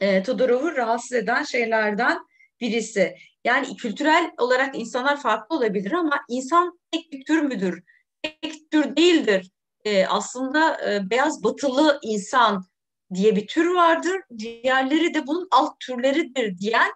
e, 0.00 0.22
Todorov'u 0.22 0.76
rahatsız 0.76 1.12
eden 1.12 1.42
şeylerden 1.42 2.18
birisi. 2.60 3.16
Yani 3.44 3.76
kültürel 3.76 4.30
olarak 4.38 4.78
insanlar 4.78 5.20
farklı 5.20 5.56
olabilir 5.56 5.92
ama 5.92 6.20
insan 6.28 6.80
tek 6.90 7.12
bir 7.12 7.24
tür 7.24 7.42
müdür? 7.42 7.82
Tek 8.22 8.70
tür 8.70 8.96
değildir. 8.96 9.50
E, 9.84 10.06
aslında 10.06 10.90
e, 10.90 11.10
beyaz 11.10 11.44
batılı 11.44 11.98
insan 12.02 12.64
diye 13.14 13.36
bir 13.36 13.46
tür 13.46 13.74
vardır. 13.74 14.20
Diğerleri 14.38 15.14
de 15.14 15.26
bunun 15.26 15.48
alt 15.50 15.80
türleridir 15.80 16.58
diyen 16.58 16.92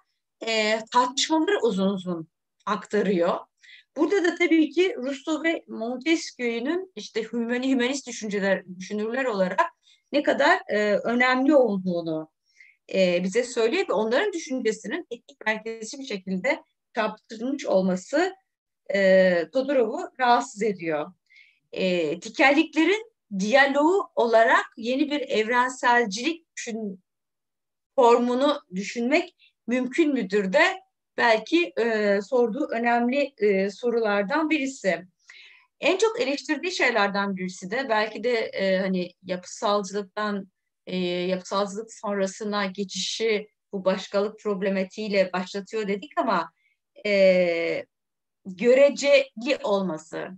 e, 0.47 0.81
tartışmaları 0.93 1.59
uzun 1.63 1.89
uzun 1.89 2.29
aktarıyor. 2.67 3.39
Burada 3.97 4.25
da 4.25 4.35
tabii 4.35 4.71
ki 4.71 4.97
Rousseau 4.97 5.45
ve 5.45 5.65
Montesquieu'nun 5.69 6.93
işte 6.97 7.23
hümani 7.23 7.71
hümanist 7.71 8.07
düşünceler, 8.07 8.63
düşünürler 8.79 9.25
olarak 9.25 9.61
ne 10.13 10.23
kadar 10.23 10.61
e, 10.69 10.97
önemli 10.97 11.55
olduğunu 11.55 12.31
e, 12.95 13.25
bize 13.25 13.45
söylüyor 13.45 13.89
ve 13.89 13.93
onların 13.93 14.33
düşüncesinin 14.33 15.07
etik 15.11 15.47
merkezi 15.47 15.99
bir 15.99 16.05
şekilde 16.05 16.63
çarpıtılmış 16.95 17.67
olması 17.67 18.35
e, 18.95 19.51
Todorov'u 19.53 20.11
rahatsız 20.21 20.63
ediyor. 20.63 21.13
E, 21.73 22.21
tikelliklerin 22.21 23.13
diyaloğu 23.39 24.11
olarak 24.15 24.67
yeni 24.77 25.11
bir 25.11 25.21
evrenselcilik 25.21 26.57
düşün, 26.57 27.01
formunu 27.95 28.61
düşünmek 28.75 29.55
mümkün 29.67 30.13
müdür 30.13 30.53
de 30.53 30.84
belki 31.17 31.73
e, 31.79 32.21
sorduğu 32.23 32.69
önemli 32.69 33.35
e, 33.39 33.71
sorulardan 33.71 34.51
birisi. 34.51 35.07
En 35.81 35.99
çok 35.99 36.21
eleştirdiği 36.21 36.73
şeylerden 36.73 37.37
birisi 37.37 37.71
de 37.71 37.89
belki 37.89 38.25
de 38.25 38.33
e, 38.33 38.79
hani 38.79 39.11
yapısalcılıktan 39.23 40.49
e, 40.87 40.97
yapısalcılık 41.07 41.93
sonrasına 41.93 42.67
geçişi 42.67 43.49
bu 43.73 43.85
başkalık 43.85 44.41
problematiğiyle 44.41 45.33
başlatıyor 45.33 45.89
dedik 45.89 46.13
ama 46.17 46.53
e, 47.07 47.87
göreceli 48.47 49.59
olması, 49.63 50.29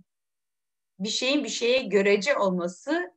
bir 0.99 1.09
şeyin 1.09 1.43
bir 1.43 1.49
şeye 1.49 1.81
görece 1.81 2.37
olması, 2.37 3.11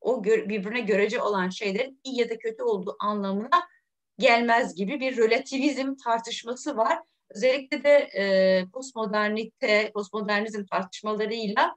o 0.00 0.22
gö 0.22 0.48
birbirine 0.48 0.80
görece 0.80 1.22
olan 1.22 1.48
şeylerin 1.48 2.00
iyi 2.04 2.20
ya 2.20 2.30
da 2.30 2.38
kötü 2.38 2.62
olduğu 2.62 2.96
anlamına 3.00 3.68
gelmez 4.18 4.74
gibi 4.74 5.00
bir 5.00 5.16
relativizm 5.16 5.94
tartışması 6.04 6.76
var. 6.76 6.98
Özellikle 7.30 7.84
de 7.84 7.90
e, 7.90 8.64
postmodernite, 8.72 9.90
postmodernizm 9.94 10.64
tartışmalarıyla 10.64 11.76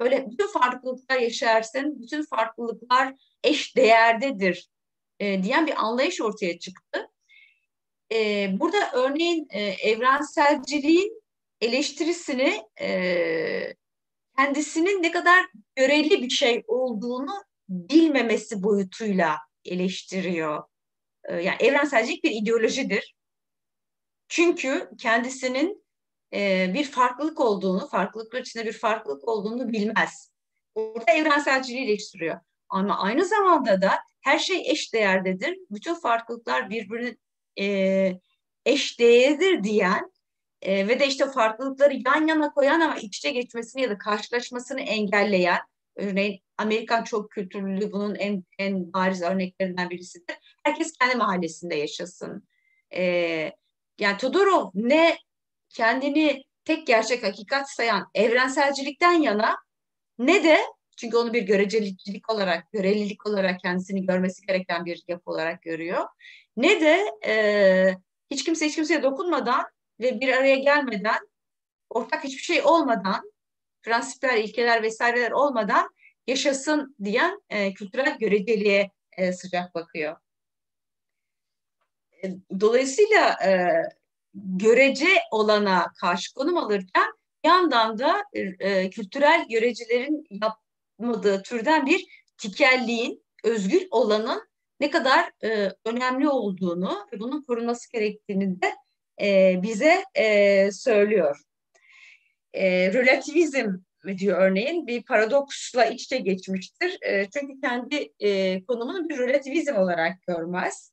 böyle 0.00 0.30
bütün 0.30 0.46
farklılıklar 0.46 1.18
yaşarsın, 1.18 2.02
bütün 2.02 2.24
farklılıklar 2.24 3.14
eş 3.44 3.76
değerdedir 3.76 4.68
e, 5.20 5.42
diyen 5.42 5.66
bir 5.66 5.84
anlayış 5.84 6.20
ortaya 6.20 6.58
çıktı. 6.58 7.08
E, 8.12 8.48
burada 8.60 8.90
örneğin 8.92 9.46
e, 9.50 9.60
evrenselciliğin 9.62 11.22
eleştirisini 11.60 12.62
e, 12.80 13.74
kendisinin 14.36 15.02
ne 15.02 15.12
kadar 15.12 15.46
göreli 15.76 16.22
bir 16.22 16.30
şey 16.30 16.64
olduğunu 16.66 17.44
bilmemesi 17.68 18.62
boyutuyla 18.62 19.36
eleştiriyor. 19.64 20.62
E, 21.24 21.34
yani 21.34 21.56
evrenselcilik 21.60 22.24
bir 22.24 22.30
ideolojidir. 22.30 23.14
Çünkü 24.28 24.90
kendisinin 24.98 25.84
e, 26.34 26.70
bir 26.74 26.84
farklılık 26.84 27.40
olduğunu, 27.40 27.88
farklılıklar 27.88 28.40
içinde 28.40 28.66
bir 28.66 28.72
farklılık 28.72 29.28
olduğunu 29.28 29.72
bilmez. 29.72 30.32
Burada 30.76 31.12
evrenselciliği 31.12 31.84
eleştiriyor. 31.84 32.40
Ama 32.68 32.98
aynı 32.98 33.24
zamanda 33.24 33.82
da 33.82 33.98
her 34.20 34.38
şey 34.38 34.70
eş 34.70 34.94
değerdedir. 34.94 35.58
Bütün 35.70 35.94
farklılıklar 35.94 36.70
birbirine 36.70 37.16
e, 37.60 38.20
eş 38.66 39.00
değerdir 39.00 39.64
diyen 39.64 40.12
e, 40.62 40.88
ve 40.88 41.00
de 41.00 41.06
işte 41.06 41.30
farklılıkları 41.30 41.94
yan 42.06 42.26
yana 42.26 42.52
koyan 42.52 42.80
ama 42.80 42.96
içte 42.96 43.30
geçmesini 43.30 43.82
ya 43.82 43.90
da 43.90 43.98
karşılaşmasını 43.98 44.80
engelleyen 44.80 45.60
örneğin 45.96 46.40
Amerikan 46.58 47.04
çok 47.04 47.30
kültürlülüğü 47.30 47.92
bunun 47.92 48.14
en 48.14 48.44
en 48.58 48.92
bariz 48.92 49.22
örneklerinden 49.22 49.90
birisidir. 49.90 50.36
Herkes 50.64 50.92
kendi 50.98 51.16
mahallesinde 51.16 51.74
yaşasın. 51.74 52.48
E, 52.94 53.02
yani 54.00 54.16
Todorov 54.18 54.70
ne 54.74 55.18
kendini 55.68 56.44
tek 56.64 56.86
gerçek 56.86 57.22
hakikat 57.22 57.70
sayan 57.70 58.10
evrenselcilikten 58.14 59.12
yana 59.12 59.56
ne 60.18 60.44
de 60.44 60.58
çünkü 60.96 61.16
onu 61.16 61.32
bir 61.32 61.42
görecelilik 61.42 62.30
olarak, 62.30 62.72
görelilik 62.72 63.26
olarak 63.26 63.60
kendisini 63.60 64.06
görmesi 64.06 64.46
gereken 64.46 64.84
bir 64.84 65.02
yapı 65.08 65.30
olarak 65.30 65.62
görüyor. 65.62 66.04
Ne 66.56 66.80
de 66.80 67.10
e, 67.26 67.96
hiç 68.30 68.44
kimse 68.44 68.66
hiç 68.66 68.74
kimseye 68.74 69.02
dokunmadan 69.02 69.64
ve 70.00 70.20
bir 70.20 70.28
araya 70.28 70.56
gelmeden, 70.56 71.28
ortak 71.90 72.24
hiçbir 72.24 72.42
şey 72.42 72.62
olmadan, 72.62 73.31
prensipler, 73.82 74.36
ilkeler 74.36 74.82
vesaireler 74.82 75.30
olmadan 75.30 75.90
yaşasın 76.26 76.96
diyen 77.04 77.42
e, 77.50 77.74
kültürel 77.74 78.18
göreceliğe 78.18 78.90
e, 79.16 79.32
sıcak 79.32 79.74
bakıyor. 79.74 80.16
E, 82.24 82.28
dolayısıyla 82.60 83.36
e, 83.44 83.68
görece 84.34 85.08
olana 85.30 85.92
karşı 86.00 86.34
konum 86.34 86.56
alırken 86.56 87.12
yandan 87.44 87.98
da 87.98 88.24
e, 88.34 88.90
kültürel 88.90 89.46
görecilerin 89.48 90.26
yapmadığı 90.30 91.42
türden 91.42 91.86
bir 91.86 92.06
tikelliğin, 92.38 93.24
özgür 93.44 93.86
olanın 93.90 94.48
ne 94.80 94.90
kadar 94.90 95.30
e, 95.44 95.72
önemli 95.84 96.28
olduğunu 96.28 97.06
ve 97.12 97.20
bunun 97.20 97.42
korunması 97.42 97.92
gerektiğini 97.92 98.62
de 98.62 98.74
e, 99.22 99.60
bize 99.62 100.04
e, 100.14 100.72
söylüyor. 100.72 101.42
E, 102.54 102.92
relativizm 102.92 103.68
diyor 104.18 104.38
örneğin 104.38 104.86
bir 104.86 105.02
paradoksla 105.02 105.84
iç 105.84 106.02
içe 106.02 106.18
geçmiştir. 106.18 106.98
E, 107.02 107.30
çünkü 107.30 107.60
kendi 107.60 108.12
e, 108.20 108.64
konumunu 108.64 109.08
bir 109.08 109.18
relativizm 109.18 109.76
olarak 109.76 110.22
görmez. 110.26 110.92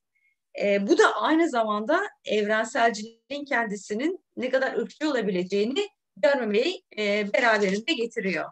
E, 0.61 0.87
bu 0.87 0.97
da 0.97 1.15
aynı 1.15 1.49
zamanda 1.49 2.01
evrenselciliğin 2.25 3.45
kendisinin 3.45 4.25
ne 4.37 4.49
kadar 4.49 4.73
ırkçı 4.77 5.09
olabileceğini 5.09 5.87
görmemeyi 6.17 6.83
e, 6.97 7.33
beraberinde 7.33 7.93
getiriyor. 7.93 8.45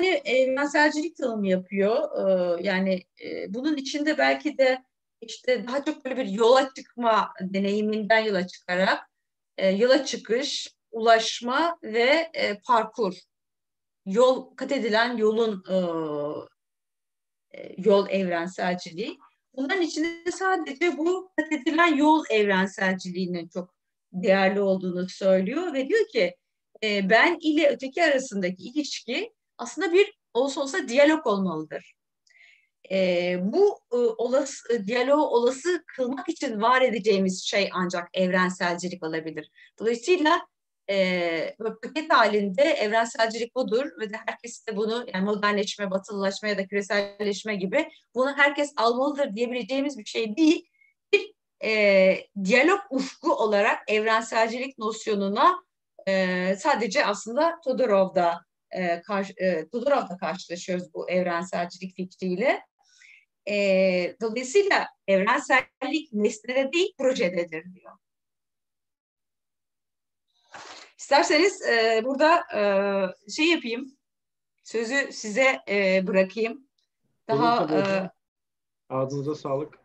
Yani 0.00 0.20
evrenselcilik 0.24 1.16
tanımı 1.16 1.48
yapıyor. 1.48 2.08
Ee, 2.18 2.62
yani 2.62 3.02
e, 3.24 3.54
bunun 3.54 3.76
içinde 3.76 4.18
belki 4.18 4.58
de 4.58 4.82
işte 5.20 5.66
daha 5.66 5.84
çok 5.84 6.04
böyle 6.04 6.16
bir 6.16 6.26
yola 6.26 6.74
çıkma 6.74 7.32
deneyiminden 7.40 8.18
yola 8.18 8.46
çıkarak 8.46 9.10
e, 9.56 9.68
yola 9.68 10.04
çıkış, 10.04 10.68
ulaşma 10.90 11.78
ve 11.82 12.30
e, 12.34 12.60
parkur. 12.60 13.14
Yol 14.06 14.56
kat 14.56 14.72
edilen 14.72 15.16
yolun 15.16 15.64
yol 17.76 18.08
evrenselciliği. 18.08 19.18
Bunların 19.56 19.82
içinde 19.82 20.32
sadece 20.32 20.98
bu 20.98 21.32
kat 21.36 21.52
edilen 21.52 21.96
yol 21.96 22.24
evrenselciliğinin 22.30 23.48
çok 23.48 23.74
değerli 24.12 24.60
olduğunu 24.60 25.08
söylüyor 25.08 25.72
ve 25.72 25.88
diyor 25.88 26.08
ki 26.08 26.36
e, 26.82 27.10
ben 27.10 27.38
ile 27.40 27.68
öteki 27.68 28.04
arasındaki 28.04 28.62
ilişki 28.62 29.32
aslında 29.58 29.92
bir 29.92 30.18
olsa 30.34 30.60
olsa 30.60 30.88
diyalog 30.88 31.26
olmalıdır. 31.26 31.97
E, 32.90 33.36
bu 33.42 33.80
e, 33.92 33.96
olası, 33.96 34.86
diyaloğu 34.86 35.26
olası 35.26 35.84
kılmak 35.86 36.28
için 36.28 36.62
var 36.62 36.82
edeceğimiz 36.82 37.44
şey 37.44 37.70
ancak 37.72 38.08
evrenselcilik 38.14 39.02
olabilir. 39.02 39.50
Dolayısıyla 39.78 40.40
e, 40.90 41.56
paket 41.82 42.12
halinde 42.12 42.62
evrenselcilik 42.62 43.54
budur 43.54 43.86
ve 44.00 44.10
de 44.10 44.16
herkes 44.26 44.66
de 44.66 44.76
bunu 44.76 45.06
yani 45.14 45.24
modernleşme, 45.24 45.90
batılılaşma 45.90 46.48
ya 46.48 46.58
da 46.58 46.66
küreselleşme 46.66 47.56
gibi 47.56 47.88
bunu 48.14 48.36
herkes 48.36 48.72
almalıdır 48.76 49.34
diyebileceğimiz 49.34 49.98
bir 49.98 50.04
şey 50.04 50.36
değil. 50.36 50.68
Bir 51.12 51.32
e, 51.64 52.14
diyalog 52.44 52.80
ufku 52.90 53.32
olarak 53.32 53.78
evrenselcilik 53.88 54.78
nosyonuna 54.78 55.62
e, 56.06 56.56
sadece 56.56 57.06
aslında 57.06 57.60
Todorov'da 57.64 58.40
e, 58.70 59.00
karşı, 59.02 59.32
e, 59.36 59.68
Todorov'da 59.68 60.16
karşılaşıyoruz 60.20 60.94
bu 60.94 61.10
evrenselcilik 61.10 61.96
fikriyle. 61.96 62.60
E, 63.48 64.16
dolayısıyla 64.20 64.86
evrensellik 65.06 66.12
nesnede 66.12 66.72
değil 66.72 66.94
projededir 66.98 67.74
diyor. 67.74 67.92
İsterseniz 70.98 71.62
e, 71.62 72.02
burada 72.04 72.44
e, 72.56 73.30
şey 73.30 73.46
yapayım, 73.46 73.96
sözü 74.62 75.12
size 75.12 75.62
e, 75.68 76.06
bırakayım. 76.06 76.68
Daha 77.28 77.76
e, 77.76 78.10
ağzınıza 78.88 79.34
sağlık. 79.34 79.78